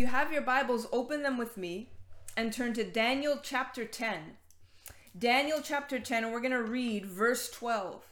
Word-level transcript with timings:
you 0.00 0.06
have 0.06 0.32
your 0.32 0.40
Bibles, 0.40 0.86
open 0.92 1.22
them 1.22 1.36
with 1.36 1.58
me 1.58 1.90
and 2.34 2.54
turn 2.54 2.72
to 2.72 2.84
Daniel 2.84 3.38
chapter 3.42 3.84
10. 3.84 4.38
Daniel 5.18 5.60
chapter 5.62 5.98
10, 5.98 6.24
and 6.24 6.32
we're 6.32 6.40
going 6.40 6.52
to 6.52 6.62
read 6.62 7.04
verse 7.04 7.50
12. 7.50 8.02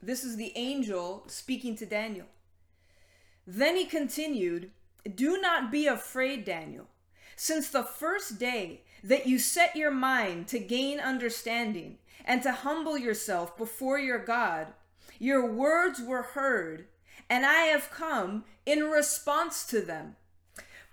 This 0.00 0.22
is 0.22 0.36
the 0.36 0.52
angel 0.54 1.24
speaking 1.26 1.74
to 1.78 1.84
Daniel. 1.84 2.26
Then 3.44 3.74
he 3.74 3.86
continued, 3.86 4.70
Do 5.12 5.40
not 5.40 5.72
be 5.72 5.88
afraid, 5.88 6.44
Daniel. 6.44 6.86
Since 7.34 7.70
the 7.70 7.82
first 7.82 8.38
day 8.38 8.82
that 9.02 9.26
you 9.26 9.40
set 9.40 9.74
your 9.74 9.90
mind 9.90 10.46
to 10.48 10.60
gain 10.60 11.00
understanding 11.00 11.98
and 12.24 12.40
to 12.44 12.52
humble 12.52 12.96
yourself 12.96 13.56
before 13.56 13.98
your 13.98 14.24
God, 14.24 14.68
your 15.18 15.50
words 15.50 16.00
were 16.00 16.22
heard, 16.22 16.86
and 17.28 17.44
I 17.44 17.62
have 17.62 17.90
come 17.90 18.44
in 18.64 18.84
response 18.84 19.66
to 19.66 19.80
them. 19.80 20.14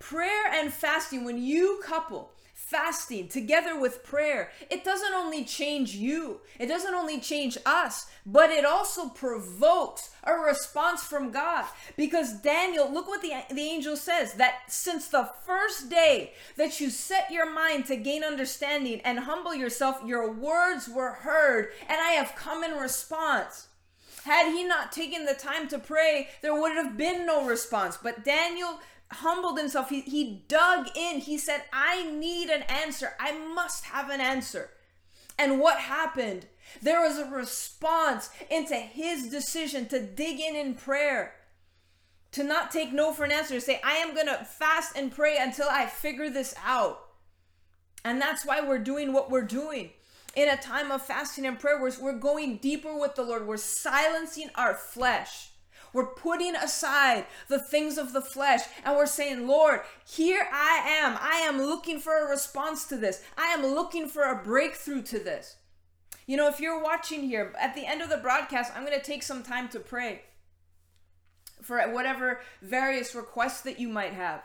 Prayer 0.10 0.52
and 0.52 0.74
fasting, 0.74 1.24
when 1.24 1.42
you 1.42 1.82
couple 1.82 2.30
fasting 2.54 3.30
together 3.30 3.80
with 3.80 4.04
prayer, 4.04 4.52
it 4.70 4.84
doesn't 4.84 5.14
only 5.14 5.46
change 5.46 5.96
you, 5.96 6.42
it 6.60 6.66
doesn't 6.66 6.94
only 6.94 7.22
change 7.22 7.58
us, 7.66 8.08
but 8.26 8.50
it 8.50 8.66
also 8.66 9.08
provokes 9.08 10.10
a 10.26 10.34
response 10.34 11.04
from 11.04 11.32
God. 11.32 11.64
Because 11.96 12.42
Daniel, 12.42 12.92
look 12.92 13.08
what 13.08 13.22
the, 13.22 13.32
the 13.50 13.62
angel 13.62 13.96
says 13.96 14.34
that 14.34 14.64
since 14.68 15.08
the 15.08 15.30
first 15.46 15.90
day 15.90 16.34
that 16.58 16.82
you 16.82 16.90
set 16.90 17.32
your 17.32 17.50
mind 17.50 17.86
to 17.86 17.96
gain 17.96 18.26
understanding 18.26 19.00
and 19.06 19.20
humble 19.20 19.56
yourself, 19.56 20.02
your 20.06 20.30
words 20.30 20.90
were 20.90 21.14
heard, 21.14 21.70
and 21.88 21.98
I 22.02 22.12
have 22.12 22.36
come 22.36 22.62
in 22.62 22.72
response. 22.74 23.70
Had 24.26 24.54
he 24.54 24.64
not 24.64 24.92
taken 24.92 25.26
the 25.26 25.34
time 25.34 25.68
to 25.70 25.80
pray, 25.80 26.30
there 26.42 26.56
would 26.56 26.74
have 26.74 26.98
been 26.98 27.26
no 27.26 27.46
response. 27.46 27.98
But 27.98 28.24
Daniel 28.24 28.80
humbled 29.12 29.58
himself. 29.58 29.90
He, 29.90 30.02
he 30.02 30.46
dug 30.48 30.88
in. 30.96 31.20
He 31.20 31.38
said, 31.38 31.64
I 31.72 32.10
need 32.12 32.50
an 32.50 32.64
answer. 32.64 33.14
I 33.20 33.32
must 33.32 33.86
have 33.86 34.10
an 34.10 34.22
answer. 34.22 34.70
And 35.38 35.60
what 35.60 35.80
happened? 35.80 36.46
There 36.82 37.02
was 37.02 37.18
a 37.18 37.30
response 37.30 38.30
into 38.50 38.76
his 38.76 39.30
decision 39.30 39.88
to 39.88 40.00
dig 40.00 40.40
in 40.40 40.56
in 40.56 40.76
prayer, 40.76 41.34
to 42.32 42.44
not 42.44 42.72
take 42.72 42.92
no 42.92 43.14
for 43.14 43.26
an 43.26 43.32
answer, 43.32 43.56
to 43.56 43.62
say, 43.62 43.80
I 43.84 43.96
am 43.96 44.14
going 44.14 44.28
to 44.28 44.46
fast 44.46 44.98
and 44.98 45.12
pray 45.12 45.38
until 45.40 45.68
I 45.70 45.86
figure 45.86 46.30
this 46.30 46.56
out. 46.64 47.00
And 48.06 48.22
that's 48.22 48.46
why 48.46 48.62
we're 48.62 48.80
doing 48.80 49.14
what 49.14 49.32
we're 49.32 49.44
doing. 49.44 49.92
In 50.36 50.50
a 50.50 50.58
time 50.58 50.92
of 50.92 51.06
fasting 51.06 51.46
and 51.46 51.60
prayer, 51.60 51.80
we're, 51.80 51.94
we're 52.02 52.18
going 52.18 52.58
deeper 52.58 52.98
with 52.98 53.16
the 53.16 53.24
Lord. 53.24 53.46
We're 53.46 53.58
silencing 53.58 54.50
our 54.56 54.74
flesh 54.74 55.52
we're 55.94 56.08
putting 56.08 56.56
aside 56.56 57.26
the 57.48 57.60
things 57.60 57.98
of 57.98 58.14
the 58.14 58.22
flesh 58.22 58.62
and 58.84 58.96
we're 58.96 59.06
saying, 59.06 59.48
Lord, 59.48 59.82
here 60.06 60.48
I 60.52 60.82
am. 60.86 61.18
I 61.22 61.44
am 61.48 61.62
looking 61.62 62.00
for 62.00 62.18
a 62.18 62.30
response 62.30 62.86
to 62.88 62.98
this. 62.98 63.24
I 63.38 63.48
am 63.48 63.66
looking 63.66 64.08
for 64.08 64.24
a 64.24 64.44
breakthrough 64.44 65.04
to 65.04 65.20
this. 65.20 65.58
You 66.26 66.38
know, 66.38 66.48
if 66.48 66.60
you're 66.60 66.82
watching 66.82 67.24
here, 67.24 67.54
at 67.60 67.76
the 67.76 67.86
end 67.86 68.02
of 68.02 68.10
the 68.10 68.18
broadcast, 68.18 68.72
I'm 68.76 68.86
going 68.86 68.98
to 68.98 69.06
take 69.06 69.24
some 69.24 69.44
time 69.44 69.70
to 69.70 69.80
pray 69.80 70.22
for 71.62 71.80
whatever 71.92 72.42
various 72.62 73.14
requests 73.14 73.62
that 73.62 73.80
you 73.80 73.88
might 73.88 74.14
have. 74.14 74.42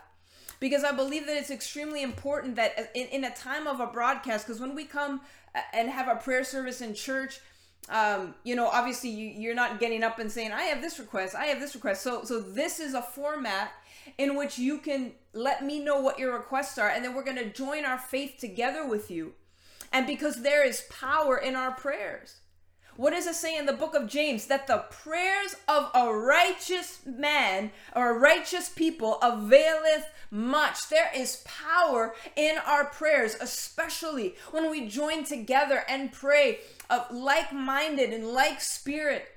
Because 0.59 0.83
I 0.83 0.91
believe 0.91 1.25
that 1.25 1.37
it's 1.37 1.51
extremely 1.51 2.03
important 2.03 2.57
that 2.57 2.91
in, 2.93 3.07
in 3.07 3.23
a 3.23 3.33
time 3.33 3.65
of 3.65 3.79
a 3.79 3.87
broadcast, 3.87 4.45
because 4.45 4.59
when 4.59 4.75
we 4.75 4.83
come 4.83 5.21
uh, 5.55 5.61
and 5.73 5.89
have 5.89 6.09
a 6.09 6.15
prayer 6.15 6.43
service 6.43 6.81
in 6.81 6.93
church, 6.93 7.39
um, 7.89 8.35
you 8.43 8.55
know, 8.55 8.67
obviously 8.67 9.09
you, 9.09 9.27
you're 9.27 9.55
not 9.55 9.79
getting 9.79 10.03
up 10.03 10.19
and 10.19 10.31
saying, 10.31 10.51
I 10.51 10.63
have 10.63 10.81
this 10.81 10.99
request, 10.99 11.35
I 11.35 11.45
have 11.45 11.59
this 11.59 11.75
request. 11.75 12.03
So, 12.03 12.23
so 12.23 12.39
this 12.39 12.79
is 12.79 12.93
a 12.93 13.01
format 13.01 13.71
in 14.17 14.35
which 14.35 14.57
you 14.57 14.77
can 14.79 15.13
let 15.33 15.63
me 15.63 15.79
know 15.79 15.99
what 15.99 16.19
your 16.19 16.33
requests 16.33 16.77
are, 16.77 16.89
and 16.89 17.03
then 17.03 17.13
we're 17.13 17.23
going 17.23 17.37
to 17.37 17.51
join 17.51 17.85
our 17.85 17.97
faith 17.97 18.37
together 18.39 18.87
with 18.87 19.09
you. 19.09 19.33
And 19.91 20.05
because 20.05 20.41
there 20.41 20.65
is 20.65 20.85
power 20.89 21.37
in 21.37 21.55
our 21.55 21.71
prayers. 21.71 22.37
What 22.95 23.11
does 23.11 23.27
it 23.27 23.35
say 23.35 23.57
in 23.57 23.65
the 23.65 23.71
book 23.71 23.95
of 23.95 24.07
James? 24.07 24.47
That 24.47 24.67
the 24.67 24.83
prayers 24.91 25.55
of 25.69 25.89
a 25.95 26.13
righteous 26.13 26.99
man 27.05 27.71
or 27.95 28.09
a 28.09 28.19
righteous 28.19 28.67
people 28.67 29.19
availeth 29.21 30.05
much. 30.31 30.89
There 30.89 31.09
is 31.15 31.43
power 31.45 32.13
in 32.35 32.57
our 32.65 32.85
prayers, 32.85 33.35
especially 33.39 34.35
when 34.51 34.69
we 34.69 34.87
join 34.87 35.23
together 35.23 35.83
and 35.87 36.11
pray 36.11 36.59
of 36.89 37.05
like 37.11 37.53
minded 37.53 38.13
and 38.13 38.27
like 38.27 38.61
spirit 38.61 39.27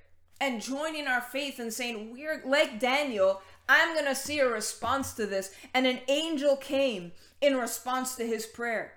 and 0.41 0.61
joining 0.61 1.07
our 1.07 1.21
faith 1.21 1.59
and 1.59 1.73
saying, 1.73 2.13
We're 2.13 2.43
like 2.45 2.81
Daniel, 2.81 3.43
I'm 3.69 3.95
going 3.95 4.07
to 4.07 4.15
see 4.15 4.41
a 4.41 4.49
response 4.49 5.13
to 5.15 5.27
this. 5.27 5.55
And 5.73 5.87
an 5.87 6.01
angel 6.09 6.57
came 6.57 7.13
in 7.41 7.57
response 7.57 8.17
to 8.17 8.27
his 8.27 8.47
prayer. 8.47 8.95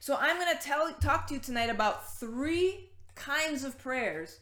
So 0.00 0.16
I'm 0.18 0.36
going 0.36 0.56
to 0.56 0.62
tell 0.62 0.92
talk 0.94 1.26
to 1.28 1.34
you 1.34 1.40
tonight 1.40 1.70
about 1.70 2.18
three 2.18 2.90
kinds 3.14 3.64
of 3.64 3.78
prayers 3.78 4.40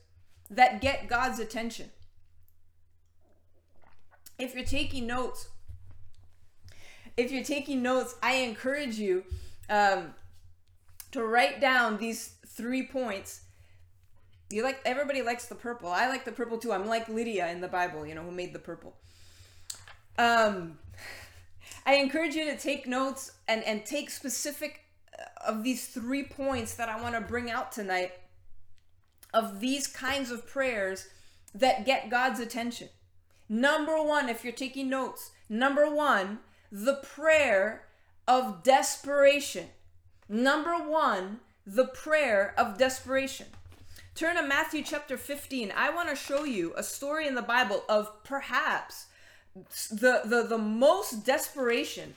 that 0.50 0.80
get 0.80 1.08
God's 1.08 1.38
attention. 1.38 1.90
If 4.38 4.54
you're 4.54 4.64
taking 4.64 5.06
notes, 5.06 5.48
if 7.16 7.32
you're 7.32 7.44
taking 7.44 7.82
notes, 7.82 8.14
I 8.22 8.36
encourage 8.36 8.98
you 8.98 9.24
um, 9.70 10.14
to 11.12 11.24
write 11.24 11.60
down 11.60 11.98
these 11.98 12.34
three 12.46 12.86
points. 12.86 13.42
You 14.50 14.62
like 14.62 14.80
everybody 14.84 15.22
likes 15.22 15.46
the 15.46 15.54
purple. 15.54 15.90
I 15.90 16.08
like 16.08 16.24
the 16.24 16.32
purple 16.32 16.58
too. 16.58 16.72
I'm 16.72 16.86
like 16.86 17.08
Lydia 17.08 17.50
in 17.50 17.60
the 17.60 17.68
Bible, 17.68 18.06
you 18.06 18.14
know, 18.14 18.22
who 18.22 18.30
made 18.30 18.52
the 18.52 18.58
purple. 18.58 18.94
Um, 20.18 20.78
I 21.84 21.94
encourage 21.94 22.34
you 22.34 22.44
to 22.44 22.56
take 22.56 22.86
notes 22.86 23.32
and 23.48 23.64
and 23.64 23.84
take 23.84 24.10
specific 24.10 24.82
uh, 25.18 25.50
of 25.50 25.64
these 25.64 25.88
three 25.88 26.22
points 26.22 26.74
that 26.74 26.88
I 26.88 27.00
want 27.00 27.14
to 27.14 27.20
bring 27.20 27.50
out 27.50 27.72
tonight 27.72 28.12
of 29.34 29.60
these 29.60 29.86
kinds 29.86 30.30
of 30.30 30.46
prayers 30.46 31.08
that 31.54 31.84
get 31.84 32.10
God's 32.10 32.40
attention. 32.40 32.88
Number 33.48 34.02
1, 34.02 34.28
if 34.28 34.42
you're 34.44 34.52
taking 34.52 34.88
notes, 34.88 35.30
number 35.48 35.88
1, 35.88 36.40
the 36.70 37.00
prayer 37.02 37.84
of 38.26 38.62
desperation. 38.62 39.66
Number 40.28 40.74
1, 40.74 41.40
the 41.66 41.86
prayer 41.86 42.54
of 42.56 42.78
desperation. 42.78 43.46
Turn 44.14 44.36
to 44.36 44.42
Matthew 44.42 44.82
chapter 44.82 45.16
15. 45.16 45.72
I 45.76 45.90
want 45.90 46.08
to 46.08 46.16
show 46.16 46.44
you 46.44 46.72
a 46.76 46.82
story 46.82 47.26
in 47.26 47.34
the 47.34 47.42
Bible 47.42 47.84
of 47.88 48.24
perhaps 48.24 49.06
the, 49.90 50.22
the, 50.24 50.46
the 50.48 50.58
most 50.58 51.24
desperation 51.24 52.14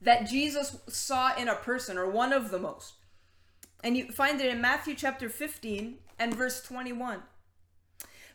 that 0.00 0.28
Jesus 0.28 0.78
saw 0.88 1.34
in 1.36 1.48
a 1.48 1.54
person, 1.54 1.96
or 1.96 2.10
one 2.10 2.32
of 2.32 2.50
the 2.50 2.58
most. 2.58 2.94
And 3.84 3.96
you 3.96 4.10
find 4.10 4.40
it 4.40 4.50
in 4.50 4.60
Matthew 4.60 4.94
chapter 4.94 5.28
15 5.28 5.96
and 6.18 6.34
verse 6.34 6.62
21. 6.62 7.22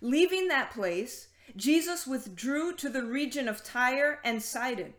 Leaving 0.02 0.48
that 0.48 0.72
place, 0.72 1.28
Jesus 1.56 2.06
withdrew 2.06 2.76
to 2.76 2.90
the 2.90 3.04
region 3.04 3.48
of 3.48 3.64
Tyre 3.64 4.20
and 4.24 4.42
Sidon. 4.42 4.94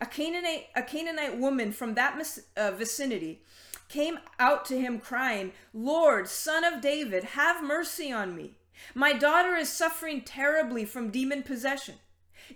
A 0.00 0.06
Canaanite, 0.06 0.68
a 0.74 0.82
Canaanite 0.82 1.38
woman 1.38 1.72
from 1.72 1.94
that 1.94 2.20
uh, 2.56 2.70
vicinity 2.70 3.42
came 3.88 4.18
out 4.38 4.64
to 4.66 4.80
him 4.80 4.98
crying, 4.98 5.52
Lord, 5.74 6.28
son 6.28 6.64
of 6.64 6.80
David, 6.80 7.24
have 7.24 7.62
mercy 7.62 8.10
on 8.10 8.36
me. 8.36 8.54
My 8.94 9.12
daughter 9.12 9.56
is 9.56 9.68
suffering 9.68 10.22
terribly 10.22 10.84
from 10.84 11.10
demon 11.10 11.42
possession. 11.42 11.96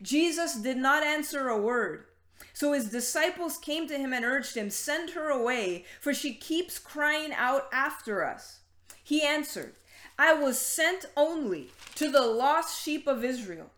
Jesus 0.01 0.55
did 0.55 0.77
not 0.77 1.03
answer 1.03 1.49
a 1.49 1.61
word. 1.61 2.07
So 2.53 2.73
his 2.73 2.91
disciples 2.91 3.59
came 3.59 3.87
to 3.89 3.99
him 3.99 4.13
and 4.13 4.25
urged 4.25 4.57
him, 4.57 4.71
Send 4.71 5.11
her 5.11 5.29
away, 5.29 5.85
for 6.01 6.15
she 6.15 6.35
keeps 6.35 6.79
crying 6.79 7.33
out 7.33 7.69
after 7.73 8.25
us. 8.25 8.61
He 9.03 9.23
answered, 9.23 9.75
I 10.19 10.33
was 10.35 10.59
sent 10.59 11.07
only 11.17 11.71
to 11.97 12.11
the 12.11 12.23
lost 12.23 12.83
sheep 12.83 13.07
of 13.07 13.25
Israel. 13.25 13.71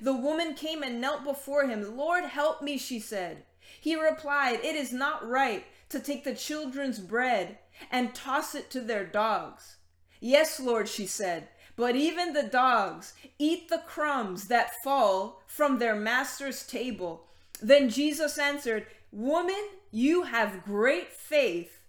The 0.00 0.14
woman 0.14 0.54
came 0.54 0.82
and 0.82 1.00
knelt 1.00 1.24
before 1.24 1.66
him. 1.66 1.96
Lord, 1.96 2.24
help 2.24 2.62
me, 2.62 2.78
she 2.78 3.00
said. 3.00 3.44
He 3.80 4.00
replied, 4.00 4.60
It 4.62 4.76
is 4.76 4.92
not 4.92 5.28
right 5.28 5.64
to 5.88 6.00
take 6.00 6.24
the 6.24 6.34
children's 6.34 6.98
bread 6.98 7.58
and 7.90 8.14
toss 8.14 8.54
it 8.54 8.70
to 8.70 8.80
their 8.80 9.04
dogs. 9.04 9.76
Yes, 10.20 10.60
Lord, 10.60 10.88
she 10.88 11.06
said, 11.06 11.48
but 11.76 11.94
even 11.94 12.32
the 12.32 12.42
dogs 12.42 13.12
eat 13.38 13.68
the 13.68 13.82
crumbs 13.86 14.48
that 14.48 14.72
fall 14.82 15.42
from 15.46 15.78
their 15.78 15.94
master's 15.94 16.66
table. 16.66 17.26
Then 17.60 17.90
Jesus 17.90 18.38
answered, 18.38 18.86
Woman, 19.12 19.62
you 19.90 20.22
have 20.22 20.64
great 20.64 21.12
faith. 21.12 21.80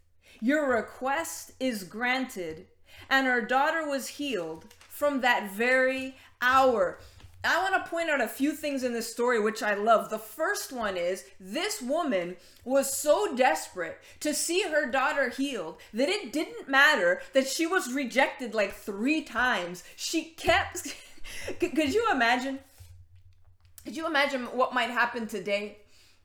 Your 0.41 0.69
request 0.69 1.53
is 1.59 1.83
granted. 1.83 2.67
And 3.09 3.27
her 3.27 3.41
daughter 3.41 3.87
was 3.87 4.07
healed 4.07 4.65
from 4.89 5.21
that 5.21 5.51
very 5.51 6.15
hour. 6.41 6.99
I 7.43 7.61
want 7.61 7.83
to 7.83 7.89
point 7.89 8.09
out 8.09 8.19
a 8.19 8.27
few 8.27 8.51
things 8.51 8.83
in 8.83 8.93
this 8.93 9.11
story 9.11 9.39
which 9.39 9.63
I 9.63 9.75
love. 9.75 10.09
The 10.09 10.19
first 10.19 10.73
one 10.73 10.97
is 10.97 11.23
this 11.39 11.81
woman 11.81 12.35
was 12.65 12.91
so 12.91 13.35
desperate 13.35 13.99
to 14.19 14.33
see 14.33 14.63
her 14.63 14.89
daughter 14.89 15.29
healed 15.29 15.77
that 15.93 16.09
it 16.09 16.33
didn't 16.33 16.67
matter 16.67 17.21
that 17.33 17.47
she 17.47 17.65
was 17.65 17.93
rejected 17.93 18.53
like 18.53 18.73
three 18.73 19.21
times. 19.21 19.83
She 19.95 20.31
kept. 20.31 20.95
Could 21.59 21.93
you 21.93 22.07
imagine? 22.11 22.59
Could 23.85 23.95
you 23.95 24.07
imagine 24.07 24.45
what 24.47 24.73
might 24.73 24.89
happen 24.89 25.27
today 25.27 25.77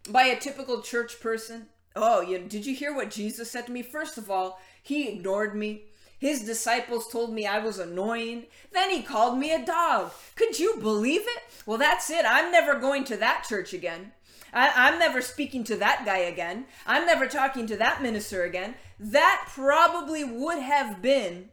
by 0.08 0.24
a 0.24 0.40
typical 0.40 0.82
church 0.82 1.20
person? 1.20 1.66
Oh, 1.94 2.20
you 2.22 2.38
did 2.38 2.66
you 2.66 2.74
hear 2.74 2.94
what 2.94 3.10
Jesus 3.10 3.50
said 3.50 3.66
to 3.66 3.72
me? 3.72 3.82
First 3.82 4.18
of 4.18 4.30
all, 4.30 4.60
he 4.82 5.08
ignored 5.08 5.54
me. 5.54 5.84
His 6.22 6.44
disciples 6.44 7.08
told 7.08 7.34
me 7.34 7.48
I 7.48 7.58
was 7.58 7.80
annoying. 7.80 8.44
Then 8.70 8.90
he 8.90 9.02
called 9.02 9.36
me 9.40 9.50
a 9.50 9.66
dog. 9.66 10.12
Could 10.36 10.56
you 10.56 10.76
believe 10.76 11.22
it? 11.22 11.42
Well, 11.66 11.78
that's 11.78 12.10
it. 12.10 12.24
I'm 12.24 12.52
never 12.52 12.78
going 12.78 13.02
to 13.06 13.16
that 13.16 13.44
church 13.48 13.72
again. 13.72 14.12
I, 14.52 14.88
am 14.88 15.00
never 15.00 15.20
speaking 15.20 15.64
to 15.64 15.76
that 15.78 16.04
guy 16.06 16.18
again. 16.18 16.66
I'm 16.86 17.06
never 17.06 17.26
talking 17.26 17.66
to 17.66 17.76
that 17.78 18.02
minister 18.02 18.44
again. 18.44 18.76
That 19.00 19.46
probably 19.48 20.22
would 20.22 20.60
have 20.60 21.02
been 21.02 21.48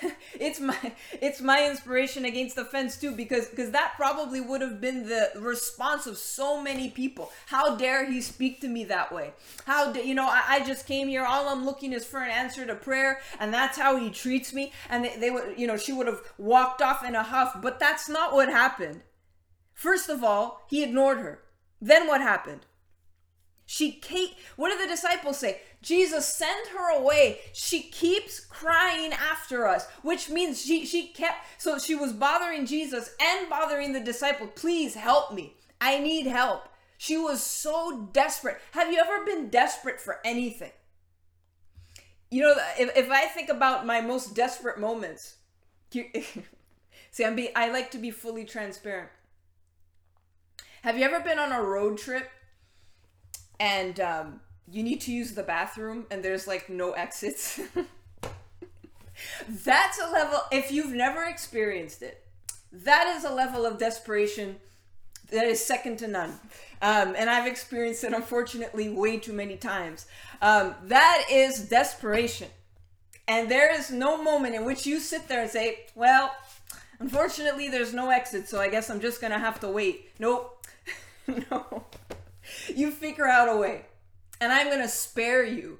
it's 0.38 0.60
my 0.60 0.92
it's 1.20 1.40
my 1.40 1.68
inspiration 1.68 2.24
against 2.24 2.58
offense 2.58 2.96
too 2.96 3.12
because 3.12 3.48
because 3.48 3.70
that 3.70 3.94
probably 3.96 4.40
would 4.40 4.60
have 4.60 4.80
been 4.80 5.08
the 5.08 5.30
response 5.36 6.06
of 6.06 6.16
so 6.16 6.62
many 6.62 6.90
people. 6.90 7.30
How 7.46 7.76
dare 7.76 8.10
he 8.10 8.20
speak 8.20 8.60
to 8.60 8.68
me 8.68 8.84
that 8.84 9.12
way? 9.12 9.32
How 9.66 9.92
you 9.92 10.14
know 10.14 10.26
I, 10.26 10.42
I 10.48 10.60
just 10.64 10.86
came 10.86 11.08
here 11.08 11.24
all 11.24 11.48
i'm 11.48 11.64
looking 11.64 11.92
is 11.92 12.04
for 12.04 12.22
an 12.22 12.30
answer 12.30 12.66
to 12.66 12.74
prayer 12.74 13.20
and 13.40 13.52
that's 13.52 13.78
how 13.78 13.96
he 13.96 14.10
treats 14.10 14.52
me. 14.52 14.72
And 14.88 15.04
they, 15.04 15.16
they 15.16 15.30
would 15.30 15.58
you 15.58 15.66
know 15.66 15.76
she 15.76 15.92
would 15.92 16.06
have 16.06 16.20
walked 16.38 16.82
off 16.82 17.04
in 17.04 17.14
a 17.14 17.22
huff 17.22 17.56
but 17.60 17.78
that's 17.78 18.08
not 18.08 18.32
what 18.34 18.48
happened. 18.48 19.02
First 19.74 20.08
of 20.08 20.22
all 20.22 20.62
he 20.68 20.82
ignored 20.82 21.18
her. 21.18 21.40
Then 21.80 22.06
what 22.06 22.20
happened 22.20 22.60
she 23.66 23.92
Kate, 23.92 24.34
what 24.56 24.70
do 24.70 24.78
the 24.78 24.88
disciples 24.88 25.38
say? 25.38 25.60
Jesus, 25.82 26.26
send 26.26 26.68
her 26.68 26.96
away. 26.96 27.40
She 27.52 27.82
keeps 27.82 28.40
crying 28.40 29.12
after 29.12 29.66
us, 29.66 29.88
which 30.02 30.28
means 30.28 30.64
she 30.64 30.86
she 30.86 31.08
kept 31.08 31.44
so 31.58 31.78
she 31.78 31.94
was 31.94 32.12
bothering 32.12 32.66
Jesus 32.66 33.14
and 33.20 33.48
bothering 33.48 33.92
the 33.92 34.00
disciple. 34.00 34.46
Please 34.46 34.94
help 34.94 35.32
me. 35.32 35.54
I 35.80 35.98
need 35.98 36.26
help. 36.26 36.68
She 36.98 37.16
was 37.16 37.42
so 37.42 38.08
desperate. 38.12 38.60
Have 38.72 38.92
you 38.92 39.00
ever 39.00 39.24
been 39.24 39.48
desperate 39.48 40.00
for 40.00 40.20
anything? 40.24 40.70
You 42.30 42.42
know, 42.42 42.54
if, 42.78 42.96
if 42.96 43.10
I 43.10 43.26
think 43.26 43.48
about 43.48 43.84
my 43.84 44.00
most 44.00 44.34
desperate 44.36 44.78
moments, 44.78 45.34
you, 45.92 46.04
see, 47.10 47.24
I'm 47.24 47.34
be 47.34 47.54
I 47.56 47.70
like 47.70 47.90
to 47.90 47.98
be 47.98 48.12
fully 48.12 48.44
transparent. 48.44 49.10
Have 50.82 50.96
you 50.96 51.04
ever 51.04 51.20
been 51.20 51.38
on 51.38 51.52
a 51.52 51.62
road 51.62 51.98
trip 51.98 52.30
and 53.62 54.00
um, 54.00 54.40
you 54.68 54.82
need 54.82 55.00
to 55.02 55.12
use 55.12 55.32
the 55.32 55.42
bathroom 55.44 56.04
and 56.10 56.22
there's 56.22 56.48
like 56.48 56.68
no 56.68 56.90
exits. 56.92 57.60
That's 59.48 60.00
a 60.00 60.10
level, 60.10 60.40
if 60.50 60.72
you've 60.72 60.92
never 60.92 61.22
experienced 61.22 62.02
it, 62.02 62.26
that 62.72 63.14
is 63.16 63.24
a 63.24 63.32
level 63.32 63.64
of 63.64 63.78
desperation 63.78 64.56
that 65.30 65.46
is 65.46 65.64
second 65.64 65.98
to 66.00 66.08
none. 66.08 66.40
Um, 66.82 67.14
and 67.16 67.30
I've 67.30 67.46
experienced 67.46 68.02
it 68.02 68.12
unfortunately 68.12 68.88
way 68.88 69.18
too 69.18 69.32
many 69.32 69.56
times. 69.56 70.06
Um, 70.40 70.74
that 70.86 71.26
is 71.30 71.68
desperation. 71.68 72.48
And 73.28 73.48
there 73.48 73.72
is 73.72 73.92
no 73.92 74.20
moment 74.20 74.56
in 74.56 74.64
which 74.64 74.86
you 74.86 74.98
sit 74.98 75.28
there 75.28 75.40
and 75.40 75.50
say, 75.50 75.86
well, 75.94 76.34
unfortunately, 76.98 77.68
there's 77.68 77.94
no 77.94 78.10
exit, 78.10 78.48
so 78.48 78.60
I 78.60 78.68
guess 78.68 78.90
I'm 78.90 79.00
just 79.00 79.20
to 79.20 79.38
have 79.38 79.60
to 79.60 79.68
wait. 79.68 80.10
Nope. 80.18 80.66
no 81.50 81.84
you 82.68 82.90
figure 82.90 83.26
out 83.26 83.48
a 83.48 83.56
way. 83.56 83.86
And 84.40 84.52
I'm 84.52 84.68
going 84.68 84.82
to 84.82 84.88
spare 84.88 85.44
you 85.44 85.78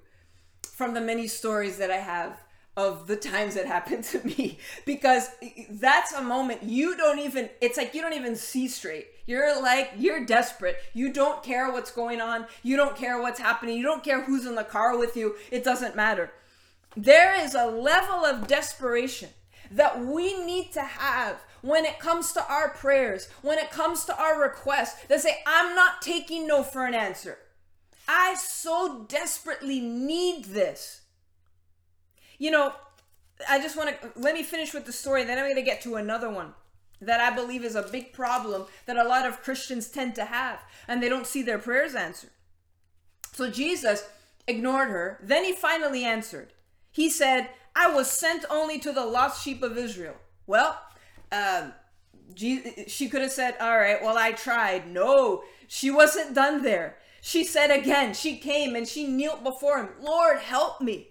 from 0.62 0.94
the 0.94 1.00
many 1.00 1.26
stories 1.26 1.79
that 1.79 1.90
I 1.90 1.99
have 1.99 2.38
of 2.76 3.06
the 3.06 3.17
times 3.17 3.55
that 3.55 3.67
happened 3.67 4.05
to 4.05 4.25
me. 4.26 4.58
Because 4.87 5.31
that's 5.70 6.12
a 6.12 6.23
moment 6.23 6.62
you 6.62 6.96
don't 6.96 7.19
even 7.19 7.50
it's 7.61 7.76
like 7.76 7.94
you 7.94 8.02
don't 8.02 8.14
even 8.14 8.37
see 8.37 8.69
straight. 8.69 9.06
You're 9.26 9.61
like 9.61 9.93
you're 9.96 10.25
desperate. 10.25 10.76
You 10.94 11.12
don't 11.12 11.43
care 11.43 11.70
what's 11.70 11.93
going 11.93 12.20
on. 12.20 12.46
You 12.62 12.76
don't 12.76 12.96
care 12.96 13.20
what's 13.20 13.38
happening. 13.38 13.76
You 13.76 13.84
don't 13.84 14.02
care 14.02 14.23
who's 14.23 14.46
in 14.46 14.55
the 14.55 14.64
car 14.64 14.99
with 14.99 15.17
you. 15.17 15.37
It 15.50 15.64
doesn't 15.64 15.96
matter. 15.96 16.32
There 16.96 17.38
is 17.38 17.55
a 17.55 17.67
level 17.67 18.25
of 18.25 18.46
desperation 18.46 19.31
that 19.70 20.05
we 20.05 20.44
need 20.44 20.73
to 20.73 20.82
have 20.82 21.37
when 21.62 21.84
it 21.84 21.98
comes 21.98 22.32
to 22.32 22.46
our 22.46 22.68
prayers, 22.70 23.28
when 23.40 23.58
it 23.58 23.70
comes 23.70 24.04
to 24.04 24.20
our 24.20 24.40
requests, 24.40 25.04
that 25.06 25.20
say, 25.20 25.42
I'm 25.46 25.74
not 25.74 26.02
taking 26.02 26.46
no 26.46 26.62
for 26.62 26.84
an 26.86 26.94
answer. 26.94 27.38
I 28.06 28.34
so 28.34 29.06
desperately 29.08 29.80
need 29.80 30.46
this. 30.46 31.02
You 32.38 32.50
know, 32.50 32.74
I 33.48 33.60
just 33.60 33.76
want 33.76 34.00
to 34.00 34.12
let 34.16 34.34
me 34.34 34.42
finish 34.42 34.74
with 34.74 34.84
the 34.84 34.92
story, 34.92 35.24
then 35.24 35.38
I'm 35.38 35.44
going 35.44 35.56
to 35.56 35.62
get 35.62 35.82
to 35.82 35.94
another 35.94 36.28
one 36.28 36.54
that 37.00 37.20
I 37.20 37.34
believe 37.34 37.64
is 37.64 37.74
a 37.74 37.82
big 37.82 38.12
problem 38.12 38.66
that 38.86 38.96
a 38.96 39.08
lot 39.08 39.26
of 39.26 39.42
Christians 39.42 39.88
tend 39.88 40.14
to 40.16 40.24
have, 40.24 40.60
and 40.86 41.02
they 41.02 41.08
don't 41.08 41.26
see 41.26 41.42
their 41.42 41.58
prayers 41.58 41.94
answered. 41.94 42.30
So 43.32 43.50
Jesus 43.50 44.04
ignored 44.46 44.88
her. 44.88 45.18
Then 45.22 45.44
he 45.44 45.52
finally 45.52 46.04
answered. 46.04 46.52
He 46.90 47.10
said, 47.10 47.50
I 47.74 47.92
was 47.92 48.10
sent 48.10 48.44
only 48.50 48.78
to 48.80 48.92
the 48.92 49.06
lost 49.06 49.42
sheep 49.42 49.62
of 49.62 49.78
Israel. 49.78 50.16
Well, 50.46 50.80
um, 51.32 51.73
she 52.37 53.08
could 53.08 53.23
have 53.23 53.32
said, 53.32 53.56
All 53.61 53.79
right, 53.79 54.02
well, 54.02 54.17
I 54.17 54.32
tried. 54.32 54.90
No, 54.90 55.43
she 55.67 55.90
wasn't 55.90 56.34
done 56.34 56.62
there. 56.62 56.99
She 57.20 57.44
said 57.44 57.70
again, 57.70 58.14
she 58.14 58.37
came 58.38 58.75
and 58.75 58.87
she 58.87 59.06
knelt 59.06 59.44
before 59.44 59.79
him, 59.79 59.90
Lord, 60.00 60.38
help 60.40 60.81
me. 60.81 61.08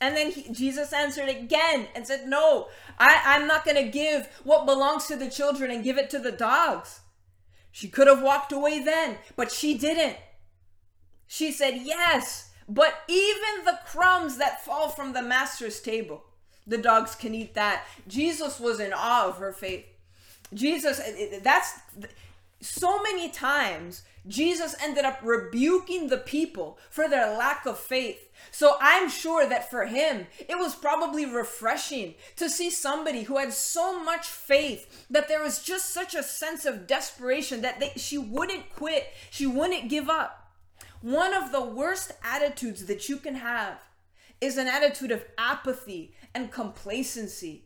And 0.00 0.14
then 0.16 0.32
he, 0.32 0.52
Jesus 0.52 0.92
answered 0.92 1.28
again 1.28 1.88
and 1.94 2.06
said, 2.06 2.26
No, 2.26 2.68
I, 2.98 3.22
I'm 3.24 3.46
not 3.46 3.64
going 3.64 3.82
to 3.82 3.90
give 3.90 4.28
what 4.44 4.66
belongs 4.66 5.06
to 5.06 5.16
the 5.16 5.30
children 5.30 5.70
and 5.70 5.84
give 5.84 5.98
it 5.98 6.10
to 6.10 6.18
the 6.18 6.32
dogs. 6.32 7.00
She 7.72 7.88
could 7.88 8.06
have 8.06 8.22
walked 8.22 8.52
away 8.52 8.80
then, 8.80 9.16
but 9.34 9.50
she 9.50 9.76
didn't. 9.76 10.16
She 11.26 11.50
said, 11.50 11.80
Yes, 11.82 12.52
but 12.68 12.94
even 13.08 13.64
the 13.64 13.78
crumbs 13.86 14.36
that 14.36 14.64
fall 14.64 14.88
from 14.90 15.12
the 15.12 15.22
master's 15.22 15.80
table, 15.80 16.24
the 16.66 16.78
dogs 16.78 17.14
can 17.14 17.34
eat 17.34 17.54
that. 17.54 17.84
Jesus 18.08 18.58
was 18.58 18.80
in 18.80 18.92
awe 18.92 19.28
of 19.28 19.38
her 19.38 19.52
faith. 19.52 19.86
Jesus, 20.52 21.00
that's 21.42 21.78
so 22.60 23.02
many 23.02 23.28
times 23.28 24.02
Jesus 24.26 24.74
ended 24.82 25.04
up 25.04 25.18
rebuking 25.22 26.08
the 26.08 26.16
people 26.16 26.78
for 26.88 27.08
their 27.08 27.36
lack 27.36 27.66
of 27.66 27.78
faith. 27.78 28.30
So 28.50 28.76
I'm 28.80 29.10
sure 29.10 29.46
that 29.46 29.70
for 29.70 29.84
him, 29.84 30.26
it 30.38 30.58
was 30.58 30.74
probably 30.74 31.26
refreshing 31.26 32.14
to 32.36 32.48
see 32.48 32.70
somebody 32.70 33.24
who 33.24 33.36
had 33.36 33.52
so 33.52 34.02
much 34.02 34.26
faith 34.26 35.06
that 35.10 35.28
there 35.28 35.42
was 35.42 35.62
just 35.62 35.92
such 35.92 36.14
a 36.14 36.22
sense 36.22 36.64
of 36.64 36.86
desperation 36.86 37.60
that 37.60 37.80
they, 37.80 37.92
she 37.96 38.16
wouldn't 38.16 38.74
quit, 38.74 39.12
she 39.30 39.46
wouldn't 39.46 39.90
give 39.90 40.08
up. 40.08 40.52
One 41.02 41.34
of 41.34 41.52
the 41.52 41.62
worst 41.62 42.12
attitudes 42.22 42.86
that 42.86 43.10
you 43.10 43.18
can 43.18 43.34
have 43.34 43.78
is 44.40 44.56
an 44.56 44.68
attitude 44.68 45.10
of 45.10 45.24
apathy 45.36 46.14
and 46.34 46.50
complacency, 46.50 47.64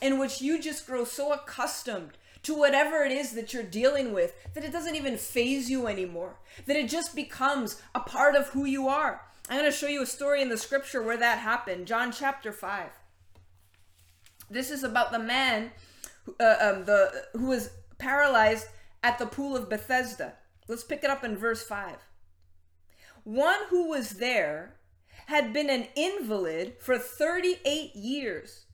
in 0.00 0.18
which 0.18 0.40
you 0.40 0.60
just 0.60 0.86
grow 0.86 1.04
so 1.04 1.32
accustomed 1.32 2.12
to 2.42 2.54
whatever 2.54 3.04
it 3.04 3.12
is 3.12 3.32
that 3.32 3.52
you're 3.52 3.62
dealing 3.62 4.12
with 4.12 4.32
that 4.54 4.64
it 4.64 4.72
doesn't 4.72 4.94
even 4.94 5.16
faze 5.16 5.68
you 5.68 5.86
anymore, 5.86 6.36
that 6.66 6.76
it 6.76 6.88
just 6.88 7.14
becomes 7.14 7.82
a 7.94 8.00
part 8.00 8.34
of 8.36 8.48
who 8.50 8.64
you 8.64 8.88
are. 8.88 9.22
I'm 9.48 9.58
going 9.58 9.70
to 9.70 9.76
show 9.76 9.88
you 9.88 10.02
a 10.02 10.06
story 10.06 10.42
in 10.42 10.48
the 10.48 10.56
scripture 10.56 11.02
where 11.02 11.16
that 11.16 11.38
happened. 11.38 11.86
John 11.86 12.12
chapter 12.12 12.52
5. 12.52 12.90
This 14.48 14.70
is 14.70 14.82
about 14.84 15.12
the 15.12 15.18
man 15.18 15.72
uh, 16.40 16.56
um, 16.60 16.84
the, 16.84 17.26
who 17.32 17.46
was 17.46 17.70
paralyzed 17.98 18.66
at 19.02 19.18
the 19.18 19.26
pool 19.26 19.56
of 19.56 19.68
Bethesda. 19.68 20.34
Let's 20.68 20.84
pick 20.84 21.04
it 21.04 21.10
up 21.10 21.24
in 21.24 21.36
verse 21.36 21.62
5. 21.62 21.96
One 23.24 23.58
who 23.70 23.88
was 23.88 24.10
there 24.10 24.76
had 25.26 25.52
been 25.52 25.70
an 25.70 25.88
invalid 25.94 26.74
for 26.80 26.98
38 26.98 27.94
years. 27.94 28.64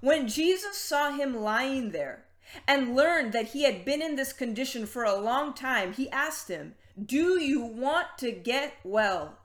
When 0.00 0.28
Jesus 0.28 0.76
saw 0.76 1.12
him 1.12 1.36
lying 1.36 1.90
there 1.90 2.24
and 2.66 2.96
learned 2.96 3.32
that 3.32 3.48
he 3.48 3.64
had 3.64 3.84
been 3.84 4.02
in 4.02 4.16
this 4.16 4.32
condition 4.32 4.86
for 4.86 5.04
a 5.04 5.18
long 5.18 5.54
time, 5.54 5.92
he 5.92 6.10
asked 6.10 6.48
him, 6.48 6.74
Do 7.02 7.40
you 7.40 7.60
want 7.60 8.06
to 8.18 8.32
get 8.32 8.74
well? 8.84 9.38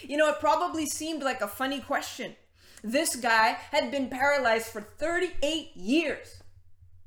You 0.00 0.16
know, 0.16 0.28
it 0.28 0.40
probably 0.40 0.86
seemed 0.86 1.22
like 1.22 1.40
a 1.40 1.48
funny 1.48 1.80
question. 1.80 2.36
This 2.82 3.16
guy 3.16 3.58
had 3.70 3.90
been 3.90 4.08
paralyzed 4.08 4.66
for 4.66 4.80
38 4.80 5.76
years. 5.76 6.42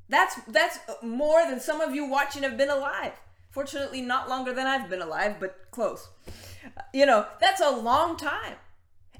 That's 0.08 0.36
that's 0.46 0.78
more 1.02 1.44
than 1.44 1.60
some 1.60 1.80
of 1.80 1.94
you 1.94 2.06
watching 2.06 2.44
have 2.44 2.56
been 2.56 2.70
alive. 2.70 3.12
Fortunately, 3.50 4.00
not 4.00 4.28
longer 4.28 4.52
than 4.52 4.66
I've 4.66 4.88
been 4.88 5.02
alive, 5.02 5.36
but 5.40 5.70
close. 5.70 6.08
You 6.92 7.06
know, 7.06 7.26
that's 7.40 7.60
a 7.60 7.70
long 7.70 8.16
time. 8.16 8.56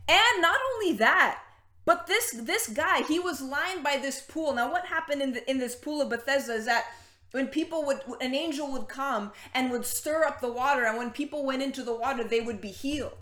And 0.08 0.42
not 0.42 0.58
only 0.74 0.96
that, 0.98 1.40
but 1.84 2.06
this 2.06 2.32
this 2.32 2.68
guy, 2.68 3.02
he 3.02 3.18
was 3.18 3.40
lying 3.40 3.82
by 3.82 3.96
this 3.96 4.20
pool. 4.20 4.54
Now, 4.54 4.70
what 4.70 4.86
happened 4.86 5.22
in 5.22 5.32
the, 5.32 5.50
in 5.50 5.58
this 5.58 5.74
pool 5.74 6.02
of 6.02 6.10
Bethesda 6.10 6.54
is 6.54 6.66
that 6.66 6.86
when 7.30 7.48
people 7.48 7.84
would 7.84 8.00
an 8.20 8.34
angel 8.34 8.70
would 8.72 8.88
come 8.88 9.32
and 9.54 9.70
would 9.70 9.86
stir 9.86 10.24
up 10.24 10.40
the 10.40 10.52
water, 10.52 10.84
and 10.84 10.98
when 10.98 11.10
people 11.10 11.44
went 11.44 11.62
into 11.62 11.82
the 11.82 11.94
water, 11.94 12.24
they 12.24 12.40
would 12.40 12.60
be 12.60 12.70
healed. 12.70 13.16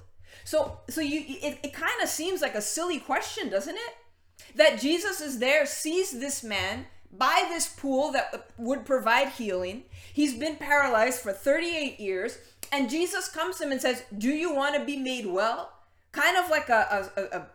So, 0.45 0.79
so 0.89 1.01
you 1.01 1.25
it, 1.27 1.59
it 1.63 1.75
kind 1.75 2.03
of 2.03 2.09
seems 2.09 2.43
like 2.43 2.55
a 2.55 2.63
silly 2.63 2.99
question, 2.99 3.51
doesn't 3.51 3.77
it? 3.77 4.57
That 4.57 4.81
Jesus 4.81 5.21
is 5.21 5.39
there, 5.39 5.67
sees 5.67 6.13
this 6.13 6.43
man 6.43 6.87
by 7.17 7.47
this 7.49 7.69
pool 7.69 8.13
that 8.13 8.31
uh, 8.33 8.39
would 8.59 8.85
provide 8.85 9.29
healing. 9.29 9.85
He's 10.13 10.35
been 10.35 10.57
paralyzed 10.57 11.21
for 11.21 11.33
38 11.33 12.01
years. 12.01 12.39
And 12.73 12.91
Jesus 12.91 13.29
comes 13.29 13.59
to 13.59 13.65
him 13.65 13.73
and 13.73 13.81
says, 13.81 14.03
Do 14.17 14.31
you 14.31 14.53
want 14.55 14.75
to 14.75 14.85
be 14.85 14.97
made 14.97 15.27
well? 15.27 15.74
Kind 16.15 16.37
of 16.37 16.49
like 16.49 16.69
a, 16.69 17.11
a, 17.17 17.39
a, 17.39 17.47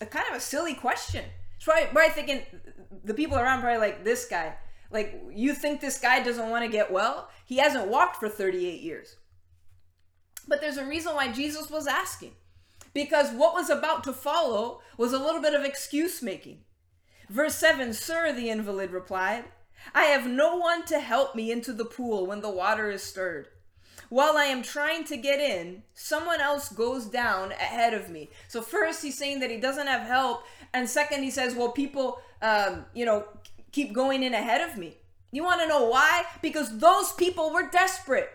a 0.00 0.06
kind 0.06 0.24
of 0.30 0.36
a 0.36 0.40
silly 0.40 0.72
question. 0.72 1.22
It's 1.56 1.66
probably, 1.66 2.08
thinking 2.10 2.40
the 3.04 3.12
people 3.12 3.36
around 3.38 3.60
probably 3.60 3.78
like 3.78 4.04
this 4.04 4.24
guy. 4.24 4.54
Like, 4.90 5.20
you 5.30 5.54
think 5.54 5.80
this 5.80 6.00
guy 6.00 6.22
doesn't 6.22 6.48
want 6.48 6.64
to 6.64 6.70
get 6.70 6.90
well? 6.90 7.28
He 7.44 7.58
hasn't 7.58 7.88
walked 7.88 8.16
for 8.16 8.30
38 8.30 8.80
years. 8.80 9.16
But 10.48 10.62
there's 10.62 10.78
a 10.78 10.86
reason 10.86 11.14
why 11.14 11.30
Jesus 11.30 11.68
was 11.68 11.86
asking. 11.86 12.32
Because 12.94 13.32
what 13.32 13.52
was 13.52 13.68
about 13.68 14.02
to 14.04 14.14
follow 14.14 14.80
was 14.96 15.12
a 15.12 15.18
little 15.18 15.42
bit 15.42 15.54
of 15.54 15.62
excuse 15.62 16.22
making. 16.22 16.60
Verse 17.28 17.54
7 17.56 17.92
Sir, 17.92 18.32
the 18.32 18.48
invalid 18.48 18.92
replied, 18.92 19.44
I 19.94 20.04
have 20.04 20.26
no 20.26 20.56
one 20.56 20.86
to 20.86 20.98
help 20.98 21.34
me 21.34 21.52
into 21.52 21.74
the 21.74 21.84
pool 21.84 22.26
when 22.26 22.40
the 22.40 22.50
water 22.50 22.90
is 22.90 23.02
stirred. 23.02 23.48
While 24.10 24.36
I 24.36 24.46
am 24.46 24.62
trying 24.62 25.04
to 25.04 25.16
get 25.16 25.40
in, 25.40 25.84
someone 25.94 26.40
else 26.40 26.68
goes 26.68 27.06
down 27.06 27.52
ahead 27.52 27.94
of 27.94 28.10
me. 28.10 28.28
So, 28.48 28.60
first, 28.60 29.02
he's 29.02 29.16
saying 29.16 29.38
that 29.40 29.50
he 29.50 29.56
doesn't 29.56 29.86
have 29.86 30.06
help. 30.06 30.42
And 30.74 30.90
second, 30.90 31.22
he 31.22 31.30
says, 31.30 31.54
Well, 31.54 31.70
people, 31.70 32.20
um, 32.42 32.84
you 32.92 33.06
know, 33.06 33.24
keep 33.72 33.92
going 33.92 34.22
in 34.22 34.34
ahead 34.34 34.68
of 34.68 34.76
me. 34.76 34.96
You 35.30 35.44
want 35.44 35.60
to 35.62 35.68
know 35.68 35.86
why? 35.86 36.24
Because 36.42 36.78
those 36.78 37.12
people 37.12 37.52
were 37.52 37.70
desperate. 37.70 38.28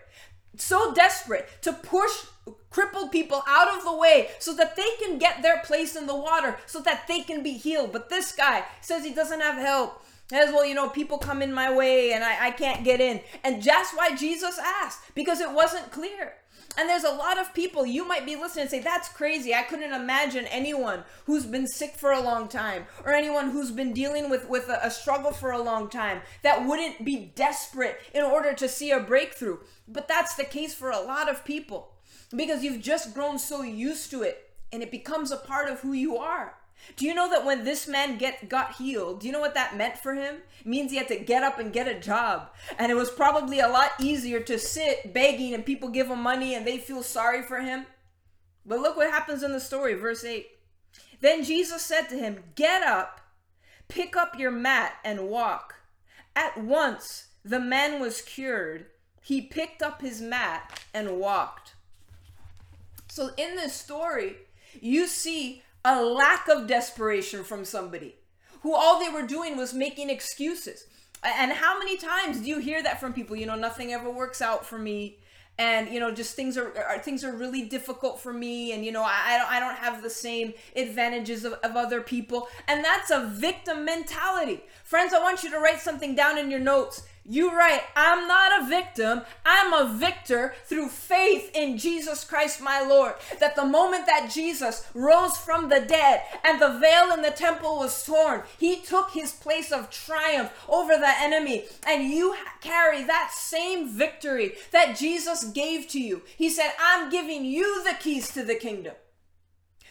So 0.56 0.94
desperate 0.94 1.46
to 1.60 1.74
push 1.74 2.24
crippled 2.70 3.12
people 3.12 3.42
out 3.46 3.74
of 3.76 3.84
the 3.84 3.94
way 3.94 4.28
so 4.38 4.54
that 4.54 4.76
they 4.76 4.88
can 5.02 5.18
get 5.18 5.42
their 5.42 5.58
place 5.62 5.96
in 5.96 6.06
the 6.06 6.16
water 6.16 6.56
so 6.66 6.80
that 6.80 7.06
they 7.06 7.20
can 7.20 7.42
be 7.42 7.52
healed. 7.52 7.92
But 7.92 8.08
this 8.08 8.32
guy 8.32 8.64
says 8.80 9.04
he 9.04 9.12
doesn't 9.12 9.40
have 9.40 9.56
help. 9.56 10.02
As 10.32 10.52
well, 10.52 10.66
you 10.66 10.74
know, 10.74 10.88
people 10.88 11.18
come 11.18 11.40
in 11.40 11.52
my 11.52 11.72
way 11.72 12.12
and 12.12 12.24
I, 12.24 12.46
I 12.46 12.50
can't 12.50 12.84
get 12.84 13.00
in. 13.00 13.20
And 13.44 13.62
that's 13.62 13.92
why 13.92 14.16
Jesus 14.16 14.58
asked, 14.58 15.14
because 15.14 15.40
it 15.40 15.52
wasn't 15.52 15.92
clear. 15.92 16.34
And 16.78 16.88
there's 16.88 17.04
a 17.04 17.14
lot 17.14 17.38
of 17.38 17.54
people 17.54 17.86
you 17.86 18.06
might 18.06 18.26
be 18.26 18.36
listening 18.36 18.62
and 18.62 18.70
say, 18.70 18.80
That's 18.80 19.08
crazy. 19.08 19.54
I 19.54 19.62
couldn't 19.62 19.94
imagine 19.94 20.46
anyone 20.46 21.04
who's 21.24 21.46
been 21.46 21.66
sick 21.66 21.94
for 21.94 22.12
a 22.12 22.20
long 22.20 22.48
time 22.48 22.86
or 23.04 23.12
anyone 23.12 23.50
who's 23.50 23.70
been 23.70 23.94
dealing 23.94 24.28
with, 24.28 24.48
with 24.48 24.68
a, 24.68 24.84
a 24.84 24.90
struggle 24.90 25.32
for 25.32 25.52
a 25.52 25.62
long 25.62 25.88
time 25.88 26.20
that 26.42 26.66
wouldn't 26.66 27.04
be 27.04 27.32
desperate 27.34 27.98
in 28.12 28.24
order 28.24 28.52
to 28.52 28.68
see 28.68 28.90
a 28.90 29.00
breakthrough. 29.00 29.58
But 29.88 30.08
that's 30.08 30.34
the 30.34 30.44
case 30.44 30.74
for 30.74 30.90
a 30.90 31.00
lot 31.00 31.30
of 31.30 31.44
people 31.44 31.92
because 32.34 32.62
you've 32.62 32.82
just 32.82 33.14
grown 33.14 33.38
so 33.38 33.62
used 33.62 34.10
to 34.10 34.22
it 34.22 34.50
and 34.72 34.82
it 34.82 34.90
becomes 34.90 35.30
a 35.30 35.36
part 35.36 35.70
of 35.70 35.80
who 35.80 35.92
you 35.92 36.16
are. 36.16 36.56
Do 36.94 37.04
you 37.04 37.14
know 37.14 37.28
that 37.30 37.44
when 37.44 37.64
this 37.64 37.88
man 37.88 38.16
get 38.16 38.48
got 38.48 38.76
healed, 38.76 39.20
do 39.20 39.26
you 39.26 39.32
know 39.32 39.40
what 39.40 39.54
that 39.54 39.76
meant 39.76 39.98
for 39.98 40.14
him? 40.14 40.36
It 40.60 40.66
means 40.66 40.90
he 40.90 40.98
had 40.98 41.08
to 41.08 41.18
get 41.18 41.42
up 41.42 41.58
and 41.58 41.72
get 41.72 41.88
a 41.88 41.98
job. 41.98 42.50
And 42.78 42.92
it 42.92 42.94
was 42.94 43.10
probably 43.10 43.60
a 43.60 43.68
lot 43.68 43.90
easier 43.98 44.40
to 44.40 44.58
sit 44.58 45.12
begging 45.12 45.52
and 45.52 45.66
people 45.66 45.88
give 45.88 46.08
him 46.08 46.22
money 46.22 46.54
and 46.54 46.66
they 46.66 46.78
feel 46.78 47.02
sorry 47.02 47.42
for 47.42 47.60
him. 47.60 47.86
But 48.64 48.80
look 48.80 48.96
what 48.96 49.10
happens 49.10 49.42
in 49.42 49.52
the 49.52 49.60
story, 49.60 49.94
verse 49.94 50.24
8. 50.24 50.46
Then 51.20 51.44
Jesus 51.44 51.82
said 51.82 52.08
to 52.08 52.16
him, 52.16 52.42
Get 52.54 52.82
up, 52.82 53.20
pick 53.88 54.16
up 54.16 54.38
your 54.38 54.50
mat, 54.50 54.94
and 55.04 55.28
walk. 55.28 55.74
At 56.34 56.58
once 56.58 57.28
the 57.44 57.60
man 57.60 58.00
was 58.00 58.22
cured. 58.22 58.86
He 59.22 59.40
picked 59.40 59.82
up 59.82 60.02
his 60.02 60.20
mat 60.20 60.80
and 60.92 61.18
walked. 61.18 61.74
So 63.08 63.30
in 63.36 63.56
this 63.56 63.72
story, 63.72 64.36
you 64.80 65.06
see 65.06 65.62
a 65.86 66.02
lack 66.02 66.48
of 66.48 66.66
desperation 66.66 67.44
from 67.44 67.64
somebody 67.64 68.16
who 68.62 68.74
all 68.74 68.98
they 68.98 69.08
were 69.08 69.26
doing 69.26 69.56
was 69.56 69.72
making 69.72 70.10
excuses. 70.10 70.86
And 71.22 71.52
how 71.52 71.78
many 71.78 71.96
times 71.96 72.40
do 72.40 72.48
you 72.48 72.58
hear 72.58 72.82
that 72.82 73.00
from 73.00 73.12
people? 73.12 73.36
You 73.36 73.46
know, 73.46 73.54
nothing 73.54 73.92
ever 73.92 74.10
works 74.10 74.42
out 74.42 74.66
for 74.66 74.78
me. 74.78 75.18
And 75.58 75.88
you 75.88 76.00
know 76.00 76.12
just 76.12 76.36
things 76.36 76.58
are, 76.58 76.76
are, 76.76 76.98
things 76.98 77.24
are 77.24 77.32
really 77.32 77.62
difficult 77.62 78.20
for 78.20 78.30
me. 78.30 78.72
And 78.72 78.84
you 78.84 78.92
know 78.92 79.02
I, 79.02 79.22
I 79.26 79.38
don't 79.38 79.52
i 79.52 79.58
don't 79.58 79.76
have 79.76 80.02
the 80.02 80.10
same 80.10 80.52
advantages 80.74 81.46
of, 81.46 81.54
of 81.54 81.76
other 81.76 82.02
people. 82.02 82.48
And 82.68 82.84
that's 82.84 83.10
a 83.10 83.24
victim 83.32 83.86
mentality. 83.86 84.60
Friends 84.84 85.14
i 85.14 85.18
want 85.18 85.42
you 85.42 85.50
to 85.52 85.58
write 85.58 85.80
something 85.80 86.14
down 86.14 86.36
in 86.36 86.50
your 86.50 86.60
notes 86.60 87.04
you 87.28 87.56
right. 87.56 87.82
I'm 87.96 88.28
not 88.28 88.62
a 88.62 88.68
victim. 88.68 89.22
I'm 89.44 89.72
a 89.72 89.92
victor 89.92 90.54
through 90.64 90.88
faith 90.88 91.50
in 91.54 91.76
Jesus 91.78 92.24
Christ 92.24 92.60
my 92.60 92.80
Lord. 92.80 93.14
That 93.40 93.56
the 93.56 93.64
moment 93.64 94.06
that 94.06 94.30
Jesus 94.32 94.86
rose 94.94 95.36
from 95.36 95.68
the 95.68 95.80
dead 95.80 96.22
and 96.44 96.60
the 96.60 96.78
veil 96.78 97.12
in 97.12 97.22
the 97.22 97.30
temple 97.30 97.78
was 97.78 98.04
torn, 98.04 98.42
he 98.58 98.80
took 98.80 99.10
his 99.10 99.32
place 99.32 99.72
of 99.72 99.90
triumph 99.90 100.52
over 100.68 100.96
the 100.96 101.20
enemy. 101.20 101.64
And 101.86 102.04
you 102.04 102.36
carry 102.60 103.02
that 103.04 103.32
same 103.34 103.88
victory 103.88 104.52
that 104.72 104.96
Jesus 104.96 105.44
gave 105.44 105.88
to 105.88 106.00
you. 106.00 106.22
He 106.36 106.48
said, 106.48 106.72
I'm 106.80 107.10
giving 107.10 107.44
you 107.44 107.82
the 107.82 107.94
keys 107.94 108.30
to 108.34 108.44
the 108.44 108.54
kingdom. 108.54 108.94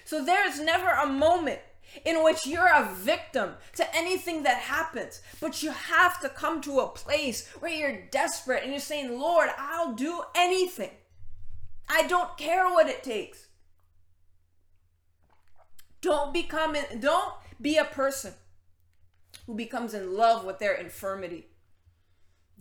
So 0.05 0.23
there's 0.23 0.59
never 0.59 0.89
a 0.89 1.07
moment 1.07 1.59
in 2.03 2.23
which 2.23 2.45
you're 2.45 2.73
a 2.73 2.93
victim 2.93 3.51
to 3.75 3.95
anything 3.95 4.43
that 4.43 4.57
happens. 4.57 5.21
But 5.39 5.63
you 5.63 5.71
have 5.71 6.19
to 6.21 6.29
come 6.29 6.61
to 6.61 6.79
a 6.79 6.87
place 6.87 7.47
where 7.59 7.71
you're 7.71 8.07
desperate 8.11 8.63
and 8.63 8.71
you're 8.71 8.81
saying, 8.81 9.19
Lord, 9.19 9.49
I'll 9.57 9.93
do 9.93 10.21
anything. 10.35 10.91
I 11.87 12.07
don't 12.07 12.37
care 12.37 12.67
what 12.69 12.89
it 12.89 13.03
takes. 13.03 13.47
Don't 16.01 16.33
become 16.33 16.75
don't 16.99 17.33
be 17.59 17.77
a 17.77 17.85
person 17.85 18.33
who 19.45 19.55
becomes 19.55 19.93
in 19.93 20.15
love 20.15 20.45
with 20.45 20.59
their 20.59 20.73
infirmity. 20.73 21.47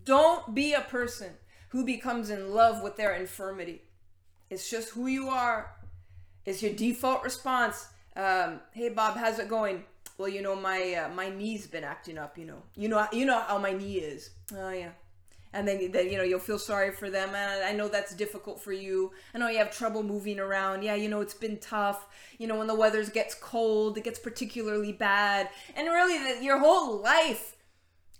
Don't 0.04 0.54
be 0.54 0.74
a 0.74 0.80
person 0.80 1.32
who 1.70 1.84
becomes 1.84 2.30
in 2.30 2.52
love 2.54 2.82
with 2.82 2.96
their 2.96 3.14
infirmity. 3.14 3.82
It's 4.50 4.70
just 4.70 4.90
who 4.90 5.06
you 5.06 5.28
are. 5.28 5.72
It's 6.44 6.62
your 6.62 6.72
default 6.72 7.24
response 7.24 7.88
um, 8.16 8.60
hey 8.72 8.88
Bob, 8.90 9.16
how's 9.16 9.38
it 9.38 9.48
going? 9.48 9.84
Well, 10.18 10.28
you 10.28 10.42
know 10.42 10.54
my 10.54 10.94
uh, 10.94 11.08
my 11.14 11.28
knee's 11.28 11.66
been 11.66 11.84
acting 11.84 12.18
up. 12.18 12.38
You 12.38 12.46
know, 12.46 12.62
you 12.76 12.88
know 12.88 13.06
you 13.12 13.24
know 13.24 13.40
how 13.40 13.58
my 13.58 13.72
knee 13.72 13.96
is. 13.96 14.30
Oh 14.56 14.70
yeah. 14.70 14.90
And 15.52 15.68
then, 15.68 15.92
then 15.92 16.10
you 16.10 16.18
know 16.18 16.24
you'll 16.24 16.40
feel 16.40 16.58
sorry 16.58 16.90
for 16.92 17.10
them, 17.10 17.34
and 17.34 17.64
I 17.64 17.72
know 17.72 17.88
that's 17.88 18.14
difficult 18.14 18.60
for 18.60 18.72
you. 18.72 19.12
I 19.34 19.38
know 19.38 19.48
you 19.48 19.58
have 19.58 19.70
trouble 19.70 20.02
moving 20.02 20.38
around. 20.40 20.82
Yeah, 20.82 20.94
you 20.94 21.08
know 21.08 21.20
it's 21.20 21.34
been 21.34 21.58
tough. 21.58 22.06
You 22.38 22.46
know 22.46 22.58
when 22.58 22.66
the 22.66 22.74
weather 22.74 23.04
gets 23.04 23.34
cold, 23.34 23.96
it 23.98 24.04
gets 24.04 24.18
particularly 24.18 24.92
bad, 24.92 25.48
and 25.76 25.88
really 25.88 26.18
the, 26.18 26.44
your 26.44 26.58
whole 26.58 26.98
life 27.00 27.56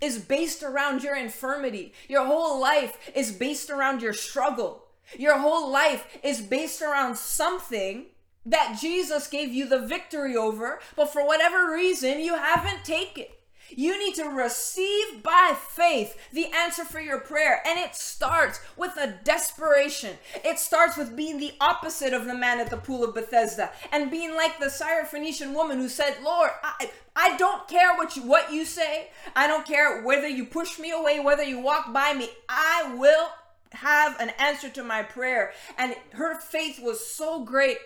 is 0.00 0.18
based 0.18 0.62
around 0.62 1.02
your 1.02 1.16
infirmity. 1.16 1.92
Your 2.08 2.24
whole 2.24 2.60
life 2.60 2.98
is 3.14 3.32
based 3.32 3.70
around 3.70 4.02
your 4.02 4.12
struggle. 4.12 4.84
Your 5.18 5.38
whole 5.38 5.70
life 5.70 6.18
is 6.22 6.40
based 6.40 6.82
around 6.82 7.16
something 7.16 8.06
that 8.46 8.78
Jesus 8.80 9.26
gave 9.26 9.52
you 9.52 9.68
the 9.68 9.86
victory 9.86 10.36
over, 10.36 10.80
but 10.96 11.12
for 11.12 11.26
whatever 11.26 11.72
reason, 11.72 12.20
you 12.20 12.34
haven't 12.36 12.84
taken. 12.84 13.26
You 13.70 13.98
need 13.98 14.14
to 14.16 14.24
receive 14.24 15.22
by 15.22 15.56
faith 15.58 16.16
the 16.32 16.46
answer 16.54 16.84
for 16.84 17.00
your 17.00 17.20
prayer. 17.20 17.62
And 17.66 17.78
it 17.78 17.94
starts 17.94 18.60
with 18.76 18.96
a 18.96 19.18
desperation. 19.24 20.16
It 20.44 20.58
starts 20.58 20.96
with 20.96 21.16
being 21.16 21.38
the 21.38 21.54
opposite 21.60 22.12
of 22.12 22.26
the 22.26 22.34
man 22.34 22.60
at 22.60 22.70
the 22.70 22.76
pool 22.76 23.04
of 23.04 23.14
Bethesda 23.14 23.72
and 23.90 24.10
being 24.10 24.34
like 24.34 24.58
the 24.58 24.66
Syrophoenician 24.66 25.54
woman 25.54 25.78
who 25.78 25.88
said, 25.88 26.18
Lord, 26.22 26.50
I, 26.62 26.90
I 27.16 27.36
don't 27.36 27.66
care 27.66 27.94
what 27.96 28.16
you, 28.16 28.22
what 28.22 28.52
you 28.52 28.64
say. 28.64 29.08
I 29.34 29.46
don't 29.46 29.66
care 29.66 30.02
whether 30.02 30.28
you 30.28 30.44
push 30.44 30.78
me 30.78 30.90
away, 30.90 31.20
whether 31.20 31.42
you 31.42 31.58
walk 31.58 31.92
by 31.92 32.12
me. 32.12 32.28
I 32.48 32.94
will 32.96 33.28
have 33.72 34.20
an 34.20 34.30
answer 34.38 34.68
to 34.70 34.84
my 34.84 35.02
prayer. 35.02 35.52
And 35.78 35.96
her 36.12 36.38
faith 36.38 36.78
was 36.80 37.04
so 37.04 37.44
great 37.44 37.78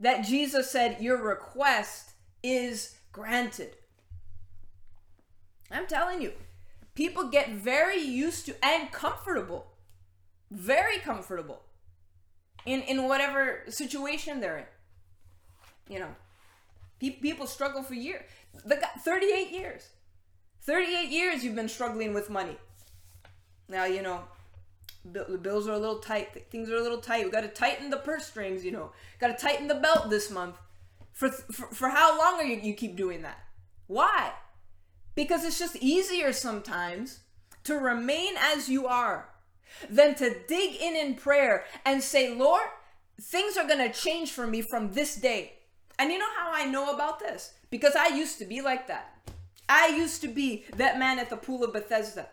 that 0.00 0.24
Jesus 0.24 0.70
said, 0.70 1.00
Your 1.00 1.22
request 1.22 2.12
is 2.42 2.96
granted. 3.12 3.76
I'm 5.70 5.86
telling 5.86 6.22
you, 6.22 6.32
people 6.94 7.28
get 7.28 7.50
very 7.50 8.00
used 8.00 8.46
to 8.46 8.64
and 8.64 8.90
comfortable, 8.90 9.72
very 10.50 10.98
comfortable 10.98 11.62
in, 12.64 12.82
in 12.82 13.04
whatever 13.04 13.62
situation 13.68 14.40
they're 14.40 14.58
in. 14.58 15.92
You 15.92 16.00
know, 16.00 16.14
pe- 17.00 17.10
people 17.10 17.46
struggle 17.46 17.82
for 17.82 17.94
years. 17.94 18.22
The 18.64 18.76
guy, 18.76 18.88
38 19.04 19.50
years. 19.50 19.88
38 20.62 21.08
years 21.08 21.44
you've 21.44 21.54
been 21.54 21.68
struggling 21.68 22.12
with 22.12 22.28
money. 22.28 22.56
Now, 23.68 23.84
you 23.84 24.02
know, 24.02 24.24
the 25.04 25.38
bills 25.38 25.66
are 25.68 25.72
a 25.72 25.78
little 25.78 25.98
tight. 25.98 26.50
Things 26.50 26.70
are 26.70 26.76
a 26.76 26.82
little 26.82 27.00
tight. 27.00 27.24
We 27.24 27.30
got 27.30 27.42
to 27.42 27.48
tighten 27.48 27.90
the 27.90 27.96
purse 27.96 28.26
strings. 28.26 28.64
You 28.64 28.72
know, 28.72 28.92
got 29.20 29.28
to 29.28 29.46
tighten 29.46 29.68
the 29.68 29.74
belt 29.74 30.10
this 30.10 30.30
month. 30.30 30.56
For, 31.12 31.30
for 31.30 31.66
for 31.74 31.88
how 31.88 32.18
long 32.18 32.40
are 32.40 32.44
you 32.44 32.60
you 32.60 32.74
keep 32.74 32.96
doing 32.96 33.22
that? 33.22 33.38
Why? 33.86 34.32
Because 35.14 35.44
it's 35.44 35.58
just 35.58 35.76
easier 35.76 36.32
sometimes 36.32 37.20
to 37.64 37.74
remain 37.76 38.34
as 38.38 38.68
you 38.68 38.86
are 38.86 39.30
than 39.90 40.14
to 40.16 40.36
dig 40.46 40.76
in 40.80 40.94
in 40.96 41.14
prayer 41.14 41.64
and 41.84 42.02
say, 42.02 42.34
Lord, 42.34 42.66
things 43.20 43.56
are 43.56 43.66
gonna 43.66 43.92
change 43.92 44.30
for 44.30 44.46
me 44.46 44.62
from 44.62 44.92
this 44.92 45.16
day. 45.16 45.54
And 45.98 46.12
you 46.12 46.18
know 46.18 46.30
how 46.36 46.52
I 46.52 46.66
know 46.66 46.94
about 46.94 47.18
this? 47.18 47.54
Because 47.70 47.96
I 47.96 48.08
used 48.08 48.38
to 48.38 48.44
be 48.44 48.60
like 48.60 48.86
that. 48.86 49.18
I 49.68 49.88
used 49.88 50.20
to 50.22 50.28
be 50.28 50.64
that 50.76 50.98
man 50.98 51.18
at 51.18 51.28
the 51.28 51.36
pool 51.36 51.64
of 51.64 51.72
Bethesda 51.72 52.28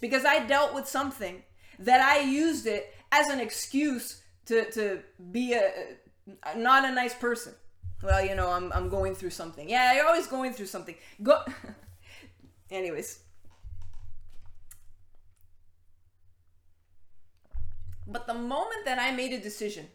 because 0.00 0.24
I 0.24 0.44
dealt 0.44 0.74
with 0.74 0.88
something 0.88 1.42
that 1.78 2.00
I 2.00 2.20
used 2.20 2.66
it 2.66 2.94
as 3.10 3.28
an 3.28 3.40
excuse 3.40 4.22
to, 4.46 4.70
to 4.72 5.00
be 5.30 5.54
a, 5.54 5.70
not 6.56 6.84
a 6.84 6.92
nice 6.92 7.14
person. 7.14 7.54
Well, 8.02 8.24
you 8.24 8.34
know, 8.34 8.48
I'm, 8.50 8.72
I'm 8.72 8.88
going 8.88 9.14
through 9.14 9.30
something. 9.30 9.68
Yeah, 9.68 9.94
you're 9.94 10.06
always 10.06 10.26
going 10.26 10.52
through 10.52 10.66
something. 10.66 10.96
Go. 11.22 11.40
Anyways. 12.70 13.20
But 18.06 18.26
the 18.26 18.34
moment 18.34 18.84
that 18.84 18.98
I 18.98 19.12
made 19.12 19.32
a 19.32 19.40
decision 19.40 19.86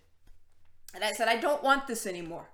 and 0.96 1.04
I 1.04 1.12
said, 1.12 1.28
I 1.28 1.38
don't 1.38 1.64
want 1.64 1.88
this 1.88 2.08
anymore. 2.08 2.50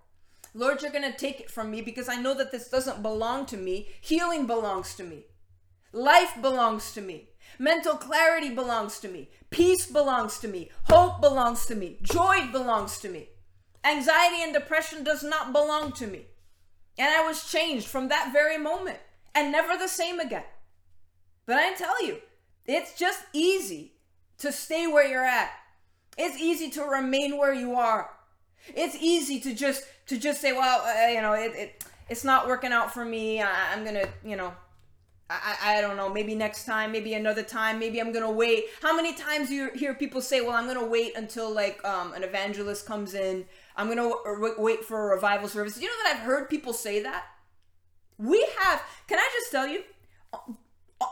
Lord, 0.55 0.81
you're 0.81 0.91
going 0.91 1.09
to 1.09 1.17
take 1.17 1.39
it 1.39 1.49
from 1.49 1.71
me 1.71 1.81
because 1.81 2.09
I 2.09 2.15
know 2.15 2.33
that 2.35 2.51
this 2.51 2.69
doesn't 2.69 3.01
belong 3.01 3.45
to 3.47 3.57
me. 3.57 3.87
Healing 4.01 4.45
belongs 4.45 4.95
to 4.95 5.03
me. 5.03 5.25
Life 5.91 6.35
belongs 6.41 6.91
to 6.93 7.01
me. 7.01 7.29
Mental 7.59 7.95
clarity 7.95 8.49
belongs 8.49 8.99
to 8.99 9.07
me. 9.07 9.29
Peace 9.49 9.85
belongs 9.85 10.39
to 10.39 10.47
me. 10.47 10.71
Hope 10.85 11.21
belongs 11.21 11.65
to 11.67 11.75
me. 11.75 11.97
Joy 12.01 12.47
belongs 12.51 12.97
to 12.99 13.09
me. 13.09 13.29
Anxiety 13.83 14.41
and 14.41 14.53
depression 14.53 15.03
does 15.03 15.23
not 15.23 15.51
belong 15.51 15.91
to 15.93 16.07
me. 16.07 16.27
And 16.97 17.09
I 17.13 17.25
was 17.25 17.51
changed 17.51 17.87
from 17.87 18.07
that 18.09 18.31
very 18.31 18.57
moment 18.57 18.99
and 19.35 19.51
never 19.51 19.77
the 19.77 19.87
same 19.87 20.19
again. 20.19 20.43
But 21.45 21.57
I 21.57 21.73
tell 21.73 22.05
you, 22.05 22.19
it's 22.65 22.97
just 22.97 23.23
easy 23.33 23.93
to 24.37 24.51
stay 24.51 24.87
where 24.87 25.07
you're 25.07 25.25
at. 25.25 25.51
It's 26.17 26.37
easy 26.39 26.69
to 26.71 26.83
remain 26.83 27.37
where 27.37 27.53
you 27.53 27.75
are. 27.75 28.09
It's 28.67 28.95
easy 29.01 29.39
to 29.41 29.53
just 29.53 29.83
to 30.07 30.17
just 30.17 30.39
say, 30.39 30.53
well, 30.53 30.81
uh, 30.81 31.09
you 31.09 31.21
know, 31.21 31.33
it, 31.33 31.53
it 31.55 31.83
it's 32.09 32.23
not 32.23 32.47
working 32.47 32.71
out 32.71 32.93
for 32.93 33.03
me. 33.03 33.41
I, 33.41 33.73
I'm 33.73 33.83
gonna, 33.83 34.05
you 34.23 34.35
know, 34.35 34.53
I, 35.29 35.77
I 35.77 35.81
don't 35.81 35.97
know, 35.97 36.09
maybe 36.09 36.35
next 36.35 36.65
time, 36.65 36.91
maybe 36.91 37.13
another 37.13 37.43
time, 37.43 37.79
maybe 37.79 37.99
I'm 37.99 38.11
gonna 38.11 38.31
wait. 38.31 38.65
How 38.81 38.95
many 38.95 39.13
times 39.13 39.49
you 39.49 39.71
hear 39.73 39.93
people 39.93 40.21
say, 40.21 40.41
well, 40.41 40.51
I'm 40.51 40.67
gonna 40.67 40.85
wait 40.85 41.15
until 41.15 41.51
like 41.51 41.83
um, 41.85 42.13
an 42.13 42.23
evangelist 42.23 42.85
comes 42.85 43.13
in, 43.13 43.45
I'm 43.75 43.87
gonna 43.87 44.11
w- 44.25 44.55
wait 44.57 44.83
for 44.83 45.11
a 45.11 45.15
revival 45.15 45.47
service. 45.47 45.79
You 45.79 45.87
know 45.87 45.93
that 46.03 46.15
I've 46.15 46.23
heard 46.23 46.49
people 46.49 46.73
say 46.73 47.01
that? 47.03 47.25
We 48.17 48.45
have, 48.59 48.83
can 49.07 49.17
I 49.17 49.29
just 49.39 49.51
tell 49.51 49.67
you, 49.67 49.83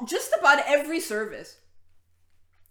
just 0.05 0.33
about 0.37 0.63
every 0.67 0.99
service 0.99 1.57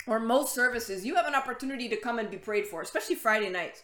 or 0.06 0.20
most 0.20 0.54
services, 0.54 1.04
you 1.04 1.16
have 1.16 1.26
an 1.26 1.35
opportunity 1.35 1.88
to 1.88 1.97
come 1.97 2.18
and 2.18 2.30
be 2.30 2.37
prayed 2.37 2.66
for, 2.66 2.82
especially 2.82 3.16
Friday 3.16 3.49
nights. 3.49 3.82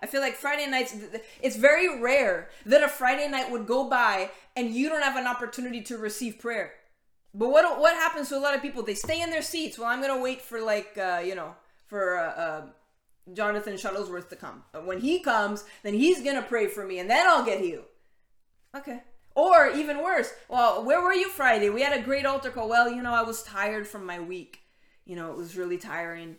I 0.00 0.06
feel 0.06 0.20
like 0.20 0.34
Friday 0.34 0.70
nights, 0.70 0.94
it's 1.42 1.56
very 1.56 2.00
rare 2.00 2.50
that 2.66 2.82
a 2.84 2.88
Friday 2.88 3.28
night 3.28 3.50
would 3.50 3.66
go 3.66 3.88
by 3.88 4.30
and 4.56 4.70
you 4.70 4.88
don't 4.88 5.02
have 5.02 5.16
an 5.16 5.26
opportunity 5.26 5.80
to 5.82 5.98
receive 5.98 6.38
prayer. 6.38 6.72
But 7.34 7.50
what 7.50 7.80
what 7.80 7.94
happens 7.94 8.28
to 8.30 8.38
a 8.38 8.40
lot 8.40 8.54
of 8.54 8.62
people? 8.62 8.82
They 8.82 8.94
stay 8.94 9.20
in 9.20 9.30
their 9.30 9.42
seats. 9.42 9.78
Well, 9.78 9.88
I'm 9.88 10.00
gonna 10.00 10.20
wait 10.20 10.40
for 10.40 10.60
like 10.60 10.96
uh, 10.98 11.22
you 11.24 11.34
know 11.34 11.54
for 11.86 12.18
uh, 12.18 12.30
uh, 12.30 12.62
Jonathan 13.32 13.74
Shuttlesworth 13.74 14.28
to 14.30 14.36
come. 14.36 14.64
When 14.84 15.00
he 15.00 15.20
comes, 15.20 15.64
then 15.82 15.94
he's 15.94 16.22
gonna 16.22 16.42
pray 16.42 16.66
for 16.66 16.84
me, 16.84 16.98
and 16.98 17.10
then 17.10 17.26
I'll 17.26 17.44
get 17.44 17.60
healed. 17.60 17.84
Okay. 18.74 19.02
Or 19.34 19.68
even 19.68 20.02
worse, 20.02 20.32
well, 20.48 20.84
where 20.84 21.00
were 21.00 21.12
you 21.12 21.28
Friday? 21.28 21.70
We 21.70 21.82
had 21.82 21.96
a 21.96 22.02
great 22.02 22.26
altar 22.26 22.50
call. 22.50 22.68
Well, 22.68 22.90
you 22.90 23.02
know, 23.02 23.12
I 23.12 23.22
was 23.22 23.44
tired 23.44 23.86
from 23.86 24.04
my 24.04 24.18
week. 24.18 24.58
You 25.04 25.14
know, 25.14 25.30
it 25.30 25.36
was 25.36 25.56
really 25.56 25.78
tiring, 25.78 26.36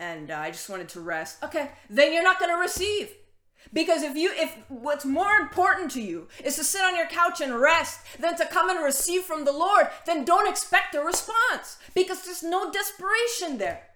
and 0.00 0.32
uh, 0.32 0.38
I 0.38 0.50
just 0.50 0.68
wanted 0.68 0.88
to 0.90 1.00
rest. 1.00 1.44
Okay, 1.44 1.70
then 1.88 2.12
you're 2.12 2.24
not 2.24 2.40
gonna 2.40 2.58
receive. 2.58 3.12
Because 3.72 4.02
if 4.02 4.16
you 4.16 4.30
if 4.34 4.56
what's 4.68 5.04
more 5.04 5.32
important 5.36 5.90
to 5.92 6.02
you 6.02 6.28
is 6.44 6.56
to 6.56 6.64
sit 6.64 6.82
on 6.82 6.96
your 6.96 7.06
couch 7.06 7.40
and 7.40 7.60
rest 7.60 8.00
than 8.18 8.36
to 8.36 8.46
come 8.46 8.70
and 8.70 8.84
receive 8.84 9.22
from 9.22 9.44
the 9.44 9.52
Lord, 9.52 9.88
then 10.06 10.24
don't 10.24 10.48
expect 10.48 10.94
a 10.94 11.00
response 11.00 11.78
because 11.94 12.24
there's 12.24 12.42
no 12.42 12.70
desperation 12.70 13.58
there. 13.58 13.88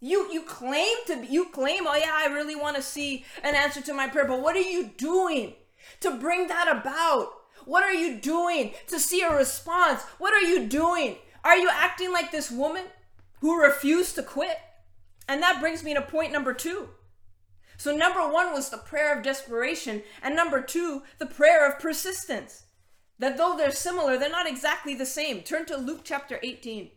You 0.00 0.32
you 0.32 0.42
claim 0.42 0.96
to 1.06 1.26
you 1.26 1.46
claim, 1.46 1.86
"Oh 1.86 1.94
yeah, 1.94 2.12
I 2.14 2.26
really 2.26 2.56
want 2.56 2.76
to 2.76 2.82
see 2.82 3.24
an 3.42 3.54
answer 3.54 3.80
to 3.82 3.94
my 3.94 4.08
prayer." 4.08 4.26
But 4.26 4.40
what 4.40 4.56
are 4.56 4.60
you 4.60 4.90
doing 4.96 5.54
to 6.00 6.12
bring 6.12 6.46
that 6.48 6.68
about? 6.68 7.32
What 7.64 7.82
are 7.82 7.94
you 7.94 8.18
doing 8.18 8.74
to 8.86 8.98
see 8.98 9.22
a 9.22 9.34
response? 9.34 10.02
What 10.18 10.32
are 10.32 10.40
you 10.42 10.66
doing? 10.66 11.16
Are 11.44 11.56
you 11.56 11.68
acting 11.70 12.12
like 12.12 12.30
this 12.30 12.50
woman 12.50 12.84
who 13.40 13.60
refused 13.60 14.14
to 14.16 14.22
quit? 14.22 14.58
And 15.28 15.42
that 15.42 15.60
brings 15.60 15.82
me 15.82 15.94
to 15.94 16.02
point 16.02 16.32
number 16.32 16.54
2 16.54 16.88
so, 17.80 17.96
number 17.96 18.20
one 18.30 18.52
was 18.52 18.68
the 18.68 18.76
prayer 18.76 19.16
of 19.16 19.24
desperation, 19.24 20.02
and 20.22 20.36
number 20.36 20.60
two, 20.60 21.02
the 21.16 21.24
prayer 21.24 21.66
of 21.66 21.78
persistence. 21.78 22.64
That 23.18 23.38
though 23.38 23.56
they're 23.56 23.72
similar, 23.72 24.18
they're 24.18 24.28
not 24.28 24.46
exactly 24.46 24.94
the 24.94 25.06
same. 25.06 25.40
Turn 25.40 25.64
to 25.64 25.78
Luke 25.78 26.02
chapter 26.04 26.38
18. 26.42 26.90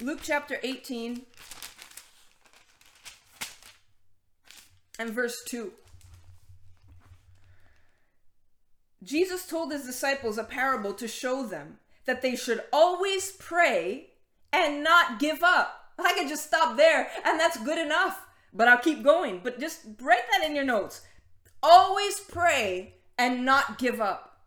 Luke 0.00 0.18
chapter 0.20 0.58
18 0.64 1.22
and 4.98 5.10
verse 5.10 5.44
2. 5.46 5.70
Jesus 9.04 9.46
told 9.46 9.70
his 9.70 9.86
disciples 9.86 10.38
a 10.38 10.42
parable 10.42 10.92
to 10.94 11.06
show 11.06 11.46
them 11.46 11.78
that 12.04 12.20
they 12.20 12.34
should 12.34 12.64
always 12.72 13.30
pray 13.30 14.08
and 14.52 14.82
not 14.82 15.20
give 15.20 15.44
up. 15.44 15.81
I 15.98 16.12
can 16.14 16.28
just 16.28 16.46
stop 16.46 16.76
there 16.76 17.08
and 17.24 17.38
that's 17.38 17.62
good 17.62 17.78
enough. 17.78 18.26
But 18.52 18.68
I'll 18.68 18.78
keep 18.78 19.02
going. 19.02 19.40
But 19.42 19.60
just 19.60 19.80
write 20.00 20.24
that 20.30 20.46
in 20.46 20.54
your 20.54 20.64
notes. 20.64 21.02
Always 21.62 22.20
pray 22.20 22.96
and 23.16 23.44
not 23.44 23.78
give 23.78 24.00
up. 24.00 24.40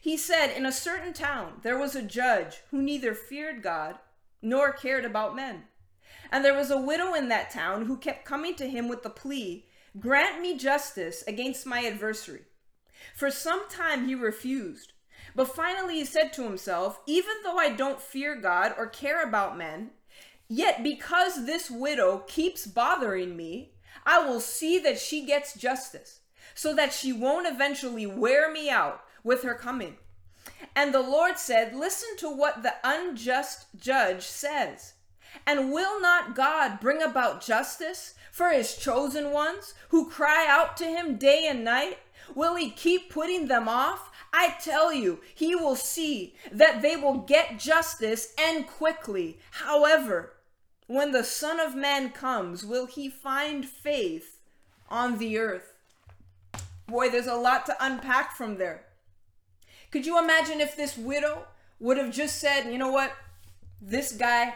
He 0.00 0.16
said, 0.16 0.54
In 0.54 0.66
a 0.66 0.72
certain 0.72 1.12
town 1.12 1.60
there 1.62 1.78
was 1.78 1.94
a 1.94 2.02
judge 2.02 2.62
who 2.70 2.82
neither 2.82 3.14
feared 3.14 3.62
God 3.62 3.96
nor 4.42 4.72
cared 4.72 5.04
about 5.04 5.36
men. 5.36 5.64
And 6.30 6.44
there 6.44 6.54
was 6.54 6.70
a 6.70 6.80
widow 6.80 7.14
in 7.14 7.28
that 7.28 7.50
town 7.50 7.86
who 7.86 7.96
kept 7.96 8.24
coming 8.24 8.54
to 8.56 8.68
him 8.68 8.88
with 8.88 9.02
the 9.02 9.10
plea, 9.10 9.66
Grant 9.98 10.40
me 10.40 10.58
justice 10.58 11.22
against 11.28 11.66
my 11.66 11.84
adversary. 11.84 12.42
For 13.14 13.30
some 13.30 13.68
time 13.68 14.08
he 14.08 14.14
refused. 14.14 14.92
But 15.34 15.54
finally 15.54 15.94
he 15.94 16.04
said 16.04 16.32
to 16.34 16.42
himself, 16.42 17.00
Even 17.06 17.34
though 17.42 17.56
I 17.56 17.70
don't 17.70 18.00
fear 18.00 18.34
God 18.34 18.74
or 18.76 18.86
care 18.86 19.22
about 19.22 19.56
men, 19.56 19.90
Yet 20.54 20.84
because 20.84 21.46
this 21.46 21.68
widow 21.68 22.18
keeps 22.28 22.64
bothering 22.64 23.36
me, 23.36 23.72
I 24.06 24.24
will 24.24 24.38
see 24.38 24.78
that 24.78 25.00
she 25.00 25.26
gets 25.26 25.54
justice, 25.54 26.20
so 26.54 26.72
that 26.76 26.92
she 26.92 27.12
won't 27.12 27.48
eventually 27.48 28.06
wear 28.06 28.52
me 28.52 28.70
out 28.70 29.02
with 29.24 29.42
her 29.42 29.54
coming. 29.54 29.96
And 30.76 30.94
the 30.94 31.00
Lord 31.02 31.38
said, 31.38 31.74
Listen 31.74 32.16
to 32.18 32.30
what 32.30 32.62
the 32.62 32.74
unjust 32.84 33.66
judge 33.76 34.22
says. 34.22 34.92
And 35.44 35.72
will 35.72 36.00
not 36.00 36.36
God 36.36 36.78
bring 36.78 37.02
about 37.02 37.44
justice 37.44 38.14
for 38.30 38.50
his 38.50 38.76
chosen 38.76 39.32
ones 39.32 39.74
who 39.88 40.08
cry 40.08 40.46
out 40.48 40.76
to 40.76 40.84
him 40.84 41.16
day 41.16 41.48
and 41.48 41.64
night? 41.64 41.98
Will 42.32 42.54
he 42.54 42.70
keep 42.70 43.10
putting 43.10 43.48
them 43.48 43.68
off? 43.68 44.08
I 44.32 44.54
tell 44.60 44.92
you, 44.92 45.20
he 45.34 45.56
will 45.56 45.76
see 45.76 46.36
that 46.52 46.80
they 46.80 46.94
will 46.94 47.18
get 47.18 47.58
justice 47.58 48.32
and 48.38 48.68
quickly. 48.68 49.40
However, 49.50 50.33
when 50.86 51.12
the 51.12 51.24
Son 51.24 51.60
of 51.60 51.74
Man 51.74 52.10
comes, 52.10 52.64
will 52.64 52.86
he 52.86 53.08
find 53.08 53.64
faith 53.64 54.38
on 54.88 55.18
the 55.18 55.38
earth? 55.38 55.72
Boy, 56.86 57.08
there's 57.08 57.26
a 57.26 57.34
lot 57.34 57.66
to 57.66 57.76
unpack 57.80 58.36
from 58.36 58.58
there. 58.58 58.84
Could 59.90 60.06
you 60.06 60.18
imagine 60.18 60.60
if 60.60 60.76
this 60.76 60.98
widow 60.98 61.46
would 61.80 61.96
have 61.96 62.12
just 62.12 62.38
said, 62.38 62.70
you 62.70 62.78
know 62.78 62.90
what? 62.90 63.12
This 63.80 64.12
guy, 64.12 64.54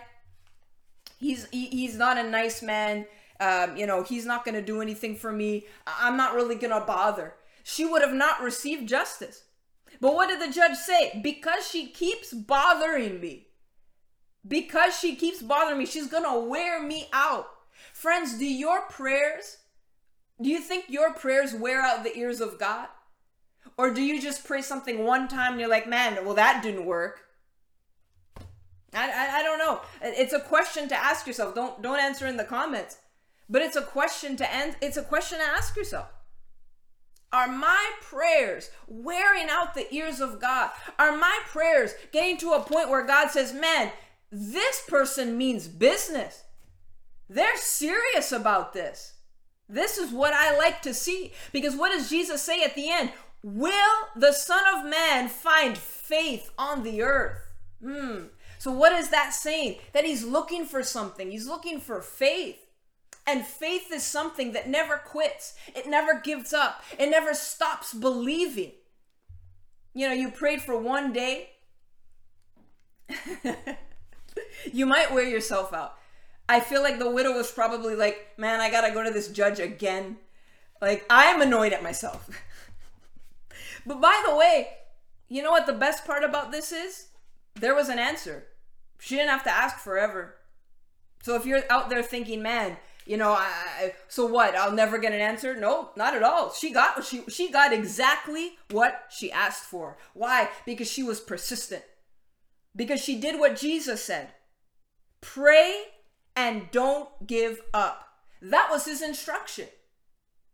he's 1.18 1.48
he, 1.50 1.66
he's 1.66 1.96
not 1.96 2.18
a 2.18 2.28
nice 2.28 2.62
man. 2.62 3.06
Um, 3.40 3.76
you 3.76 3.86
know, 3.86 4.02
he's 4.02 4.26
not 4.26 4.44
going 4.44 4.54
to 4.56 4.62
do 4.62 4.80
anything 4.80 5.16
for 5.16 5.32
me. 5.32 5.66
I'm 5.86 6.16
not 6.16 6.34
really 6.34 6.56
going 6.56 6.78
to 6.78 6.84
bother. 6.84 7.34
She 7.62 7.84
would 7.84 8.02
have 8.02 8.14
not 8.14 8.42
received 8.42 8.88
justice. 8.88 9.44
But 10.00 10.14
what 10.14 10.28
did 10.28 10.40
the 10.40 10.52
judge 10.52 10.76
say? 10.76 11.20
Because 11.22 11.68
she 11.68 11.86
keeps 11.86 12.32
bothering 12.32 13.20
me 13.20 13.47
because 14.46 14.98
she 14.98 15.16
keeps 15.16 15.42
bothering 15.42 15.78
me, 15.78 15.86
she's 15.86 16.08
gonna 16.08 16.38
wear 16.38 16.82
me 16.82 17.08
out. 17.12 17.46
Friends, 17.92 18.38
do 18.38 18.46
your 18.46 18.82
prayers, 18.82 19.58
do 20.40 20.48
you 20.48 20.60
think 20.60 20.86
your 20.88 21.12
prayers 21.12 21.52
wear 21.54 21.80
out 21.80 22.04
the 22.04 22.16
ears 22.16 22.40
of 22.40 22.58
God? 22.58 22.88
Or 23.76 23.92
do 23.92 24.02
you 24.02 24.20
just 24.20 24.44
pray 24.44 24.62
something 24.62 25.04
one 25.04 25.28
time 25.28 25.52
and 25.52 25.60
you're 25.60 25.68
like, 25.68 25.88
man, 25.88 26.24
well, 26.24 26.34
that 26.34 26.62
didn't 26.62 26.86
work? 26.86 27.20
I, 28.94 29.10
I, 29.10 29.38
I 29.38 29.42
don't 29.42 29.58
know. 29.58 29.80
It's 30.02 30.32
a 30.32 30.40
question 30.40 30.88
to 30.88 30.96
ask 30.96 31.26
yourself. 31.26 31.54
Don't 31.54 31.82
don't 31.82 32.00
answer 32.00 32.26
in 32.26 32.36
the 32.36 32.44
comments. 32.44 32.98
But 33.48 33.62
it's 33.62 33.76
a 33.76 33.82
question 33.82 34.36
to 34.36 34.54
end. 34.54 34.76
It's 34.80 34.96
a 34.96 35.02
question 35.02 35.38
to 35.38 35.44
ask 35.44 35.76
yourself. 35.76 36.08
Are 37.32 37.48
my 37.48 37.90
prayers 38.00 38.70
wearing 38.86 39.48
out 39.50 39.74
the 39.74 39.92
ears 39.94 40.20
of 40.20 40.40
God? 40.40 40.70
Are 40.98 41.16
my 41.16 41.40
prayers 41.46 41.92
getting 42.10 42.38
to 42.38 42.52
a 42.52 42.62
point 42.62 42.88
where 42.88 43.06
God 43.06 43.30
says, 43.30 43.52
man, 43.52 43.92
this 44.30 44.82
person 44.86 45.36
means 45.38 45.68
business. 45.68 46.44
They're 47.28 47.56
serious 47.56 48.32
about 48.32 48.72
this. 48.72 49.14
This 49.68 49.98
is 49.98 50.12
what 50.12 50.32
I 50.32 50.56
like 50.56 50.80
to 50.82 50.94
see. 50.94 51.32
Because 51.52 51.76
what 51.76 51.92
does 51.92 52.08
Jesus 52.08 52.42
say 52.42 52.62
at 52.62 52.74
the 52.74 52.90
end? 52.90 53.12
will 53.42 54.08
the 54.16 54.32
Son 54.32 54.62
of 54.76 54.88
Man 54.88 55.28
find 55.28 55.76
faith 55.76 56.50
on 56.58 56.82
the 56.82 57.02
earth? 57.02 57.52
Hmm. 57.82 58.24
So, 58.58 58.72
what 58.72 58.92
is 58.92 59.10
that 59.10 59.34
saying? 59.34 59.76
That 59.92 60.04
he's 60.04 60.24
looking 60.24 60.64
for 60.66 60.82
something, 60.82 61.30
he's 61.30 61.46
looking 61.46 61.80
for 61.80 62.00
faith. 62.00 62.64
And 63.26 63.44
faith 63.44 63.92
is 63.92 64.04
something 64.04 64.52
that 64.52 64.70
never 64.70 64.96
quits, 64.96 65.54
it 65.74 65.86
never 65.86 66.18
gives 66.18 66.52
up, 66.52 66.82
it 66.98 67.10
never 67.10 67.34
stops 67.34 67.92
believing. 67.92 68.72
You 69.94 70.08
know, 70.08 70.14
you 70.14 70.30
prayed 70.30 70.62
for 70.62 70.78
one 70.78 71.12
day, 71.12 71.50
you 74.72 74.86
might 74.86 75.12
wear 75.12 75.24
yourself 75.24 75.72
out. 75.72 75.94
I 76.48 76.60
feel 76.60 76.82
like 76.82 76.98
the 76.98 77.10
widow 77.10 77.32
was 77.32 77.50
probably 77.50 77.94
like, 77.94 78.28
man, 78.38 78.60
I 78.60 78.70
gotta 78.70 78.92
go 78.92 79.02
to 79.02 79.10
this 79.10 79.28
judge 79.28 79.60
again. 79.60 80.16
Like, 80.80 81.04
I'm 81.10 81.42
annoyed 81.42 81.72
at 81.72 81.82
myself. 81.82 82.28
but 83.86 84.00
by 84.00 84.22
the 84.26 84.36
way, 84.36 84.68
you 85.28 85.42
know 85.42 85.50
what 85.50 85.66
the 85.66 85.72
best 85.72 86.06
part 86.06 86.24
about 86.24 86.52
this 86.52 86.72
is? 86.72 87.08
There 87.54 87.74
was 87.74 87.88
an 87.88 87.98
answer. 87.98 88.46
She 88.98 89.16
didn't 89.16 89.30
have 89.30 89.44
to 89.44 89.50
ask 89.50 89.78
forever. 89.78 90.36
So 91.22 91.34
if 91.34 91.44
you're 91.44 91.62
out 91.70 91.90
there 91.90 92.02
thinking, 92.02 92.42
man, 92.42 92.76
you 93.04 93.16
know, 93.16 93.32
I, 93.32 93.94
so 94.08 94.26
what? 94.26 94.54
I'll 94.54 94.72
never 94.72 94.98
get 94.98 95.12
an 95.12 95.20
answer? 95.20 95.56
No, 95.56 95.90
not 95.96 96.14
at 96.14 96.22
all. 96.22 96.52
She 96.52 96.72
got 96.72 97.04
she 97.04 97.22
she 97.28 97.50
got 97.50 97.72
exactly 97.72 98.58
what 98.70 99.06
she 99.10 99.32
asked 99.32 99.64
for. 99.64 99.96
Why? 100.12 100.50
Because 100.66 100.90
she 100.90 101.02
was 101.02 101.18
persistent. 101.18 101.82
Because 102.78 103.02
she 103.02 103.20
did 103.20 103.40
what 103.40 103.56
Jesus 103.56 104.02
said. 104.04 104.28
Pray 105.20 105.82
and 106.36 106.70
don't 106.70 107.26
give 107.26 107.60
up. 107.74 108.08
That 108.40 108.68
was 108.70 108.84
his 108.84 109.02
instruction. 109.02 109.66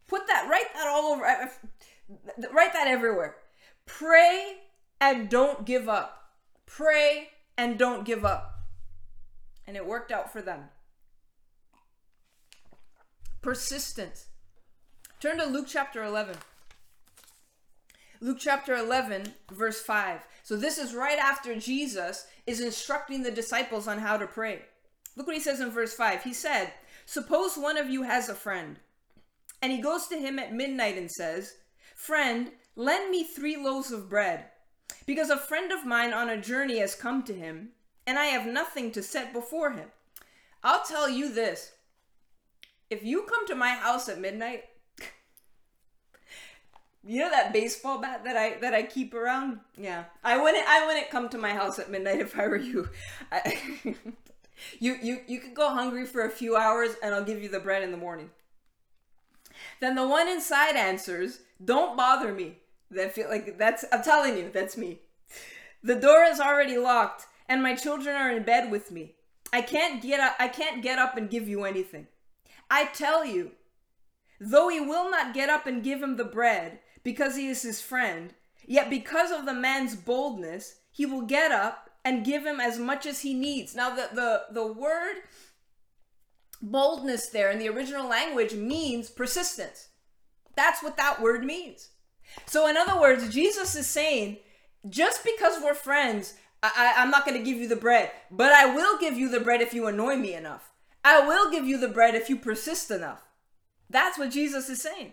Put 0.07 0.27
that, 0.27 0.49
write 0.51 0.73
that 0.73 0.89
all 0.89 1.13
over, 1.13 1.23
uh, 1.23 1.45
uh, 1.45 2.49
write 2.51 2.73
that 2.73 2.89
everywhere. 2.89 3.37
Pray 3.85 4.55
and 5.03 5.29
don't 5.29 5.67
give 5.67 5.87
up. 5.87 6.31
Pray 6.65 7.29
and 7.59 7.79
don't 7.79 8.07
give 8.07 8.25
up. 8.25 8.55
And 9.67 9.77
it 9.77 9.87
worked 9.87 10.11
out 10.11 10.33
for 10.33 10.41
them. 10.41 10.71
Persistence. 13.43 14.29
Turn 15.21 15.37
to 15.37 15.45
Luke 15.45 15.67
chapter 15.69 16.03
11. 16.03 16.37
Luke 18.25 18.39
chapter 18.41 18.75
11, 18.75 19.35
verse 19.53 19.83
5. 19.83 20.27
So, 20.45 20.57
this 20.57 20.79
is 20.79 20.95
right 20.95 21.19
after 21.19 21.55
Jesus 21.57 22.27
is 22.47 22.59
instructing 22.59 23.23
the 23.23 23.31
disciples 23.31 23.87
on 23.87 23.99
how 23.99 24.17
to 24.17 24.27
pray. 24.27 24.63
Look 25.15 25.27
what 25.27 25.37
he 25.37 25.43
says 25.43 25.61
in 25.61 25.71
verse 25.71 25.93
5. 25.93 26.23
He 26.23 26.33
said, 26.33 26.73
Suppose 27.05 27.59
one 27.59 27.77
of 27.77 27.91
you 27.91 28.05
has 28.05 28.31
a 28.31 28.35
friend, 28.35 28.79
and 29.61 29.71
he 29.71 29.83
goes 29.83 30.07
to 30.07 30.17
him 30.17 30.39
at 30.39 30.55
midnight 30.55 30.97
and 30.97 31.11
says, 31.11 31.53
Friend, 31.97 32.51
lend 32.77 33.11
me 33.11 33.25
three 33.25 33.59
loaves 33.59 33.93
of 33.93 34.09
bread, 34.09 34.47
because 35.05 35.29
a 35.29 35.37
friend 35.37 35.71
of 35.71 35.85
mine 35.85 36.15
on 36.15 36.31
a 36.31 36.41
journey 36.41 36.79
has 36.79 36.95
come 36.95 37.25
to 37.25 37.35
him, 37.35 37.73
and 38.07 38.19
I 38.19 38.25
have 38.29 38.47
nothing 38.47 38.91
to 38.93 39.03
set 39.03 39.35
before 39.35 39.73
him. 39.73 39.89
I'll 40.63 40.83
tell 40.83 41.11
you 41.11 41.31
this 41.31 41.73
if 42.89 43.05
you 43.05 43.27
come 43.29 43.47
to 43.49 43.55
my 43.55 43.75
house 43.75 44.09
at 44.09 44.19
midnight, 44.19 44.65
you 47.07 47.21
know 47.21 47.31
that 47.31 47.53
baseball 47.53 48.01
bat 48.01 48.25
that 48.25 48.37
I 48.37 48.59
that 48.61 48.75
I 48.75 48.83
keep 48.83 49.15
around? 49.15 49.61
Yeah, 49.77 50.05
I 50.23 50.41
wouldn't 50.41 50.67
I 50.67 50.87
wouldn't 50.87 51.11
come 51.11 51.29
to 51.31 51.39
my 51.39 51.51
house 51.51 51.79
at 51.79 51.91
midnight 51.91 52.21
if 52.21 52.39
I 52.39 52.47
were 52.47 52.57
you. 52.57 52.89
I, 53.31 53.59
you 54.79 54.97
you 55.03 55.21
you 55.27 55.41
could 55.41 55.55
go 55.55 55.71
hungry 55.71 56.07
for 56.07 56.23
a 56.23 56.31
few 56.31 56.57
hours, 56.57 56.97
and 57.03 57.15
I'll 57.15 57.25
give 57.25 57.43
you 57.43 57.49
the 57.49 57.61
bread 57.61 57.83
in 57.83 57.91
the 57.91 57.97
morning. 57.97 58.31
Then 59.81 59.95
the 59.95 60.09
one 60.09 60.29
inside 60.29 60.77
answers, 60.77 61.41
"Don't 61.63 61.97
bother 61.97 62.33
me." 62.33 62.59
That 62.91 63.15
feel 63.15 63.29
like 63.29 63.59
that's 63.59 63.85
I'm 63.93 64.03
telling 64.03 64.37
you, 64.37 64.51
that's 64.53 64.77
me. 64.77 65.01
The 65.83 65.97
door 65.97 66.25
is 66.25 66.41
already 66.41 66.79
locked, 66.79 67.27
and 67.49 67.63
my 67.63 67.75
children 67.75 68.17
are 68.17 68.31
in 68.31 68.45
bed 68.45 68.71
with 68.71 68.91
me. 68.91 69.15
I 69.53 69.61
can't 69.61 70.03
get 70.03 70.21
up. 70.21 70.37
I 70.39 70.49
can't 70.49 70.83
get 70.83 70.99
up 70.99 71.17
and 71.17 71.31
give 71.31 71.49
you 71.49 71.65
anything. 71.65 72.07
I 72.71 72.87
tell 72.87 73.25
you, 73.25 73.53
though 74.41 74.69
he 74.69 74.81
will 74.81 75.11
not 75.11 75.35
get 75.35 75.51
up 75.51 75.67
and 75.67 75.83
give 75.83 76.03
him 76.03 76.17
the 76.17 76.25
bread 76.25 76.79
because 77.05 77.37
he 77.37 77.49
is 77.49 77.63
his 77.63 77.81
friend, 77.81 78.35
yet 78.67 78.91
because 78.91 79.31
of 79.31 79.47
the 79.47 79.55
man's 79.55 79.95
boldness, 79.95 80.77
he 80.91 81.07
will 81.07 81.23
get 81.23 81.53
up 81.53 81.91
and 82.05 82.25
give 82.25 82.45
him 82.45 82.61
as 82.61 82.79
much 82.79 83.07
as 83.07 83.21
he 83.21 83.35
needs. 83.35 83.75
Now, 83.77 83.95
the, 83.95 84.09
the, 84.13 84.43
the 84.51 84.67
word 84.67 85.17
boldness 86.61 87.27
there 87.29 87.51
in 87.51 87.59
the 87.59 87.69
original 87.69 88.09
language 88.09 88.55
means 88.55 89.11
persistence. 89.11 89.89
That's 90.57 90.83
what 90.83 90.97
that 90.97 91.21
word 91.21 91.45
means. 91.45 91.91
So, 92.47 92.67
in 92.67 92.77
other 92.77 93.01
words, 93.01 93.33
Jesus 93.33 93.75
is 93.75 93.87
saying, 93.87 94.39
just 94.89 95.25
because 95.25 95.63
we're 95.63 95.75
friends, 95.75 96.35
I, 96.63 96.95
am 96.97 97.11
not 97.11 97.27
going 97.27 97.37
to 97.37 97.45
give 97.45 97.61
you 97.61 97.69
the 97.69 97.77
bread, 97.77 98.11
but 98.31 98.53
I 98.53 98.75
will 98.75 98.99
give 98.99 99.19
you 99.19 99.29
the 99.29 99.41
bread 99.41 99.61
if 99.61 99.75
you 99.75 99.87
annoy 99.87 100.17
me 100.17 100.35
enough. 100.35 100.73
I 101.05 101.27
will 101.27 101.51
give 101.51 101.67
you 101.67 101.79
the 101.79 101.89
bread 101.89 102.15
if 102.15 102.31
you 102.31 102.37
persist 102.37 102.91
enough. 102.91 103.27
That's 103.91 104.19
what 104.19 104.31
Jesus 104.31 104.71
is 104.71 104.81
saying. 104.81 105.13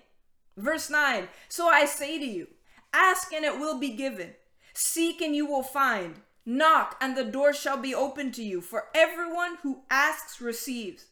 Verse 0.58 0.90
9 0.90 1.28
So 1.50 1.68
I 1.68 1.86
say 1.86 2.20
to 2.20 2.26
you, 2.26 2.48
ask 2.94 3.32
and 3.34 3.46
it 3.46 3.60
will 3.60 3.80
be 3.80 3.90
given, 3.90 4.32
seek 4.74 5.22
and 5.22 5.36
you 5.36 5.46
will 5.46 5.64
find, 5.64 6.22
knock 6.46 6.98
and 7.00 7.16
the 7.16 7.24
door 7.24 7.54
shall 7.54 7.78
be 7.78 7.96
opened 7.96 8.34
to 8.36 8.44
you. 8.44 8.62
For 8.62 8.86
everyone 8.94 9.58
who 9.64 9.84
asks 9.90 10.42
receives, 10.42 11.06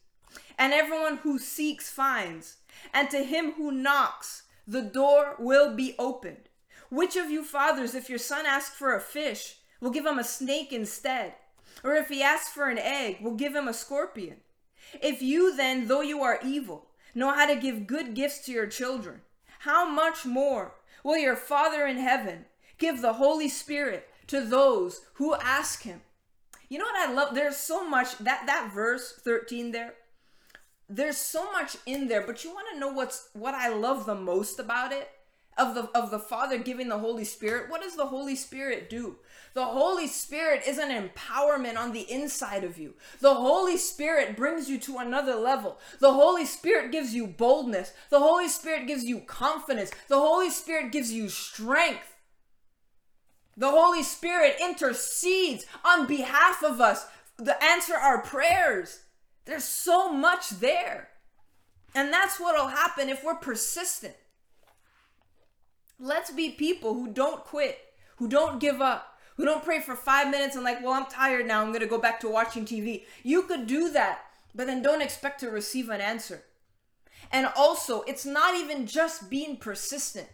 and 0.58 0.74
everyone 0.74 1.18
who 1.18 1.40
seeks 1.40 1.90
finds, 1.90 2.58
and 2.94 3.10
to 3.10 3.24
him 3.24 3.54
who 3.54 3.72
knocks, 3.72 4.44
the 4.68 4.82
door 4.82 5.36
will 5.40 5.76
be 5.76 5.96
opened. 5.98 6.50
Which 6.90 7.16
of 7.16 7.30
you 7.30 7.44
fathers, 7.44 7.96
if 7.96 8.10
your 8.10 8.20
son 8.20 8.46
asks 8.46 8.76
for 8.76 8.96
a 8.96 9.02
fish, 9.02 9.58
will 9.80 9.92
give 9.92 10.06
him 10.06 10.20
a 10.20 10.24
snake 10.24 10.74
instead? 10.74 11.34
Or 11.84 11.94
if 11.94 12.10
he 12.10 12.22
asks 12.22 12.52
for 12.52 12.70
an 12.70 12.80
egg, 12.80 13.18
will 13.22 13.36
give 13.36 13.56
him 13.56 13.68
a 13.68 13.74
scorpion? 13.74 14.38
If 15.02 15.22
you 15.22 15.56
then, 15.56 15.88
though 15.88 16.02
you 16.02 16.22
are 16.22 16.40
evil, 16.44 16.88
know 17.14 17.32
how 17.32 17.46
to 17.46 17.56
give 17.56 17.88
good 17.88 18.14
gifts 18.16 18.46
to 18.46 18.52
your 18.52 18.68
children, 18.68 19.22
how 19.60 19.90
much 19.90 20.26
more 20.26 20.76
will 21.04 21.18
your 21.18 21.36
Father 21.36 21.86
in 21.86 21.98
heaven 21.98 22.46
give 22.78 23.02
the 23.02 23.14
Holy 23.14 23.50
Spirit 23.50 24.08
to 24.28 24.42
those 24.42 25.02
who 25.16 25.36
ask 25.36 25.84
him? 25.84 26.02
You 26.70 26.78
know 26.78 26.86
what 26.86 27.10
I 27.10 27.12
love? 27.12 27.36
There's 27.36 27.58
so 27.58 27.88
much 27.88 28.18
that 28.20 28.44
that 28.46 28.72
verse 28.74 29.14
13 29.22 29.72
there. 29.72 29.96
There's 30.88 31.18
so 31.18 31.52
much 31.52 31.78
in 31.86 32.08
there, 32.08 32.26
but 32.26 32.44
you 32.44 32.52
want 32.54 32.68
to 32.74 32.80
know 32.80 32.92
what's 32.92 33.30
what 33.34 33.54
I 33.54 33.70
love 33.70 34.06
the 34.06 34.16
most 34.16 34.60
about 34.60 34.92
it? 34.94 35.10
Of 35.58 35.76
the 35.76 35.90
of 35.98 36.10
the 36.10 36.20
Father 36.20 36.58
giving 36.58 36.88
the 36.88 37.00
Holy 37.00 37.26
Spirit. 37.26 37.70
What 37.70 37.82
does 37.82 37.98
the 37.98 38.08
Holy 38.08 38.36
Spirit 38.36 38.90
do? 38.90 39.18
The 39.54 39.66
Holy 39.66 40.08
Spirit 40.08 40.64
is 40.68 40.78
an 40.78 40.90
empowerment 40.90 41.78
on 41.78 41.92
the 41.92 42.10
inside 42.12 42.64
of 42.64 42.78
you. 42.78 42.96
The 43.20 43.34
Holy 43.34 43.78
Spirit 43.78 44.38
brings 44.38 44.70
you 44.70 44.78
to 44.80 44.98
another 44.98 45.36
level. 45.36 45.80
The 46.00 46.14
Holy 46.14 46.46
Spirit 46.46 46.92
gives 46.92 47.14
you 47.14 47.28
boldness. 47.28 47.94
The 48.10 48.20
Holy 48.20 48.48
Spirit 48.48 48.88
gives 48.88 49.04
you 49.04 49.22
confidence. 49.22 49.92
The 50.08 50.20
Holy 50.20 50.50
Spirit 50.50 50.92
gives 50.92 51.12
you 51.12 51.30
strength. 51.30 52.16
The 53.58 53.72
Holy 53.72 54.04
Spirit 54.04 54.56
intercedes 54.62 55.66
on 55.84 56.06
behalf 56.06 56.64
of 56.64 56.80
us 56.80 57.08
to 57.44 57.64
answer 57.64 57.96
our 57.96 58.22
prayers. 58.22 59.02
There's 59.46 59.64
so 59.64 60.14
much 60.14 60.50
there. 60.50 61.10
And 61.96 62.14
that's 62.14 62.40
what'll 62.40 62.68
happen 62.68 63.10
if 63.10 63.24
we're 63.24 63.36
persistent. 63.36 64.14
Let's 66.00 66.32
be 66.32 66.52
people 66.52 66.94
who 66.94 67.12
don't 67.12 67.44
quit, 67.44 67.78
who 68.18 68.28
don't 68.28 68.60
give 68.60 68.82
up, 68.82 69.09
who 69.40 69.46
don't 69.46 69.64
pray 69.64 69.80
for 69.80 69.96
five 69.96 70.30
minutes 70.30 70.58
and 70.58 70.66
like, 70.66 70.84
well, 70.84 70.92
I'm 70.92 71.06
tired 71.06 71.48
now. 71.48 71.62
I'm 71.62 71.70
going 71.70 71.80
to 71.80 71.88
go 71.88 71.98
back 71.98 72.20
to 72.20 72.28
watching 72.28 72.66
TV. 72.66 73.06
You 73.24 73.44
could 73.44 73.68
do 73.68 73.90
that, 73.94 74.26
but 74.54 74.68
then 74.68 74.82
don't 74.82 75.02
expect 75.02 75.40
to 75.40 75.50
receive 75.50 75.88
an 75.88 76.02
answer. 76.02 76.44
And 77.32 77.48
also, 77.56 78.02
it's 78.02 78.26
not 78.26 78.56
even 78.56 78.86
just 78.86 79.30
being 79.30 79.56
persistent. 79.56 80.28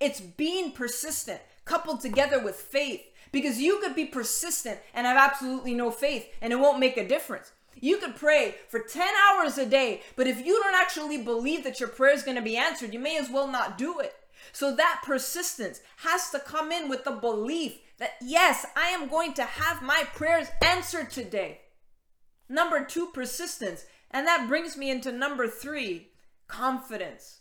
It's 0.00 0.22
being 0.22 0.72
persistent 0.72 1.42
coupled 1.66 2.00
together 2.00 2.42
with 2.42 2.54
faith. 2.54 3.02
Because 3.30 3.60
you 3.60 3.78
could 3.80 3.94
be 3.94 4.06
persistent 4.06 4.78
and 4.94 5.06
have 5.06 5.18
absolutely 5.18 5.74
no 5.74 5.90
faith, 5.90 6.26
and 6.40 6.50
it 6.50 6.56
won't 6.56 6.80
make 6.80 6.96
a 6.96 7.06
difference. 7.06 7.52
You 7.78 7.98
could 7.98 8.16
pray 8.16 8.54
for 8.68 8.80
10 8.80 9.06
hours 9.28 9.58
a 9.58 9.66
day, 9.66 10.00
but 10.16 10.26
if 10.26 10.42
you 10.46 10.58
don't 10.62 10.80
actually 10.80 11.18
believe 11.18 11.62
that 11.64 11.78
your 11.78 11.90
prayer 11.90 12.14
is 12.14 12.22
going 12.22 12.38
to 12.38 12.42
be 12.42 12.56
answered, 12.56 12.94
you 12.94 13.00
may 13.00 13.18
as 13.18 13.28
well 13.28 13.48
not 13.48 13.76
do 13.76 13.98
it. 13.98 14.14
So 14.52 14.74
that 14.74 15.02
persistence 15.04 15.80
has 15.98 16.30
to 16.30 16.38
come 16.38 16.72
in 16.72 16.88
with 16.88 17.04
the 17.04 17.10
belief 17.10 17.80
that 17.98 18.12
yes, 18.20 18.66
I 18.76 18.88
am 18.88 19.08
going 19.08 19.34
to 19.34 19.44
have 19.44 19.82
my 19.82 20.04
prayers 20.14 20.48
answered 20.62 21.10
today. 21.10 21.60
Number 22.48 22.84
two, 22.84 23.06
persistence. 23.12 23.86
And 24.10 24.26
that 24.26 24.48
brings 24.48 24.76
me 24.76 24.90
into 24.90 25.10
number 25.12 25.48
three, 25.48 26.08
confidence. 26.48 27.40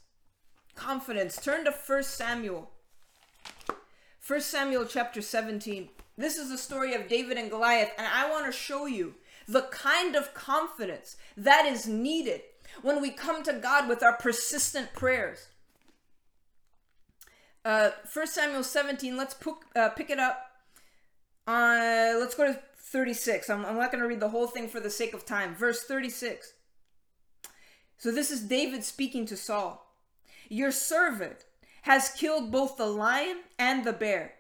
Confidence. 0.75 1.37
Turn 1.37 1.65
to 1.65 1.71
1 1.71 2.03
Samuel. 2.03 2.71
1 4.27 4.41
Samuel 4.41 4.85
chapter 4.85 5.21
17. 5.21 5.89
This 6.17 6.37
is 6.37 6.49
the 6.49 6.57
story 6.57 6.93
of 6.93 7.07
David 7.07 7.37
and 7.37 7.49
Goliath, 7.49 7.91
and 7.97 8.07
I 8.07 8.29
want 8.29 8.45
to 8.45 8.51
show 8.51 8.85
you 8.85 9.15
the 9.47 9.63
kind 9.63 10.15
of 10.15 10.33
confidence 10.33 11.17
that 11.37 11.65
is 11.65 11.87
needed 11.87 12.41
when 12.81 13.01
we 13.01 13.11
come 13.11 13.43
to 13.43 13.53
God 13.53 13.87
with 13.87 14.01
our 14.01 14.13
persistent 14.13 14.93
prayers. 14.93 15.49
Uh, 17.65 17.89
1 18.13 18.27
Samuel 18.27 18.63
17, 18.63 19.17
let's 19.17 19.33
pick, 19.33 19.55
uh, 19.75 19.89
pick 19.89 20.11
it 20.11 20.19
up. 20.19 20.51
Uh, 21.47 22.13
let's 22.19 22.35
go 22.35 22.45
to 22.45 22.59
36. 22.77 23.49
I'm, 23.49 23.65
I'm 23.65 23.75
not 23.75 23.91
going 23.91 24.03
to 24.03 24.07
read 24.07 24.19
the 24.19 24.29
whole 24.29 24.45
thing 24.45 24.67
for 24.67 24.79
the 24.79 24.91
sake 24.91 25.15
of 25.15 25.25
time. 25.25 25.55
Verse 25.55 25.83
36. 25.83 26.53
So 27.97 28.11
this 28.11 28.29
is 28.29 28.41
David 28.41 28.83
speaking 28.83 29.25
to 29.25 29.35
Saul. 29.35 29.95
Your 30.47 30.71
servant 30.71 31.45
has 31.83 32.11
killed 32.11 32.51
both 32.51 32.77
the 32.77 32.85
lion 32.85 33.37
and 33.57 33.83
the 33.83 33.93
bear. 33.93 34.33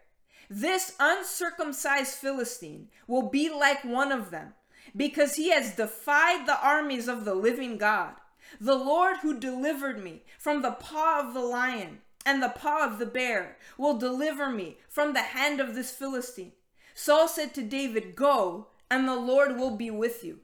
This 0.47 0.93
uncircumcised 0.99 2.13
Philistine 2.13 2.89
will 3.07 3.27
be 3.29 3.49
like 3.49 3.83
one 3.83 4.11
of 4.11 4.29
them, 4.29 4.53
because 4.95 5.35
he 5.35 5.49
has 5.49 5.75
defied 5.75 6.45
the 6.45 6.63
armies 6.63 7.07
of 7.07 7.25
the 7.25 7.33
living 7.33 7.79
God. 7.79 8.13
The 8.61 8.75
Lord 8.75 9.17
who 9.17 9.39
delivered 9.39 10.03
me 10.03 10.23
from 10.37 10.61
the 10.61 10.71
paw 10.71 11.19
of 11.19 11.33
the 11.33 11.41
lion 11.41 12.01
and 12.25 12.41
the 12.41 12.49
paw 12.49 12.85
of 12.85 12.99
the 12.99 13.05
bear 13.05 13.57
will 13.77 13.97
deliver 13.97 14.49
me 14.49 14.77
from 14.89 15.13
the 15.13 15.21
hand 15.21 15.59
of 15.59 15.75
this 15.75 15.91
Philistine. 15.91 16.53
Saul 16.93 17.27
said 17.27 17.53
to 17.53 17.61
David, 17.61 18.15
Go, 18.15 18.67
and 18.89 19.07
the 19.07 19.15
Lord 19.15 19.57
will 19.57 19.75
be 19.75 19.91
with 19.91 20.23
you. 20.23 20.39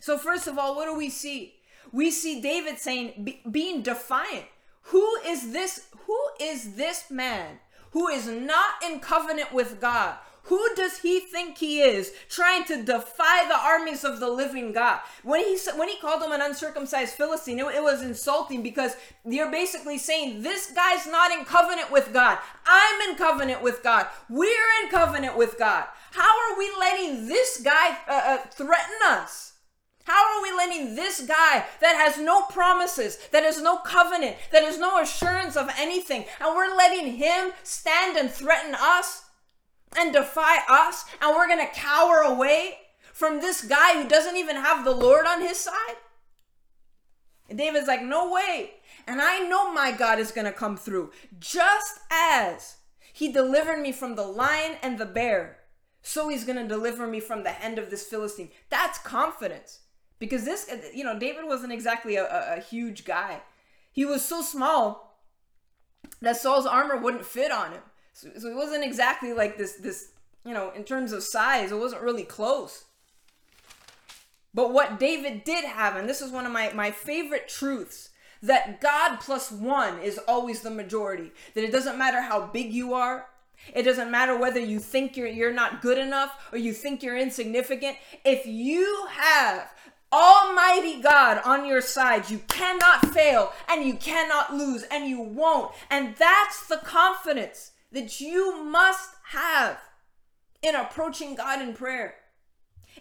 So, 0.00 0.16
first 0.16 0.46
of 0.46 0.58
all, 0.58 0.74
what 0.74 0.86
do 0.86 0.96
we 0.96 1.10
see? 1.10 1.56
We 1.92 2.10
see 2.10 2.40
David 2.40 2.78
saying, 2.78 3.24
be, 3.24 3.42
being 3.50 3.82
defiant. 3.82 4.46
Who 4.84 5.16
is 5.26 5.52
this? 5.52 5.88
Who 6.06 6.18
is 6.40 6.76
this 6.76 7.10
man 7.10 7.58
who 7.92 8.08
is 8.08 8.26
not 8.26 8.82
in 8.84 9.00
covenant 9.00 9.52
with 9.52 9.80
God? 9.80 10.16
Who 10.44 10.74
does 10.74 10.98
he 10.98 11.20
think 11.20 11.58
he 11.58 11.80
is 11.80 12.12
trying 12.28 12.64
to 12.64 12.82
defy 12.82 13.46
the 13.46 13.58
armies 13.58 14.04
of 14.04 14.20
the 14.20 14.28
living 14.28 14.72
God? 14.72 15.00
When 15.22 15.40
he 15.44 15.58
when 15.76 15.88
he 15.88 15.98
called 15.98 16.22
him 16.22 16.32
an 16.32 16.40
uncircumcised 16.40 17.14
Philistine, 17.14 17.58
it, 17.58 17.66
it 17.66 17.82
was 17.82 18.02
insulting 18.02 18.62
because 18.62 18.96
you're 19.24 19.50
basically 19.50 19.98
saying 19.98 20.42
this 20.42 20.72
guy's 20.72 21.06
not 21.06 21.30
in 21.30 21.44
covenant 21.44 21.92
with 21.92 22.12
God. 22.12 22.38
I'm 22.66 23.10
in 23.10 23.16
covenant 23.16 23.62
with 23.62 23.82
God. 23.82 24.06
We're 24.28 24.82
in 24.82 24.90
covenant 24.90 25.36
with 25.36 25.58
God. 25.58 25.84
How 26.12 26.22
are 26.22 26.58
we 26.58 26.70
letting 26.78 27.28
this 27.28 27.60
guy 27.62 27.98
uh, 28.08 28.22
uh, 28.24 28.38
threaten 28.50 28.96
us? 29.06 29.50
How 30.04 30.36
are 30.36 30.42
we 30.42 30.50
letting 30.52 30.96
this 30.96 31.20
guy 31.20 31.64
that 31.80 31.94
has 31.94 32.18
no 32.18 32.42
promises, 32.42 33.18
that 33.30 33.44
has 33.44 33.62
no 33.62 33.76
covenant, 33.78 34.36
that 34.50 34.64
has 34.64 34.78
no 34.78 34.98
assurance 34.98 35.56
of 35.56 35.70
anything, 35.78 36.24
and 36.40 36.56
we're 36.56 36.74
letting 36.74 37.14
him 37.14 37.52
stand 37.62 38.16
and 38.16 38.30
threaten 38.30 38.74
us? 38.74 39.29
And 39.96 40.12
defy 40.12 40.58
us, 40.68 41.04
and 41.20 41.34
we're 41.34 41.48
going 41.48 41.66
to 41.66 41.74
cower 41.74 42.18
away 42.18 42.78
from 43.12 43.40
this 43.40 43.64
guy 43.64 44.00
who 44.00 44.08
doesn't 44.08 44.36
even 44.36 44.56
have 44.56 44.84
the 44.84 44.94
Lord 44.94 45.26
on 45.26 45.40
his 45.40 45.58
side? 45.58 45.96
And 47.48 47.58
David's 47.58 47.88
like, 47.88 48.02
No 48.02 48.30
way. 48.30 48.72
And 49.06 49.20
I 49.20 49.40
know 49.40 49.72
my 49.72 49.92
God 49.92 50.18
is 50.18 50.30
going 50.30 50.44
to 50.44 50.52
come 50.52 50.76
through. 50.76 51.10
Just 51.38 51.98
as 52.10 52.76
he 53.12 53.32
delivered 53.32 53.80
me 53.80 53.92
from 53.92 54.14
the 54.14 54.26
lion 54.26 54.76
and 54.82 54.98
the 54.98 55.06
bear, 55.06 55.58
so 56.02 56.28
he's 56.28 56.44
going 56.44 56.56
to 56.56 56.68
deliver 56.68 57.06
me 57.06 57.20
from 57.20 57.42
the 57.42 57.50
hand 57.50 57.78
of 57.78 57.90
this 57.90 58.04
Philistine. 58.04 58.50
That's 58.68 58.98
confidence. 58.98 59.80
Because 60.18 60.44
this, 60.44 60.70
you 60.94 61.02
know, 61.02 61.18
David 61.18 61.46
wasn't 61.46 61.72
exactly 61.72 62.16
a, 62.16 62.24
a, 62.24 62.58
a 62.58 62.60
huge 62.60 63.04
guy. 63.04 63.40
He 63.90 64.04
was 64.04 64.24
so 64.24 64.42
small 64.42 65.18
that 66.20 66.36
Saul's 66.36 66.66
armor 66.66 66.96
wouldn't 66.96 67.24
fit 67.24 67.50
on 67.50 67.72
him. 67.72 67.82
So, 68.12 68.28
so 68.38 68.48
it 68.48 68.56
wasn't 68.56 68.84
exactly 68.84 69.32
like 69.32 69.56
this 69.56 69.74
this 69.74 70.12
you 70.44 70.52
know 70.52 70.70
in 70.74 70.84
terms 70.84 71.12
of 71.12 71.22
size, 71.22 71.72
it 71.72 71.78
wasn't 71.78 72.02
really 72.02 72.24
close. 72.24 72.84
But 74.52 74.72
what 74.72 74.98
David 74.98 75.44
did 75.44 75.64
have, 75.64 75.96
and 75.96 76.08
this 76.08 76.20
is 76.20 76.32
one 76.32 76.44
of 76.44 76.52
my, 76.52 76.72
my 76.72 76.90
favorite 76.90 77.48
truths, 77.48 78.10
that 78.42 78.80
God 78.80 79.20
plus 79.20 79.52
one 79.52 80.00
is 80.00 80.18
always 80.26 80.62
the 80.62 80.70
majority. 80.70 81.30
That 81.54 81.62
it 81.62 81.70
doesn't 81.70 81.98
matter 81.98 82.20
how 82.20 82.46
big 82.46 82.72
you 82.72 82.94
are, 82.94 83.26
it 83.74 83.82
doesn't 83.82 84.10
matter 84.10 84.36
whether 84.36 84.58
you 84.58 84.78
think 84.78 85.16
you're 85.16 85.28
you're 85.28 85.52
not 85.52 85.82
good 85.82 85.98
enough 85.98 86.48
or 86.50 86.58
you 86.58 86.72
think 86.72 87.02
you're 87.02 87.16
insignificant. 87.16 87.96
If 88.24 88.46
you 88.46 89.06
have 89.10 89.72
Almighty 90.12 91.00
God 91.00 91.40
on 91.44 91.66
your 91.66 91.80
side, 91.80 92.30
you 92.30 92.38
cannot 92.48 93.12
fail 93.12 93.52
and 93.68 93.84
you 93.84 93.94
cannot 93.94 94.54
lose 94.54 94.82
and 94.84 95.06
you 95.06 95.20
won't. 95.20 95.72
And 95.90 96.16
that's 96.16 96.66
the 96.66 96.78
confidence 96.78 97.72
that 97.92 98.20
you 98.20 98.64
must 98.64 99.10
have 99.30 99.78
in 100.62 100.74
approaching 100.74 101.34
God 101.34 101.62
in 101.62 101.74
prayer, 101.74 102.14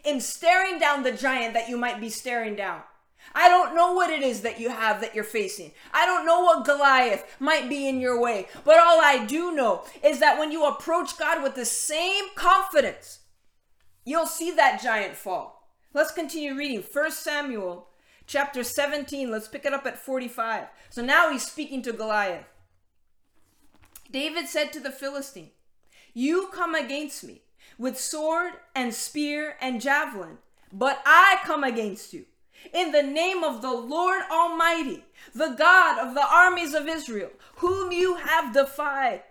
in 0.04 0.21
staring 0.21 0.80
down 0.80 1.04
the 1.04 1.12
giant 1.12 1.54
that 1.54 1.69
you 1.69 1.78
might 1.78 1.99
be 1.99 2.10
staring 2.10 2.56
down. 2.56 2.82
I 3.36 3.47
don't 3.47 3.75
know 3.75 3.93
what 3.93 4.10
it 4.10 4.21
is 4.23 4.41
that 4.41 4.60
you 4.60 4.69
have 4.69 5.02
that 5.02 5.13
you're 5.13 5.23
facing. 5.23 5.71
I 5.93 6.06
don't 6.06 6.25
know 6.25 6.41
what 6.41 6.65
Goliath 6.65 7.25
might 7.39 7.69
be 7.69 7.88
in 7.88 7.99
your 7.99 8.19
way. 8.19 8.47
But 8.63 8.80
all 8.80 9.02
I 9.02 9.25
do 9.25 9.54
know 9.54 9.84
is 10.04 10.19
that 10.19 10.39
when 10.39 10.52
you 10.52 10.65
approach 10.65 11.17
God 11.17 11.43
with 11.43 11.56
the 11.56 11.65
same 11.65 12.25
confidence, 12.36 13.19
you'll 14.06 14.25
see 14.25 14.52
that 14.52 14.82
giant 14.82 15.15
fall. 15.15 15.73
Let's 15.93 16.12
continue 16.12 16.56
reading 16.56 16.82
1 16.82 17.12
Samuel 17.12 17.89
chapter 18.25 18.63
17. 18.63 19.30
Let's 19.30 19.47
pick 19.47 19.65
it 19.65 19.73
up 19.73 19.86
at 19.86 19.97
45. 19.99 20.67
So 20.89 21.04
now 21.04 21.32
he's 21.32 21.45
speaking 21.45 21.82
to 21.84 21.93
Goliath. 21.93 22.45
David 24.12 24.48
said 24.48 24.74
to 24.74 24.80
the 24.80 24.91
Philistine, 24.91 25.52
You 26.13 26.50
come 26.52 26.76
against 26.76 27.24
me 27.24 27.43
with 27.78 28.00
sword 28.00 28.54
and 28.76 28.93
spear 28.93 29.56
and 29.62 29.82
javelin, 29.82 30.39
but 30.72 31.02
I 31.06 31.38
come 31.43 31.63
against 31.63 32.13
you 32.13 32.26
in 32.74 32.91
the 32.91 33.04
name 33.04 33.43
of 33.43 33.62
the 33.62 33.74
Lord 33.74 34.24
Almighty, 34.32 35.06
the 35.34 35.50
God 35.50 36.00
of 36.00 36.13
the 36.13 36.26
armies 36.26 36.74
of 36.74 36.88
Israel, 36.88 37.32
whom 37.58 37.91
you 37.91 38.15
have 38.15 38.54
defied. 38.54 39.24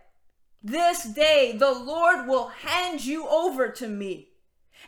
This 0.62 1.04
day 1.04 1.54
the 1.56 1.72
Lord 1.72 2.26
will 2.26 2.48
hand 2.48 3.04
you 3.04 3.28
over 3.28 3.68
to 3.68 3.88
me, 3.88 4.28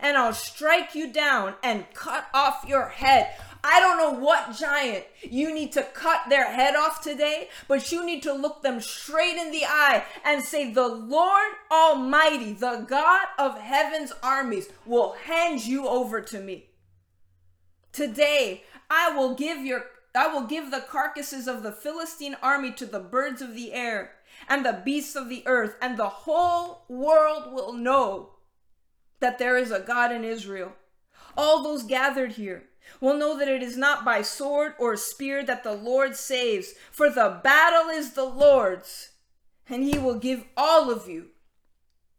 and 0.00 0.16
I'll 0.16 0.32
strike 0.32 0.94
you 0.94 1.12
down 1.12 1.54
and 1.62 1.92
cut 1.94 2.28
off 2.32 2.64
your 2.66 2.88
head. 2.88 3.34
I 3.62 3.78
don't 3.80 3.98
know 3.98 4.18
what 4.24 4.56
giant 4.56 5.04
you 5.22 5.54
need 5.54 5.72
to 5.72 5.82
cut 5.82 6.22
their 6.28 6.50
head 6.52 6.74
off 6.76 7.02
today, 7.02 7.48
but 7.68 7.92
you 7.92 8.04
need 8.04 8.22
to 8.22 8.32
look 8.32 8.62
them 8.62 8.80
straight 8.80 9.36
in 9.36 9.50
the 9.50 9.64
eye 9.64 10.04
and 10.24 10.42
say, 10.42 10.72
The 10.72 10.88
Lord 10.88 11.52
Almighty, 11.70 12.52
the 12.52 12.86
God 12.88 13.26
of 13.38 13.58
heaven's 13.58 14.12
armies, 14.22 14.68
will 14.86 15.12
hand 15.12 15.66
you 15.66 15.86
over 15.86 16.20
to 16.22 16.40
me. 16.40 16.70
Today, 17.92 18.64
I 18.88 19.14
will 19.14 19.34
give 19.34 19.58
your 19.64 19.84
I 20.14 20.26
will 20.26 20.42
give 20.42 20.70
the 20.70 20.80
carcasses 20.80 21.46
of 21.46 21.62
the 21.62 21.70
Philistine 21.70 22.36
army 22.42 22.72
to 22.72 22.86
the 22.86 22.98
birds 22.98 23.40
of 23.40 23.54
the 23.54 23.72
air 23.72 24.12
and 24.48 24.66
the 24.66 24.82
beasts 24.84 25.14
of 25.14 25.28
the 25.28 25.44
earth, 25.46 25.76
and 25.80 25.96
the 25.96 26.08
whole 26.08 26.84
world 26.88 27.52
will 27.52 27.72
know 27.72 28.30
that 29.20 29.38
there 29.38 29.56
is 29.56 29.70
a 29.70 29.78
God 29.78 30.10
in 30.10 30.24
Israel. 30.24 30.72
All 31.36 31.62
those 31.62 31.84
gathered 31.84 32.32
here 32.32 32.64
will 33.00 33.16
know 33.16 33.38
that 33.38 33.48
it 33.48 33.62
is 33.62 33.76
not 33.76 34.04
by 34.04 34.22
sword 34.22 34.74
or 34.78 34.96
spear 34.96 35.44
that 35.44 35.64
the 35.64 35.74
Lord 35.74 36.16
saves, 36.16 36.74
for 36.90 37.10
the 37.10 37.40
battle 37.42 37.90
is 37.90 38.12
the 38.12 38.24
Lord's, 38.24 39.10
and 39.68 39.84
he 39.84 39.98
will 39.98 40.18
give 40.18 40.44
all 40.56 40.90
of 40.90 41.08
you 41.08 41.28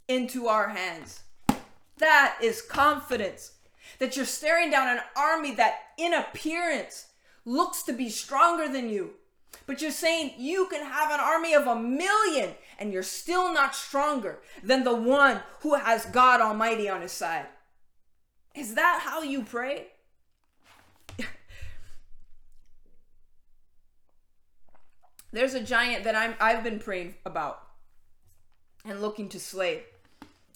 into 0.07 0.47
our 0.47 0.69
hands. 0.69 1.23
That 1.97 2.38
is 2.41 2.62
confidence. 2.62 3.53
That 3.99 4.15
you're 4.15 4.25
staring 4.25 4.71
down 4.71 4.88
an 4.88 5.03
army 5.15 5.53
that, 5.55 5.75
in 5.97 6.13
appearance, 6.13 7.07
looks 7.45 7.84
to 7.84 7.93
be 7.93 8.10
stronger 8.10 8.67
than 8.67 8.89
you. 8.89 9.12
But 9.67 9.81
you're 9.81 9.91
saying 9.91 10.34
you 10.38 10.67
can 10.67 10.86
have 10.86 11.12
an 11.12 11.19
army 11.19 11.53
of 11.53 11.67
a 11.67 11.75
million 11.75 12.55
and 12.79 12.91
you're 12.91 13.03
still 13.03 13.53
not 13.53 13.75
stronger 13.75 14.39
than 14.63 14.84
the 14.84 14.95
one 14.95 15.41
who 15.60 15.75
has 15.75 16.05
God 16.05 16.41
Almighty 16.41 16.89
on 16.89 17.01
his 17.01 17.12
side. 17.12 17.45
Is 18.55 18.75
that 18.75 19.01
how 19.03 19.21
you 19.21 19.43
pray? 19.43 19.88
There's 25.32 25.54
a 25.54 25.63
giant 25.63 26.04
that 26.04 26.15
I'm 26.15 26.36
I've 26.39 26.63
been 26.63 26.80
praying 26.80 27.15
about 27.26 27.62
and 28.86 29.02
looking 29.02 29.30
to 29.30 29.39
slay. 29.39 29.84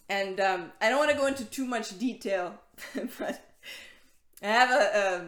And 0.09 0.39
um, 0.39 0.71
I 0.81 0.89
don't 0.89 0.99
want 0.99 1.11
to 1.11 1.17
go 1.17 1.27
into 1.27 1.45
too 1.45 1.65
much 1.65 1.97
detail, 1.97 2.53
but 3.19 3.55
I 4.41 4.47
have 4.47 4.69
a, 4.69 5.23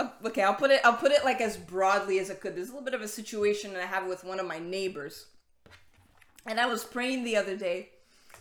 um, 0.00 0.08
okay. 0.24 0.42
I'll 0.42 0.54
put 0.54 0.70
it. 0.70 0.80
I'll 0.84 0.96
put 0.96 1.12
it 1.12 1.24
like 1.24 1.40
as 1.40 1.56
broadly 1.56 2.18
as 2.18 2.30
I 2.30 2.34
could. 2.34 2.54
There's 2.54 2.68
a 2.68 2.72
little 2.72 2.84
bit 2.84 2.94
of 2.94 3.02
a 3.02 3.08
situation 3.08 3.72
that 3.72 3.82
I 3.82 3.86
have 3.86 4.06
with 4.06 4.22
one 4.24 4.38
of 4.38 4.46
my 4.46 4.58
neighbors, 4.58 5.26
and 6.46 6.60
I 6.60 6.66
was 6.66 6.84
praying 6.84 7.24
the 7.24 7.36
other 7.36 7.56
day, 7.56 7.90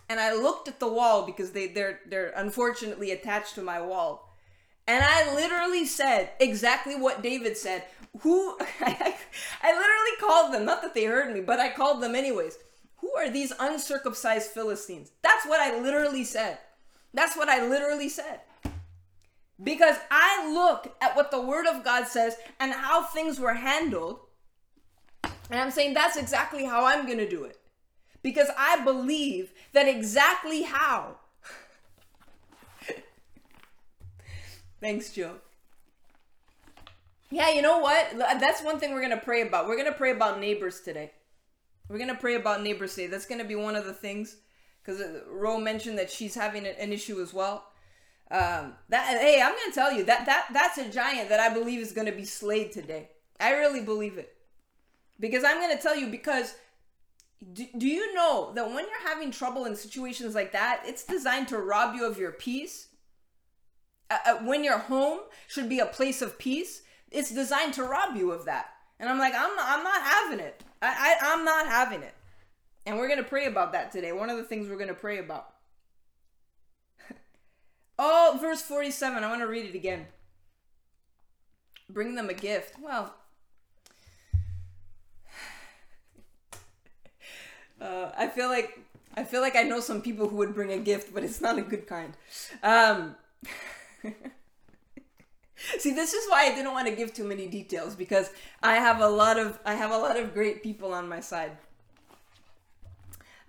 and 0.08 0.20
I 0.20 0.34
looked 0.34 0.68
at 0.68 0.80
the 0.80 0.88
wall 0.88 1.26
because 1.26 1.52
they 1.52 1.68
they're 1.68 2.02
they're 2.08 2.34
unfortunately 2.36 3.12
attached 3.12 3.56
to 3.56 3.62
my 3.62 3.82
wall, 3.82 4.25
and 4.88 5.04
I 5.04 5.34
literally 5.34 5.86
said 5.86 6.32
exactly 6.40 6.96
what 6.96 7.24
David 7.24 7.58
said 7.58 7.84
who 8.22 8.58
I, 8.82 9.16
literally 9.64 10.18
called 10.20 10.54
them 10.54 10.66
not 10.66 10.82
that 10.82 10.94
they 10.94 11.06
heard 11.06 11.34
me 11.34 11.42
but 11.42 11.60
i 11.60 11.70
called 11.70 12.02
them 12.02 12.16
anyways 12.16 12.58
who 12.98 13.12
are 13.18 13.30
these 13.30 13.52
uncircumcised 13.60 14.52
philistines 14.52 15.12
that's 15.22 15.46
what 15.46 15.60
i 15.60 15.78
literally 15.82 16.24
said 16.24 16.58
that's 17.14 17.36
what 17.36 17.50
i 17.50 17.68
literally 17.68 18.08
said 18.08 18.40
because 19.62 19.98
i 20.10 20.50
look 20.54 20.96
at 21.02 21.16
what 21.18 21.30
the 21.30 21.42
word 21.42 21.66
of 21.68 21.84
god 21.84 22.08
says 22.08 22.38
and 22.60 22.72
how 22.72 23.04
things 23.04 23.38
were 23.40 23.54
handled 23.56 24.20
And 25.50 25.60
I'm 25.60 25.72
saying 25.72 25.94
that's 25.94 26.18
exactly 26.18 26.66
how 26.66 26.86
I'm 26.86 27.06
going 27.06 27.20
to 27.20 27.30
do 27.30 27.44
it. 27.44 27.60
Because 28.22 28.50
I 28.58 28.84
believe 28.84 29.52
that 29.74 29.88
exactly 29.88 30.64
how. 30.64 31.18
Thanks, 34.86 35.10
Joe. 35.10 35.38
Yeah, 37.32 37.50
you 37.50 37.64
know 37.64 37.80
what? 37.80 38.06
That's 38.20 38.62
one 38.62 38.80
thing 38.80 38.94
we're 38.94 39.02
going 39.02 39.18
to 39.18 39.26
pray 39.26 39.42
about. 39.42 39.68
We're 39.68 39.78
going 39.78 39.92
to 39.92 39.98
pray 39.98 40.12
about 40.12 40.40
neighbors 40.40 40.80
today. 40.82 41.12
We're 41.90 41.98
going 41.98 42.12
to 42.12 42.16
pray 42.16 42.36
about 42.36 42.62
neighbors 42.62 42.94
today. 42.94 43.08
That's 43.08 43.26
going 43.26 43.42
to 43.42 43.48
be 43.48 43.56
one 43.56 43.76
of 43.76 43.86
the 43.86 43.94
things 43.94 44.36
because 44.84 45.02
Ro 45.28 45.58
mentioned 45.58 45.98
that 45.98 46.12
she's 46.12 46.36
having 46.36 46.68
an 46.68 46.94
issue 46.94 47.20
as 47.20 47.34
well. 47.34 47.66
Um, 48.30 48.74
that 48.90 49.18
hey, 49.20 49.42
I'm 49.44 49.54
gonna 49.54 49.74
tell 49.74 49.92
you 49.92 50.04
that 50.06 50.26
that 50.26 50.48
that's 50.52 50.80
a 50.80 50.90
giant 50.90 51.30
that 51.30 51.40
I 51.40 51.54
believe 51.54 51.80
is 51.80 51.92
gonna 51.92 52.12
be 52.12 52.26
slayed 52.26 52.72
today. 52.72 53.10
I 53.40 53.52
really 53.52 53.82
believe 53.82 54.18
it 54.18 54.36
because 55.20 55.44
I'm 55.44 55.62
gonna 55.62 55.80
tell 55.80 55.96
you 55.96 56.08
because 56.08 56.56
do, 57.54 57.68
do 57.78 57.86
you 57.86 58.16
know 58.16 58.52
that 58.56 58.66
when 58.66 58.86
you're 58.86 59.08
having 59.08 59.30
trouble 59.30 59.66
in 59.66 59.76
situations 59.76 60.34
like 60.34 60.54
that, 60.54 60.82
it's 60.86 61.04
designed 61.04 61.50
to 61.50 61.60
rob 61.60 61.94
you 61.94 62.04
of 62.04 62.18
your 62.18 62.32
peace. 62.32 62.88
Uh, 64.10 64.36
when 64.44 64.64
your 64.64 64.78
home 64.78 65.20
should 65.48 65.68
be 65.68 65.80
a 65.80 65.86
place 65.86 66.22
of 66.22 66.38
peace, 66.38 66.84
it's 67.12 67.32
designed 67.32 67.74
to 67.74 67.84
rob 67.84 68.16
you 68.16 68.32
of 68.32 68.46
that. 68.46 68.68
And 69.00 69.10
I'm 69.10 69.18
like, 69.18 69.34
I'm 69.36 69.56
not, 69.56 69.66
I'm 69.68 69.84
not 69.84 70.02
having 70.02 70.40
it. 70.40 70.64
I, 70.82 71.18
I 71.22 71.34
I'm 71.34 71.44
not 71.44 71.68
having 71.68 72.02
it. 72.02 72.14
And 72.86 72.98
we're 72.98 73.10
gonna 73.10 73.24
pray 73.24 73.48
about 73.48 73.74
that 73.74 73.92
today. 73.92 74.12
One 74.12 74.30
of 74.30 74.38
the 74.38 74.44
things 74.44 74.70
we're 74.70 74.78
gonna 74.78 74.94
pray 74.94 75.18
about. 75.18 75.48
oh, 78.00 78.38
verse 78.40 78.62
47. 78.62 79.24
I 79.24 79.28
want 79.28 79.42
to 79.42 79.48
read 79.48 79.66
it 79.66 79.76
again. 79.76 80.06
Bring 81.90 82.16
them 82.16 82.30
a 82.30 82.34
gift. 82.34 82.76
Well, 82.82 83.14
uh, 87.82 88.12
I 88.18 88.28
feel 88.28 88.50
like 88.50 88.80
I 89.18 89.24
feel 89.24 89.42
like 89.42 89.56
I 89.56 89.64
know 89.64 89.80
some 89.80 90.02
people 90.02 90.28
who 90.28 90.36
would 90.38 90.54
bring 90.54 90.72
a 90.72 90.78
gift, 90.78 91.14
but 91.14 91.24
it's 91.24 91.42
not 91.42 91.58
a 91.58 91.62
good 91.62 91.88
kind. 91.88 92.14
Um, 92.62 93.16
See, 95.80 95.94
this 95.94 96.14
is 96.14 96.30
why 96.30 96.46
I 96.46 96.56
didn't 96.56 96.74
want 96.74 96.88
to 96.88 96.96
give 96.96 97.14
too 97.14 97.24
many 97.24 97.48
details 97.48 97.96
because 97.96 98.30
I 98.62 98.76
have 98.76 99.00
a 99.00 99.08
lot 99.08 99.40
of 99.40 99.60
I 99.66 99.76
have 99.76 99.92
a 99.92 99.98
lot 99.98 100.20
of 100.20 100.34
great 100.34 100.62
people 100.62 100.94
on 100.94 101.08
my 101.08 101.20
side. 101.20 101.58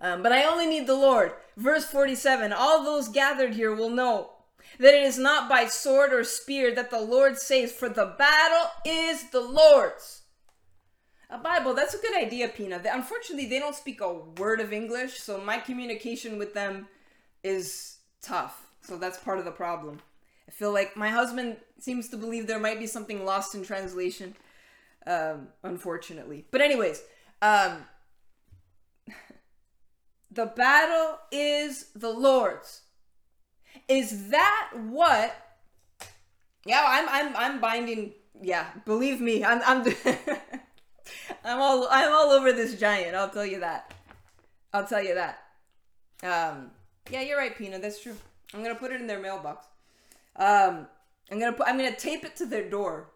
Um, 0.01 0.23
but 0.23 0.33
I 0.33 0.45
only 0.45 0.67
need 0.67 0.87
the 0.87 0.95
Lord. 0.95 1.33
Verse 1.57 1.85
47 1.85 2.53
All 2.53 2.85
those 2.85 3.09
gathered 3.09 3.55
here 3.55 3.75
will 3.75 3.91
know 3.91 4.31
that 4.79 4.95
it 4.95 5.03
is 5.03 5.19
not 5.19 5.49
by 5.49 5.67
sword 5.67 6.13
or 6.13 6.25
spear 6.25 6.75
that 6.75 6.91
the 6.91 7.01
Lord 7.01 7.39
saves, 7.39 7.73
for 7.73 7.89
the 7.89 8.15
battle 8.19 8.71
is 8.85 9.31
the 9.31 9.41
Lord's. 9.41 10.23
A 11.29 11.39
Bible, 11.39 11.75
that's 11.75 11.95
a 11.95 11.99
good 11.99 12.17
idea, 12.17 12.49
Pina. 12.49 12.81
Unfortunately, 12.93 13.47
they 13.47 13.59
don't 13.59 13.75
speak 13.75 14.01
a 14.01 14.13
word 14.13 14.61
of 14.61 14.73
English, 14.73 15.19
so 15.19 15.41
my 15.41 15.59
communication 15.59 16.39
with 16.39 16.55
them 16.55 16.87
is 17.43 17.99
tough. 18.23 18.67
So 18.83 18.97
that's 18.97 19.19
part 19.19 19.39
of 19.39 19.45
the 19.45 19.51
problem. 19.51 19.99
I 20.49 20.53
feel 20.53 20.73
like 20.73 20.97
my 20.97 21.09
husband 21.09 21.57
seems 21.79 22.09
to 22.11 22.17
believe 22.17 22.47
there 22.47 22.61
might 22.61 22.79
be 22.79 22.87
something 22.87 23.25
lost 23.25 23.55
in 23.55 23.65
translation, 23.65 24.35
um, 25.07 25.49
unfortunately. 25.63 26.47
But, 26.51 26.61
anyways, 26.61 27.03
um, 27.43 27.85
the 30.31 30.47
battle 30.47 31.19
is 31.33 31.87
the 31.95 32.11
Lord's. 32.11 32.83
Is 33.89 34.31
that 34.31 34.71
what? 34.89 35.35
Yeah, 36.65 36.85
I'm 36.85 37.09
I'm 37.09 37.37
I'm 37.37 37.61
binding. 37.61 38.13
Yeah, 38.43 38.67
believe 38.85 39.21
me, 39.21 39.45
I'm 39.45 39.63
I'm 39.65 39.87
I'm 41.45 41.61
all 41.61 41.87
I'm 41.91 42.13
all 42.13 42.31
over 42.31 42.53
this 42.53 42.79
giant. 42.79 43.15
I'll 43.15 43.31
tell 43.31 43.47
you 43.47 43.61
that. 43.61 43.95
I'll 44.73 44.87
tell 44.87 45.03
you 45.03 45.15
that. 45.15 45.39
Um, 46.23 46.71
yeah, 47.11 47.21
you're 47.21 47.39
right, 47.39 47.57
Pina. 47.57 47.79
That's 47.79 48.03
true. 48.03 48.17
I'm 48.53 48.63
gonna 48.63 48.75
put 48.75 48.93
it 48.93 49.01
in 49.01 49.07
their 49.07 49.21
mailbox. 49.21 49.67
Um, 50.39 50.87
I'm 51.31 51.39
gonna 51.39 51.53
put 51.53 51.67
I'm 51.67 51.77
gonna 51.77 51.97
tape 51.97 52.25
it 52.25 52.37
to 52.37 52.47
their 52.47 52.69
door. 52.69 53.11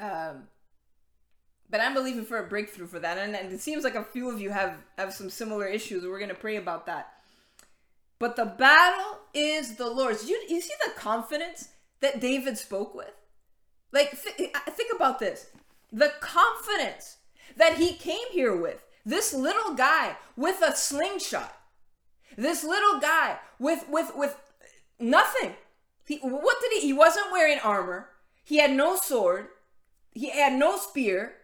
Um, 0.00 0.44
but 1.70 1.80
I'm 1.80 1.94
believing 1.94 2.24
for 2.24 2.38
a 2.38 2.48
breakthrough 2.48 2.86
for 2.86 2.98
that, 2.98 3.18
and, 3.18 3.34
and 3.34 3.52
it 3.52 3.60
seems 3.60 3.84
like 3.84 3.94
a 3.94 4.04
few 4.04 4.30
of 4.30 4.40
you 4.40 4.50
have 4.50 4.76
have 4.96 5.12
some 5.12 5.30
similar 5.30 5.66
issues. 5.66 6.04
We're 6.04 6.20
gonna 6.20 6.34
pray 6.34 6.56
about 6.56 6.86
that. 6.86 7.12
But 8.18 8.36
the 8.36 8.46
battle 8.46 9.18
is 9.34 9.76
the 9.76 9.88
Lord's. 9.88 10.28
You 10.28 10.42
you 10.48 10.60
see 10.60 10.74
the 10.84 10.92
confidence 10.92 11.68
that 12.00 12.20
David 12.20 12.58
spoke 12.58 12.94
with. 12.94 13.12
Like 13.92 14.10
th- 14.10 14.52
think 14.70 14.94
about 14.94 15.18
this, 15.18 15.50
the 15.92 16.12
confidence 16.20 17.18
that 17.56 17.76
he 17.76 17.94
came 17.94 18.26
here 18.32 18.56
with. 18.56 18.84
This 19.04 19.32
little 19.32 19.74
guy 19.74 20.16
with 20.36 20.60
a 20.62 20.76
slingshot. 20.76 21.54
This 22.36 22.62
little 22.62 23.00
guy 23.00 23.38
with 23.58 23.88
with 23.88 24.12
with 24.14 24.36
nothing. 24.98 25.54
He, 26.06 26.18
what 26.18 26.56
did 26.60 26.72
he? 26.72 26.80
He 26.80 26.92
wasn't 26.92 27.32
wearing 27.32 27.58
armor. 27.58 28.08
He 28.44 28.58
had 28.58 28.72
no 28.72 28.96
sword. 28.96 29.48
He 30.12 30.30
had 30.30 30.54
no 30.54 30.78
spear. 30.78 31.34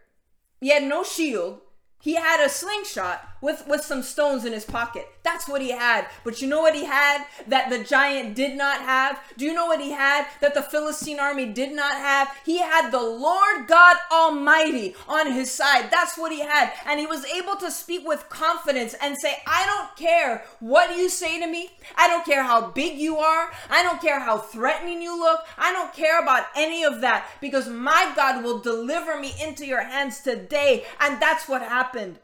He 0.59 0.69
had 0.69 0.83
no 0.83 1.03
shield. 1.03 1.59
He 2.01 2.15
had 2.15 2.43
a 2.43 2.49
slingshot 2.49 3.27
with, 3.45 3.67
with 3.67 3.81
some 3.81 4.01
stones 4.01 4.43
in 4.43 4.53
his 4.53 4.65
pocket. 4.65 5.07
That's 5.21 5.47
what 5.47 5.61
he 5.61 5.69
had. 5.69 6.07
But 6.23 6.41
you 6.41 6.47
know 6.47 6.61
what 6.61 6.73
he 6.73 6.85
had 6.85 7.25
that 7.47 7.69
the 7.69 7.83
giant 7.83 8.35
did 8.35 8.57
not 8.57 8.81
have? 8.81 9.19
Do 9.37 9.45
you 9.45 9.53
know 9.53 9.67
what 9.67 9.79
he 9.79 9.91
had 9.91 10.25
that 10.41 10.55
the 10.55 10.63
Philistine 10.63 11.19
army 11.19 11.45
did 11.45 11.71
not 11.71 11.93
have? 11.93 12.27
He 12.43 12.57
had 12.57 12.89
the 12.89 13.03
Lord 13.03 13.67
God 13.67 13.97
Almighty 14.11 14.95
on 15.07 15.31
his 15.31 15.51
side. 15.51 15.91
That's 15.91 16.17
what 16.17 16.31
he 16.31 16.39
had. 16.39 16.73
And 16.87 16.99
he 16.99 17.05
was 17.05 17.23
able 17.25 17.55
to 17.57 17.69
speak 17.69 18.05
with 18.05 18.29
confidence 18.29 18.95
and 18.99 19.15
say, 19.15 19.37
I 19.45 19.65
don't 19.67 19.95
care 19.95 20.43
what 20.59 20.97
you 20.97 21.07
say 21.07 21.39
to 21.39 21.45
me. 21.45 21.69
I 21.95 22.07
don't 22.07 22.25
care 22.25 22.43
how 22.43 22.71
big 22.71 22.97
you 22.97 23.17
are. 23.17 23.51
I 23.69 23.83
don't 23.83 24.01
care 24.01 24.19
how 24.19 24.39
threatening 24.39 25.03
you 25.03 25.19
look. 25.19 25.41
I 25.55 25.71
don't 25.71 25.93
care 25.93 26.19
about 26.19 26.47
any 26.55 26.83
of 26.83 27.01
that 27.01 27.27
because 27.41 27.69
my 27.69 28.11
God 28.15 28.43
will 28.43 28.57
deliver 28.57 29.19
me 29.19 29.35
into 29.39 29.67
your 29.67 29.83
hands 29.83 30.21
today. 30.21 30.85
And 30.99 31.21
that's 31.21 31.47
what 31.47 31.61
happened. 31.61 32.17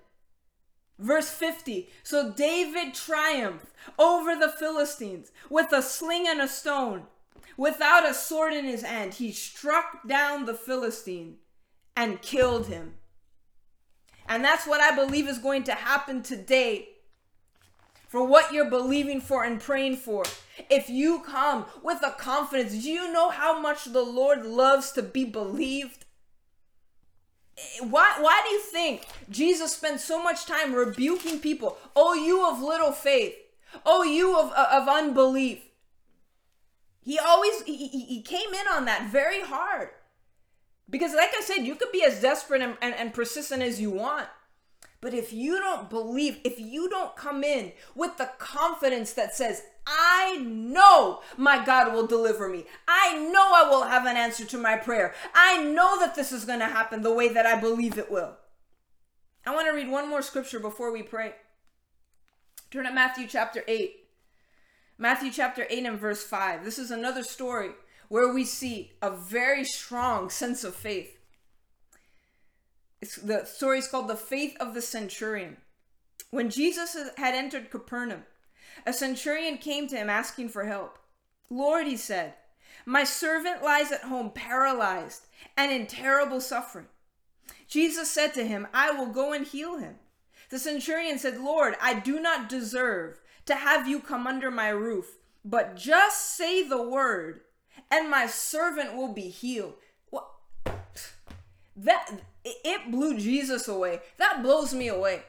Verse 1.01 1.31
50 1.31 1.89
So 2.03 2.31
David 2.31 2.93
triumphed 2.93 3.65
over 3.97 4.35
the 4.35 4.49
Philistines 4.49 5.31
with 5.49 5.73
a 5.73 5.81
sling 5.81 6.27
and 6.27 6.39
a 6.39 6.47
stone. 6.47 7.07
Without 7.57 8.07
a 8.07 8.13
sword 8.13 8.53
in 8.53 8.65
his 8.65 8.83
hand, 8.83 9.15
he 9.15 9.31
struck 9.31 10.07
down 10.07 10.45
the 10.45 10.53
Philistine 10.53 11.37
and 11.97 12.21
killed 12.21 12.67
him. 12.67 12.93
And 14.29 14.43
that's 14.45 14.67
what 14.67 14.79
I 14.79 14.95
believe 14.95 15.27
is 15.27 15.39
going 15.39 15.63
to 15.63 15.73
happen 15.73 16.21
today 16.21 16.89
for 18.07 18.23
what 18.23 18.53
you're 18.53 18.69
believing 18.69 19.21
for 19.21 19.43
and 19.43 19.59
praying 19.59 19.97
for. 19.97 20.23
If 20.69 20.89
you 20.89 21.21
come 21.21 21.65
with 21.81 22.03
a 22.03 22.11
confidence, 22.11 22.73
do 22.73 22.91
you 22.91 23.11
know 23.11 23.29
how 23.29 23.59
much 23.59 23.85
the 23.85 24.03
Lord 24.03 24.45
loves 24.45 24.91
to 24.91 25.01
be 25.01 25.25
believed? 25.25 26.05
Why 27.81 28.15
why 28.19 28.41
do 28.45 28.53
you 28.53 28.61
think 28.61 29.05
Jesus 29.29 29.73
spent 29.73 29.99
so 29.99 30.21
much 30.21 30.45
time 30.45 30.73
rebuking 30.73 31.39
people? 31.39 31.77
Oh, 31.95 32.13
you 32.13 32.45
of 32.47 32.61
little 32.61 32.91
faith. 32.91 33.35
Oh, 33.85 34.03
you 34.03 34.37
of 34.37 34.51
of 34.51 34.87
unbelief. 34.87 35.61
He 37.01 37.17
always 37.17 37.63
he, 37.63 37.87
he 37.87 38.21
came 38.21 38.53
in 38.53 38.67
on 38.67 38.85
that 38.85 39.09
very 39.11 39.41
hard. 39.41 39.89
Because 40.89 41.15
like 41.15 41.31
I 41.35 41.41
said, 41.41 41.65
you 41.65 41.75
could 41.75 41.91
be 41.91 42.03
as 42.03 42.21
desperate 42.21 42.61
and, 42.61 42.77
and, 42.81 42.93
and 42.93 43.13
persistent 43.13 43.63
as 43.63 43.79
you 43.79 43.89
want. 43.89 44.27
But 44.99 45.13
if 45.15 45.33
you 45.33 45.57
don't 45.57 45.89
believe, 45.89 46.39
if 46.43 46.59
you 46.59 46.87
don't 46.89 47.15
come 47.15 47.43
in 47.43 47.71
with 47.95 48.17
the 48.17 48.29
confidence 48.37 49.13
that 49.13 49.33
says, 49.33 49.63
I 49.85 50.37
know 50.37 51.21
my 51.37 51.63
God 51.65 51.93
will 51.93 52.05
deliver 52.05 52.47
me. 52.47 52.65
I 52.87 53.17
know 53.17 53.51
I 53.53 53.67
will 53.69 53.83
have 53.83 54.05
an 54.05 54.15
answer 54.15 54.45
to 54.45 54.57
my 54.57 54.77
prayer. 54.77 55.13
I 55.33 55.63
know 55.63 55.99
that 55.99 56.15
this 56.15 56.31
is 56.31 56.45
going 56.45 56.59
to 56.59 56.65
happen 56.65 57.01
the 57.01 57.13
way 57.13 57.29
that 57.29 57.45
I 57.45 57.59
believe 57.59 57.97
it 57.97 58.11
will. 58.11 58.37
I 59.45 59.53
want 59.55 59.67
to 59.67 59.73
read 59.73 59.89
one 59.89 60.09
more 60.09 60.21
scripture 60.21 60.59
before 60.59 60.91
we 60.91 61.01
pray. 61.01 61.33
Turn 62.69 62.85
to 62.85 62.91
Matthew 62.91 63.27
chapter 63.27 63.63
8. 63.67 63.95
Matthew 64.97 65.31
chapter 65.31 65.65
8 65.69 65.85
and 65.85 65.99
verse 65.99 66.23
5. 66.23 66.63
This 66.63 66.77
is 66.77 66.91
another 66.91 67.23
story 67.23 67.71
where 68.07 68.31
we 68.31 68.45
see 68.45 68.91
a 69.01 69.09
very 69.09 69.63
strong 69.63 70.29
sense 70.29 70.63
of 70.63 70.75
faith. 70.75 71.17
It's, 73.01 73.15
the 73.15 73.45
story 73.45 73.79
is 73.79 73.87
called 73.87 74.07
The 74.07 74.15
Faith 74.15 74.55
of 74.59 74.75
the 74.75 74.81
Centurion. 74.81 75.57
When 76.29 76.51
Jesus 76.51 76.95
had 77.17 77.33
entered 77.33 77.71
Capernaum, 77.71 78.23
a 78.85 78.93
centurion 78.93 79.57
came 79.57 79.87
to 79.87 79.95
him 79.95 80.09
asking 80.09 80.49
for 80.49 80.65
help. 80.65 80.97
Lord, 81.49 81.87
he 81.87 81.97
said, 81.97 82.33
my 82.85 83.03
servant 83.03 83.63
lies 83.63 83.91
at 83.91 84.03
home 84.03 84.31
paralyzed 84.31 85.27
and 85.55 85.71
in 85.71 85.87
terrible 85.87 86.41
suffering. 86.41 86.87
Jesus 87.67 88.09
said 88.09 88.33
to 88.33 88.45
him, 88.45 88.67
I 88.73 88.91
will 88.91 89.07
go 89.07 89.33
and 89.33 89.45
heal 89.45 89.77
him. 89.77 89.95
The 90.49 90.59
centurion 90.59 91.19
said, 91.19 91.39
Lord, 91.39 91.75
I 91.81 91.99
do 91.99 92.19
not 92.19 92.49
deserve 92.49 93.19
to 93.45 93.55
have 93.55 93.87
you 93.87 93.99
come 93.99 94.27
under 94.27 94.51
my 94.51 94.69
roof, 94.69 95.17
but 95.45 95.75
just 95.75 96.35
say 96.35 96.67
the 96.67 96.81
word, 96.81 97.41
and 97.89 98.09
my 98.09 98.27
servant 98.27 98.95
will 98.95 99.13
be 99.13 99.29
healed. 99.29 99.75
That 101.75 102.21
it 102.43 102.91
blew 102.91 103.17
Jesus 103.17 103.67
away. 103.67 104.01
That 104.17 104.43
blows 104.43 104.73
me 104.73 104.87
away. 104.89 105.23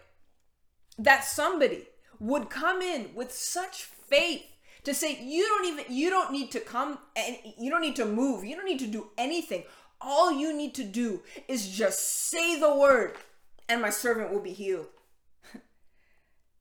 That 0.99 1.25
somebody 1.25 1.87
would 2.23 2.49
come 2.49 2.81
in 2.81 3.11
with 3.15 3.33
such 3.33 3.83
faith 3.83 4.45
to 4.85 4.95
say 4.95 5.19
you 5.21 5.45
don't 5.45 5.67
even 5.67 5.85
you 5.89 6.09
don't 6.09 6.33
need 6.33 6.53
to 6.53 6.61
come 6.61 6.99
and 7.17 7.37
you 7.59 7.69
don't 7.71 7.81
need 7.81 7.97
to 7.97 8.05
move. 8.05 8.45
You 8.45 8.55
don't 8.55 8.65
need 8.65 8.79
to 8.79 8.87
do 8.87 9.09
anything. 9.19 9.65
All 10.01 10.33
you 10.33 10.57
need 10.57 10.75
to 10.77 10.85
do 10.85 11.23
is 11.49 11.69
just 11.69 12.29
say 12.29 12.59
the 12.59 12.75
word 12.75 13.17
and 13.69 13.83
my 13.83 13.91
servant 13.91 14.33
will 14.33 14.41
be 14.41 14.53
healed. 14.53 14.87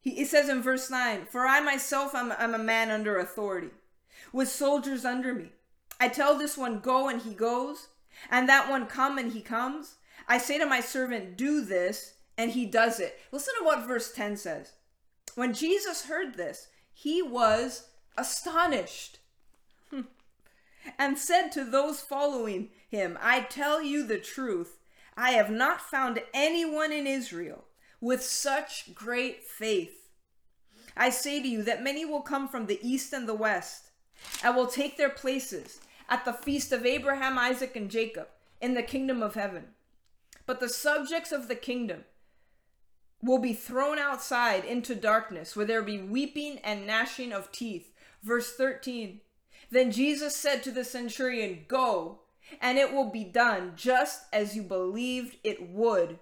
he, 0.02 0.22
it 0.22 0.28
says 0.28 0.50
in 0.50 0.62
verse 0.62 0.90
9, 0.90 1.26
For 1.26 1.46
I 1.46 1.60
myself 1.62 2.16
am 2.16 2.34
I'm 2.38 2.56
a 2.56 2.60
man 2.60 2.90
under 2.90 3.18
authority, 3.18 3.72
with 4.32 4.48
soldiers 4.48 5.06
under 5.06 5.34
me. 5.34 5.52
I 6.00 6.08
tell 6.08 6.38
this 6.38 6.58
one, 6.58 6.80
Go, 6.80 7.10
and 7.10 7.22
he 7.22 7.34
goes, 7.34 7.90
and 8.30 8.48
that 8.50 8.70
one, 8.70 8.86
Come, 8.88 9.18
and 9.18 9.32
he 9.32 9.42
comes. 9.42 9.96
I 10.28 10.38
say 10.38 10.58
to 10.58 10.66
my 10.66 10.80
servant, 10.80 11.38
Do 11.38 11.66
this, 11.66 12.14
and 12.38 12.52
he 12.52 12.66
does 12.66 13.00
it. 13.00 13.20
Listen 13.32 13.54
to 13.60 13.66
what 13.66 13.88
verse 13.88 14.12
10 14.12 14.38
says. 14.38 14.74
When 15.36 15.54
Jesus 15.54 16.06
heard 16.06 16.36
this, 16.36 16.68
he 16.94 17.22
was 17.22 17.88
astonished 18.18 19.20
and 20.98 21.18
said 21.18 21.50
to 21.50 21.64
those 21.64 22.02
following 22.02 22.70
him, 22.90 23.18
I 23.22 23.42
tell 23.42 23.82
you 23.82 24.06
the 24.06 24.20
truth, 24.20 24.78
I 25.16 25.32
have 25.32 25.50
not 25.50 25.82
found 25.82 26.22
anyone 26.34 26.92
in 26.92 27.08
Israel 27.08 27.66
with 28.00 28.24
such 28.24 28.94
great 28.96 29.44
faith. 29.44 30.10
I 30.98 31.10
say 31.10 31.42
to 31.42 31.48
you 31.48 31.64
that 31.64 31.84
many 31.84 32.04
will 32.04 32.22
come 32.22 32.48
from 32.48 32.66
the 32.66 32.80
east 32.82 33.14
and 33.14 33.28
the 33.28 33.34
west 33.36 33.92
and 34.44 34.56
will 34.56 34.68
take 34.68 34.98
their 34.98 35.10
places 35.10 35.80
at 36.10 36.26
the 36.26 36.34
feast 36.34 36.72
of 36.72 36.86
Abraham, 36.86 37.38
Isaac, 37.38 37.76
and 37.76 37.90
Jacob 37.90 38.28
in 38.60 38.74
the 38.74 38.84
kingdom 38.84 39.24
of 39.24 39.36
heaven. 39.36 39.70
But 40.46 40.60
the 40.60 40.70
subjects 40.70 41.32
of 41.32 41.48
the 41.48 41.56
kingdom 41.56 42.04
will 43.24 43.40
be 43.40 43.54
thrown 43.54 44.00
outside 44.00 44.66
into 44.66 44.96
darkness, 44.96 45.56
where 45.56 45.66
there 45.66 45.82
be 45.82 46.00
weeping 46.00 46.60
and 46.60 46.88
gnashing 46.88 47.32
of 47.32 47.52
teeth. 47.52 47.92
Verse 48.24 48.54
13 48.56 49.22
Then 49.70 49.92
Jesus 49.92 50.36
said 50.36 50.64
to 50.64 50.72
the 50.72 50.84
centurion, 50.84 51.66
Go, 51.68 52.22
and 52.60 52.78
it 52.78 52.94
will 52.94 53.10
be 53.10 53.24
done 53.24 53.74
just 53.76 54.24
as 54.34 54.56
you 54.56 54.64
believed 54.64 55.38
it 55.44 55.70
would. 55.70 56.20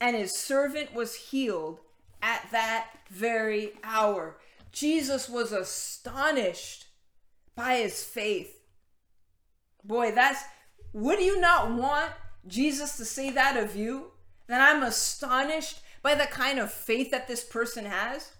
And 0.00 0.16
his 0.16 0.36
servant 0.36 0.94
was 0.94 1.14
healed 1.14 1.80
at 2.22 2.48
that 2.50 2.88
very 3.10 3.72
hour. 3.82 4.38
Jesus 4.72 5.28
was 5.28 5.52
astonished 5.52 6.86
by 7.54 7.76
his 7.76 8.02
faith. 8.04 8.60
Boy, 9.84 10.12
that's, 10.12 10.42
would 10.92 11.20
you 11.20 11.40
not 11.40 11.72
want 11.72 12.12
Jesus 12.46 12.96
to 12.96 13.04
say 13.04 13.30
that 13.30 13.56
of 13.56 13.74
you? 13.74 14.12
That 14.46 14.60
I'm 14.60 14.82
astonished 14.82 15.80
by 16.02 16.14
the 16.14 16.26
kind 16.26 16.58
of 16.58 16.72
faith 16.72 17.10
that 17.10 17.28
this 17.28 17.44
person 17.44 17.84
has? 17.84 18.32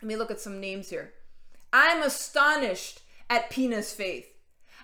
Let 0.00 0.08
me 0.08 0.16
look 0.16 0.30
at 0.30 0.40
some 0.40 0.60
names 0.60 0.90
here. 0.90 1.12
I'm 1.72 2.02
astonished 2.02 3.00
at 3.28 3.50
Pina's 3.50 3.92
faith. 3.92 4.28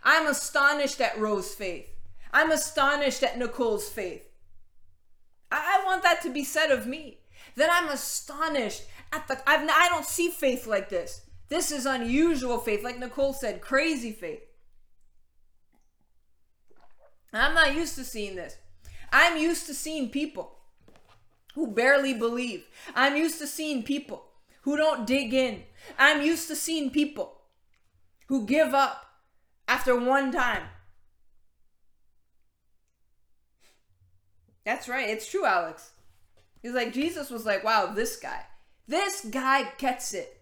I'm 0.03 0.27
astonished 0.27 1.01
at 1.01 1.19
Rose's 1.19 1.55
faith. 1.55 1.89
I'm 2.33 2.51
astonished 2.51 3.23
at 3.23 3.39
Nicole's 3.39 3.89
faith. 3.89 4.29
I, 5.51 5.81
I 5.81 5.87
want 5.87 6.03
that 6.03 6.23
to 6.23 6.31
be 6.31 6.45
said 6.45 6.71
of 6.71 6.87
me. 6.87 7.19
That 7.57 7.71
I'm 7.71 7.91
astonished 7.91 8.85
at 9.13 9.29
the. 9.29 9.39
I've, 9.49 9.69
I 9.69 9.89
don't 9.89 10.07
see 10.07 10.31
faith 10.31 10.67
like 10.67 10.89
this. 10.89 11.23
This 11.49 11.71
is 11.71 11.85
unusual 11.85 12.59
faith, 12.59 12.83
like 12.83 12.99
Nicole 12.99 13.35
said, 13.35 13.61
crazy 13.61 14.13
faith. 14.13 14.41
I'm 17.35 17.55
not 17.55 17.75
used 17.75 17.95
to 17.97 18.05
seeing 18.05 18.37
this. 18.37 18.57
I'm 19.13 19.37
used 19.37 19.67
to 19.67 19.75
seeing 19.75 20.09
people 20.09 20.57
who 21.55 21.67
barely 21.69 22.15
believe. 22.15 22.67
I'm 22.95 23.17
used 23.17 23.39
to 23.39 23.47
seeing 23.47 23.83
people 23.83 24.25
who 24.63 24.77
don't 24.77 25.07
dig 25.07 25.35
in. 25.35 25.65
I'm 25.99 26.23
used 26.23 26.49
to 26.49 26.57
seeing 26.57 26.91
people 26.91 27.41
who 28.29 28.47
give 28.47 28.75
up 28.75 29.07
after 29.69 29.99
one 29.99 30.33
time. 30.33 30.63
That's 34.65 34.89
right. 34.89 35.09
It's 35.09 35.31
true, 35.31 35.45
Alex. 35.45 35.91
He's 36.63 36.73
like, 36.73 36.93
Jesus 36.93 37.31
was 37.31 37.45
like, 37.45 37.65
wow, 37.65 37.93
this 37.93 38.17
guy. 38.17 38.47
This 38.87 39.25
guy 39.25 39.73
gets 39.79 40.15
it. 40.15 40.41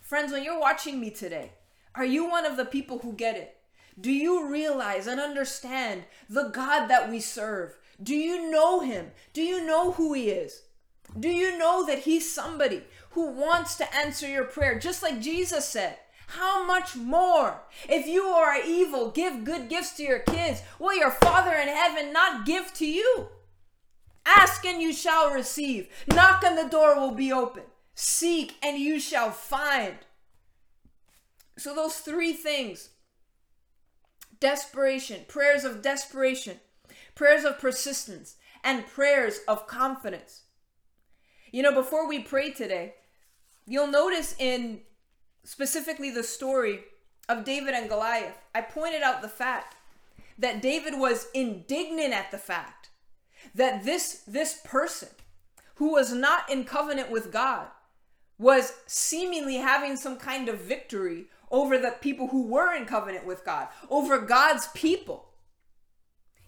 Friends, 0.00 0.32
when 0.32 0.44
you're 0.44 0.60
watching 0.60 1.00
me 1.00 1.10
today, 1.10 1.52
are 1.94 2.04
you 2.04 2.28
one 2.28 2.46
of 2.46 2.56
the 2.56 2.64
people 2.64 2.98
who 2.98 3.12
get 3.12 3.36
it? 3.36 3.56
Do 4.00 4.12
you 4.12 4.48
realize 4.48 5.06
and 5.06 5.20
understand 5.20 6.04
the 6.28 6.44
God 6.44 6.86
that 6.86 7.10
we 7.10 7.20
serve? 7.20 7.76
Do 8.02 8.14
you 8.14 8.50
know 8.50 8.80
him? 8.80 9.10
Do 9.32 9.42
you 9.42 9.66
know 9.66 9.92
who 9.92 10.12
he 10.14 10.30
is? 10.30 10.62
Do 11.18 11.28
you 11.28 11.58
know 11.58 11.84
that 11.86 12.00
he's 12.00 12.32
somebody 12.32 12.82
who 13.10 13.26
wants 13.26 13.76
to 13.76 13.94
answer 13.94 14.28
your 14.28 14.44
prayer, 14.44 14.78
just 14.78 15.02
like 15.02 15.20
Jesus 15.20 15.66
said? 15.66 15.98
How 16.28 16.64
much 16.64 16.94
more? 16.94 17.62
If 17.88 18.06
you 18.06 18.22
are 18.22 18.56
evil, 18.64 19.10
give 19.10 19.44
good 19.44 19.68
gifts 19.68 19.96
to 19.96 20.04
your 20.04 20.20
kids. 20.20 20.62
Will 20.78 20.96
your 20.96 21.10
Father 21.10 21.52
in 21.52 21.68
heaven 21.68 22.12
not 22.12 22.46
give 22.46 22.72
to 22.74 22.86
you? 22.86 23.28
Ask 24.24 24.64
and 24.64 24.80
you 24.80 24.92
shall 24.92 25.32
receive. 25.32 25.88
Knock 26.06 26.44
and 26.44 26.56
the 26.56 26.70
door 26.70 26.94
will 26.94 27.10
be 27.10 27.32
open. 27.32 27.64
Seek 27.94 28.54
and 28.62 28.78
you 28.78 29.00
shall 29.00 29.32
find. 29.32 29.96
So, 31.58 31.74
those 31.74 31.96
three 31.96 32.32
things 32.32 32.90
desperation, 34.38 35.24
prayers 35.26 35.64
of 35.64 35.82
desperation, 35.82 36.60
prayers 37.20 37.44
of 37.44 37.58
persistence, 37.58 38.36
and 38.64 38.86
prayers 38.86 39.40
of 39.46 39.66
confidence. 39.66 40.44
You 41.52 41.62
know, 41.62 41.70
before 41.70 42.08
we 42.08 42.20
pray 42.20 42.50
today, 42.50 42.94
you'll 43.66 43.88
notice 43.88 44.34
in 44.38 44.80
specifically 45.44 46.10
the 46.10 46.22
story 46.22 46.80
of 47.28 47.44
David 47.44 47.74
and 47.74 47.90
Goliath, 47.90 48.38
I 48.54 48.62
pointed 48.62 49.02
out 49.02 49.20
the 49.20 49.28
fact 49.28 49.76
that 50.38 50.62
David 50.62 50.94
was 50.96 51.28
indignant 51.34 52.14
at 52.14 52.30
the 52.30 52.38
fact 52.38 52.88
that 53.54 53.84
this 53.84 54.22
this 54.26 54.58
person 54.64 55.10
who 55.74 55.92
was 55.92 56.14
not 56.14 56.50
in 56.50 56.64
covenant 56.64 57.10
with 57.10 57.30
God 57.30 57.66
was 58.38 58.72
seemingly 58.86 59.56
having 59.56 59.98
some 59.98 60.16
kind 60.16 60.48
of 60.48 60.62
victory 60.62 61.26
over 61.50 61.76
the 61.76 61.96
people 62.00 62.28
who 62.28 62.46
were 62.46 62.74
in 62.74 62.86
covenant 62.86 63.26
with 63.26 63.44
God, 63.44 63.68
over 63.90 64.18
God's 64.20 64.68
people. 64.68 65.29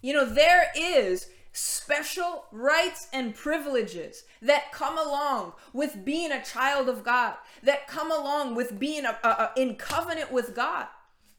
You 0.03 0.11
know, 0.11 0.25
there 0.25 0.67
is 0.75 1.29
special 1.53 2.45
rights 2.51 3.07
and 3.13 3.33
privileges 3.33 4.25
that 4.41 4.73
come 4.73 4.97
along 4.97 5.53
with 5.71 6.03
being 6.03 6.31
a 6.31 6.43
child 6.43 6.89
of 6.89 7.05
God, 7.05 7.35
that 7.63 7.87
come 7.87 8.11
along 8.11 8.55
with 8.55 8.77
being 8.77 9.05
a, 9.05 9.17
a, 9.23 9.27
a, 9.27 9.51
in 9.55 9.75
covenant 9.75 10.29
with 10.29 10.53
God. 10.53 10.87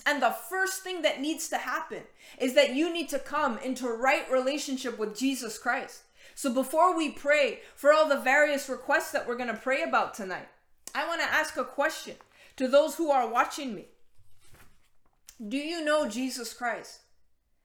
And 0.07 0.23
the 0.23 0.31
first 0.31 0.83
thing 0.83 1.03
that 1.03 1.21
needs 1.21 1.49
to 1.51 1.59
happen 1.59 2.05
is 2.39 2.55
that 2.55 2.75
you 2.75 2.91
need 2.91 3.11
to 3.11 3.19
come 3.19 3.59
into 3.59 3.87
right 3.87 4.31
relationship 4.31 4.99
with 4.99 5.17
Jesus 5.17 5.59
Christ. 5.59 6.03
So 6.35 6.53
before 6.53 6.97
we 6.97 7.11
pray 7.11 7.61
for 7.77 7.93
all 7.93 8.09
the 8.09 8.19
various 8.19 8.71
requests 8.71 9.13
that 9.13 9.29
we're 9.29 9.37
going 9.37 9.49
to 9.49 9.61
pray 9.61 9.83
about 9.83 10.15
tonight, 10.15 10.49
I 10.95 11.07
want 11.07 11.21
to 11.21 11.27
ask 11.27 11.59
a 11.59 11.65
question 11.65 12.15
to 12.57 12.67
those 12.67 12.95
who 12.97 13.11
are 13.11 13.29
watching 13.29 13.75
me. 13.75 13.89
Do 15.47 15.59
you 15.59 15.85
know 15.85 16.09
Jesus 16.09 16.55
Christ? 16.55 17.01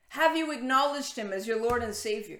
Have 0.10 0.36
you 0.36 0.52
acknowledged 0.52 1.16
him 1.16 1.32
as 1.32 1.48
your 1.48 1.62
Lord 1.62 1.84
and 1.84 1.94
Savior? 1.94 2.40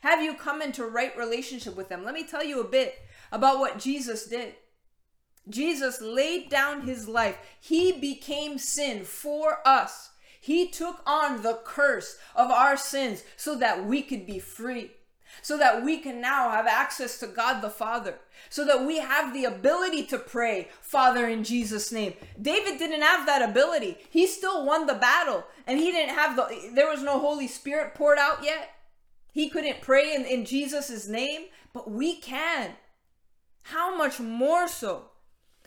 Have 0.00 0.22
you 0.22 0.34
come 0.34 0.62
into 0.62 0.84
right 0.84 1.16
relationship 1.16 1.76
with 1.76 1.88
him? 1.88 2.04
Let 2.04 2.14
me 2.14 2.24
tell 2.24 2.44
you 2.44 2.60
a 2.60 2.68
bit 2.68 2.98
about 3.32 3.58
what 3.58 3.78
Jesus 3.78 4.26
did. 4.26 4.54
Jesus 5.48 6.00
laid 6.00 6.48
down 6.48 6.82
his 6.82 7.08
life. 7.08 7.38
He 7.60 7.92
became 7.92 8.58
sin 8.58 9.04
for 9.04 9.58
us. 9.66 10.10
He 10.40 10.68
took 10.68 11.02
on 11.06 11.42
the 11.42 11.60
curse 11.64 12.16
of 12.36 12.50
our 12.50 12.76
sins 12.76 13.24
so 13.36 13.56
that 13.56 13.86
we 13.86 14.02
could 14.02 14.26
be 14.26 14.38
free 14.38 14.92
so 15.42 15.58
that 15.58 15.84
we 15.84 15.98
can 15.98 16.20
now 16.20 16.50
have 16.50 16.66
access 16.66 17.18
to 17.18 17.26
God 17.26 17.60
the 17.60 17.70
Father, 17.70 18.16
so 18.48 18.64
that 18.64 18.84
we 18.86 18.98
have 18.98 19.32
the 19.32 19.44
ability 19.44 20.04
to 20.06 20.18
pray, 20.18 20.68
Father, 20.80 21.28
in 21.28 21.44
Jesus' 21.44 21.92
name. 21.92 22.14
David 22.40 22.78
didn't 22.78 23.02
have 23.02 23.26
that 23.26 23.48
ability. 23.48 23.98
He 24.10 24.26
still 24.26 24.64
won 24.64 24.86
the 24.86 24.94
battle, 24.94 25.44
and 25.66 25.78
he 25.78 25.90
didn't 25.90 26.14
have 26.14 26.36
the, 26.36 26.70
there 26.74 26.88
was 26.88 27.02
no 27.02 27.18
Holy 27.18 27.48
Spirit 27.48 27.94
poured 27.94 28.18
out 28.18 28.42
yet. 28.42 28.70
He 29.32 29.48
couldn't 29.48 29.80
pray 29.80 30.14
in, 30.14 30.24
in 30.24 30.44
Jesus' 30.44 31.08
name, 31.08 31.46
but 31.72 31.90
we 31.90 32.16
can. 32.16 32.72
How 33.62 33.96
much 33.96 34.20
more 34.20 34.68
so 34.68 35.06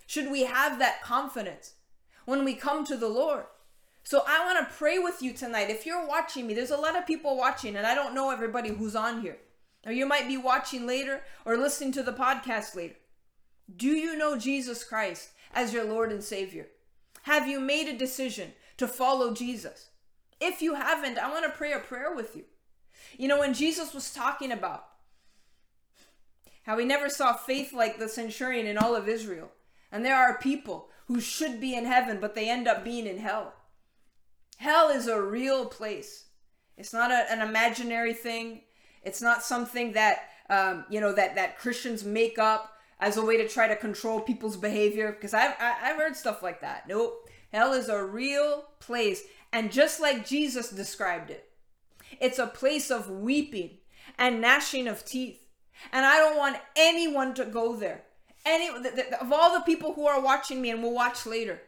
should 0.06 0.32
we 0.32 0.46
have 0.46 0.80
that 0.80 1.02
confidence 1.02 1.74
when 2.26 2.46
we 2.46 2.54
come 2.54 2.86
to 2.86 2.96
the 2.96 3.10
Lord? 3.10 3.46
So 4.04 4.24
I 4.26 4.46
want 4.46 4.58
to 4.60 4.74
pray 4.74 5.00
with 5.00 5.22
you 5.22 5.34
tonight. 5.34 5.70
If 5.70 5.86
you're 5.86 6.08
watching 6.08 6.48
me, 6.48 6.54
there's 6.54 6.72
a 6.72 6.78
lot 6.78 6.98
of 6.98 7.06
people 7.06 7.36
watching, 7.36 7.76
and 7.76 7.86
I 7.86 7.94
don't 7.94 8.16
know 8.16 8.32
everybody 8.32 8.70
who's 8.70 8.96
on 8.96 9.22
here 9.22 9.38
or 9.88 9.94
you 9.94 10.06
might 10.06 10.28
be 10.28 10.38
watching 10.38 10.86
later 10.86 11.22
or 11.46 11.58
listening 11.58 11.94
to 11.94 12.04
the 12.04 12.12
podcast 12.12 12.76
later. 12.76 12.96
Do 13.74 13.88
you 13.88 14.18
know 14.18 14.38
Jesus 14.38 14.84
Christ 14.84 15.30
as 15.54 15.74
your 15.74 15.86
Lord 15.86 16.12
and 16.12 16.24
Savior? 16.24 16.68
Have 17.24 17.48
you 17.48 17.62
made 17.62 17.88
a 17.88 17.98
decision 17.98 18.52
to 18.76 18.88
follow 18.88 19.34
Jesus? 19.34 19.90
If 20.42 20.62
you 20.62 20.76
haven't, 20.76 21.18
I 21.18 21.32
want 21.32 21.46
to 21.46 21.58
pray 21.58 21.72
a 21.72 21.80
prayer 21.80 22.14
with 22.14 22.36
you. 22.36 22.44
You 23.18 23.30
know, 23.30 23.40
when 23.40 23.54
Jesus 23.54 23.94
was 23.94 24.14
talking 24.14 24.52
about 24.52 24.86
how 26.64 26.78
he 26.78 26.86
never 26.86 27.10
saw 27.10 27.34
faith 27.34 27.72
like 27.72 27.98
the 27.98 28.10
centurion 28.10 28.68
in 28.68 28.78
all 28.78 28.94
of 28.94 29.08
Israel, 29.08 29.52
and 29.90 30.04
there 30.04 30.18
are 30.18 30.38
people 30.38 30.90
who 31.08 31.22
should 31.22 31.62
be 31.62 31.74
in 31.74 31.86
heaven, 31.86 32.20
but 32.20 32.36
they 32.36 32.50
end 32.50 32.68
up 32.68 32.84
being 32.84 33.08
in 33.08 33.20
hell. 33.20 33.54
Hell 34.58 34.90
is 34.90 35.08
a 35.08 35.22
real 35.22 35.66
place. 35.66 36.26
It's 36.78 36.92
not 36.92 37.10
a, 37.10 37.32
an 37.32 37.48
imaginary 37.48 38.14
thing. 38.14 38.62
It's 39.04 39.22
not 39.22 39.44
something 39.44 39.94
that 39.94 40.30
um, 40.50 40.86
you 40.90 41.02
know 41.02 41.14
that 41.14 41.36
that 41.36 41.58
Christians 41.58 42.04
make 42.04 42.40
up 42.40 42.74
as 43.00 43.18
a 43.18 43.26
way 43.26 43.38
to 43.38 43.48
try 43.48 43.68
to 43.68 43.76
control 43.76 44.20
people's 44.20 44.58
behavior. 44.58 45.12
Because 45.12 45.34
I've 45.34 45.54
I've 45.60 45.98
heard 45.98 46.16
stuff 46.16 46.44
like 46.44 46.62
that. 46.62 46.88
Nope, 46.88 47.30
hell 47.52 47.74
is 47.74 47.90
a 47.90 48.04
real 48.04 48.66
place, 48.80 49.24
and 49.52 49.72
just 49.72 50.00
like 50.00 50.28
Jesus 50.28 50.70
described 50.70 51.30
it, 51.30 51.50
it's 52.20 52.40
a 52.40 52.48
place 52.48 52.92
of 52.92 53.10
weeping 53.10 53.78
and 54.18 54.42
gnashing 54.42 54.88
of 54.88 55.06
teeth. 55.06 55.40
And 55.92 56.06
I 56.06 56.18
don't 56.18 56.38
want 56.38 56.58
anyone 56.76 57.34
to 57.36 57.46
go 57.46 57.76
there. 57.76 58.04
Any 58.46 58.70
of 58.70 59.32
all 59.32 59.54
the 59.54 59.66
people 59.66 59.94
who 59.94 60.08
are 60.08 60.22
watching 60.22 60.62
me 60.62 60.72
and 60.72 60.82
will 60.82 60.94
watch 60.94 61.26
later, 61.26 61.62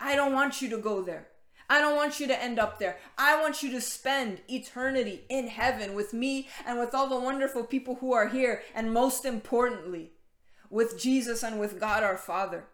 I 0.00 0.16
don't 0.16 0.32
want 0.32 0.60
you 0.60 0.68
to 0.70 0.78
go 0.78 1.02
there. 1.02 1.28
I 1.68 1.80
don't 1.80 1.96
want 1.96 2.20
you 2.20 2.26
to 2.26 2.42
end 2.42 2.58
up 2.58 2.78
there. 2.78 2.98
I 3.16 3.40
want 3.40 3.62
you 3.62 3.70
to 3.72 3.80
spend 3.80 4.40
eternity 4.48 5.22
in 5.28 5.48
heaven 5.48 5.94
with 5.94 6.12
me 6.12 6.48
and 6.66 6.78
with 6.78 6.94
all 6.94 7.08
the 7.08 7.18
wonderful 7.18 7.64
people 7.64 7.96
who 7.96 8.12
are 8.12 8.28
here, 8.28 8.62
and 8.74 8.92
most 8.92 9.24
importantly, 9.24 10.12
with 10.70 10.98
Jesus 10.98 11.42
and 11.42 11.58
with 11.58 11.80
God 11.80 12.02
our 12.02 12.16
Father. 12.16 12.66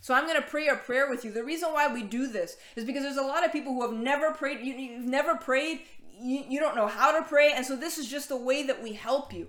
So 0.00 0.14
I'm 0.14 0.24
going 0.24 0.40
to 0.40 0.48
pray 0.48 0.68
a 0.68 0.76
prayer 0.76 1.10
with 1.10 1.24
you. 1.24 1.30
The 1.30 1.44
reason 1.44 1.72
why 1.72 1.92
we 1.92 2.02
do 2.02 2.26
this 2.26 2.56
is 2.74 2.84
because 2.84 3.02
there's 3.02 3.16
a 3.16 3.22
lot 3.22 3.44
of 3.44 3.52
people 3.52 3.74
who 3.74 3.82
have 3.82 3.92
never 3.92 4.32
prayed. 4.32 4.60
You, 4.60 4.94
have 4.94 5.04
never 5.04 5.36
prayed. 5.36 5.82
You, 6.18 6.44
you 6.48 6.60
don't 6.60 6.76
know 6.76 6.86
how 6.86 7.12
to 7.18 7.26
pray. 7.26 7.52
And 7.54 7.66
so 7.66 7.76
this 7.76 7.98
is 7.98 8.08
just 8.08 8.30
a 8.30 8.36
way 8.36 8.62
that 8.62 8.82
we 8.82 8.94
help 8.94 9.32
you. 9.32 9.48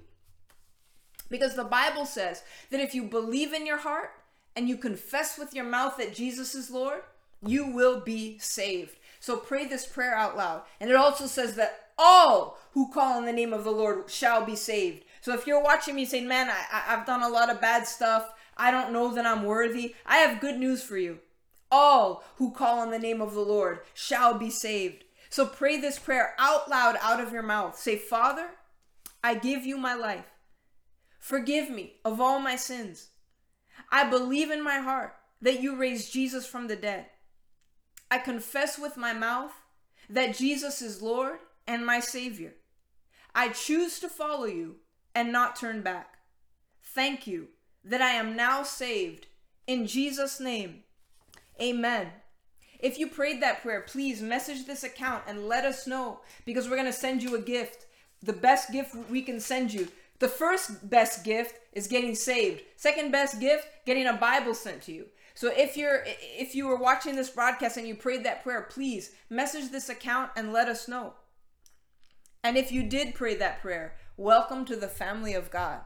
Because 1.29 1.55
the 1.55 1.63
Bible 1.63 2.05
says 2.05 2.43
that 2.69 2.81
if 2.81 2.93
you 2.93 3.03
believe 3.03 3.53
in 3.53 3.65
your 3.65 3.77
heart 3.77 4.11
and 4.55 4.67
you 4.67 4.75
confess 4.75 5.37
with 5.39 5.53
your 5.53 5.63
mouth 5.63 5.95
that 5.97 6.13
Jesus 6.13 6.53
is 6.53 6.69
Lord, 6.69 7.03
you 7.45 7.67
will 7.67 7.99
be 7.99 8.37
saved. 8.39 8.97
So 9.19 9.37
pray 9.37 9.65
this 9.65 9.85
prayer 9.85 10.15
out 10.15 10.35
loud. 10.35 10.63
And 10.79 10.89
it 10.89 10.95
also 10.95 11.25
says 11.27 11.55
that 11.55 11.89
all 11.97 12.57
who 12.71 12.91
call 12.91 13.17
on 13.17 13.25
the 13.25 13.33
name 13.33 13.53
of 13.53 13.63
the 13.63 13.71
Lord 13.71 14.09
shall 14.09 14.45
be 14.45 14.55
saved. 14.55 15.03
So 15.21 15.33
if 15.33 15.45
you're 15.45 15.63
watching 15.63 15.95
me 15.95 16.05
saying, 16.05 16.27
man, 16.27 16.49
I, 16.49 16.83
I've 16.87 17.05
done 17.05 17.21
a 17.21 17.29
lot 17.29 17.49
of 17.49 17.61
bad 17.61 17.87
stuff, 17.87 18.31
I 18.57 18.71
don't 18.71 18.91
know 18.91 19.13
that 19.13 19.25
I'm 19.25 19.43
worthy, 19.43 19.95
I 20.05 20.17
have 20.17 20.41
good 20.41 20.57
news 20.57 20.81
for 20.81 20.97
you. 20.97 21.19
All 21.71 22.23
who 22.37 22.51
call 22.51 22.79
on 22.79 22.91
the 22.91 22.99
name 22.99 23.21
of 23.21 23.33
the 23.33 23.41
Lord 23.41 23.79
shall 23.93 24.37
be 24.37 24.49
saved. 24.49 25.03
So 25.29 25.45
pray 25.45 25.79
this 25.79 25.97
prayer 25.97 26.33
out 26.37 26.69
loud 26.69 26.97
out 27.01 27.21
of 27.21 27.31
your 27.31 27.43
mouth. 27.43 27.77
Say, 27.77 27.95
Father, 27.95 28.49
I 29.23 29.35
give 29.35 29.65
you 29.65 29.77
my 29.77 29.93
life. 29.93 30.25
Forgive 31.19 31.69
me 31.69 31.93
of 32.03 32.19
all 32.19 32.39
my 32.39 32.55
sins. 32.55 33.09
I 33.91 34.09
believe 34.09 34.51
in 34.51 34.63
my 34.63 34.79
heart 34.79 35.15
that 35.41 35.61
you 35.61 35.75
raised 35.75 36.11
Jesus 36.11 36.45
from 36.45 36.67
the 36.67 36.75
dead. 36.75 37.05
I 38.11 38.17
confess 38.17 38.77
with 38.77 38.97
my 38.97 39.13
mouth 39.13 39.53
that 40.09 40.35
Jesus 40.35 40.81
is 40.81 41.01
Lord 41.01 41.39
and 41.65 41.85
my 41.85 42.01
Savior. 42.01 42.55
I 43.33 43.47
choose 43.49 43.99
to 44.01 44.09
follow 44.09 44.45
you 44.45 44.75
and 45.15 45.31
not 45.31 45.55
turn 45.55 45.81
back. 45.81 46.17
Thank 46.83 47.25
you 47.25 47.47
that 47.85 48.01
I 48.01 48.09
am 48.09 48.35
now 48.35 48.63
saved. 48.63 49.27
In 49.65 49.87
Jesus' 49.87 50.41
name, 50.41 50.83
amen. 51.61 52.07
If 52.79 52.99
you 52.99 53.07
prayed 53.07 53.41
that 53.41 53.61
prayer, 53.61 53.81
please 53.81 54.21
message 54.21 54.65
this 54.65 54.83
account 54.83 55.23
and 55.25 55.47
let 55.47 55.63
us 55.63 55.87
know 55.87 56.19
because 56.45 56.67
we're 56.67 56.75
going 56.75 56.87
to 56.87 56.93
send 56.93 57.23
you 57.23 57.35
a 57.35 57.41
gift. 57.41 57.85
The 58.21 58.33
best 58.33 58.73
gift 58.73 58.93
we 59.09 59.21
can 59.21 59.39
send 59.39 59.73
you. 59.73 59.87
The 60.19 60.27
first 60.27 60.89
best 60.89 61.23
gift 61.23 61.59
is 61.71 61.87
getting 61.87 62.13
saved. 62.13 62.61
Second 62.75 63.11
best 63.11 63.39
gift, 63.39 63.67
getting 63.85 64.07
a 64.07 64.13
Bible 64.13 64.53
sent 64.53 64.81
to 64.83 64.91
you. 64.91 65.05
So 65.33 65.51
if 65.55 65.77
you're 65.77 66.03
if 66.05 66.55
you 66.55 66.67
were 66.67 66.77
watching 66.77 67.15
this 67.15 67.29
broadcast 67.29 67.77
and 67.77 67.87
you 67.87 67.95
prayed 67.95 68.23
that 68.25 68.43
prayer, 68.43 68.67
please 68.69 69.11
message 69.29 69.71
this 69.71 69.89
account 69.89 70.31
and 70.35 70.51
let 70.51 70.67
us 70.67 70.87
know. 70.87 71.13
And 72.43 72.57
if 72.57 72.71
you 72.71 72.83
did 72.83 73.15
pray 73.15 73.35
that 73.35 73.61
prayer, 73.61 73.95
welcome 74.17 74.65
to 74.65 74.75
the 74.75 74.87
family 74.87 75.33
of 75.33 75.51
God. 75.51 75.81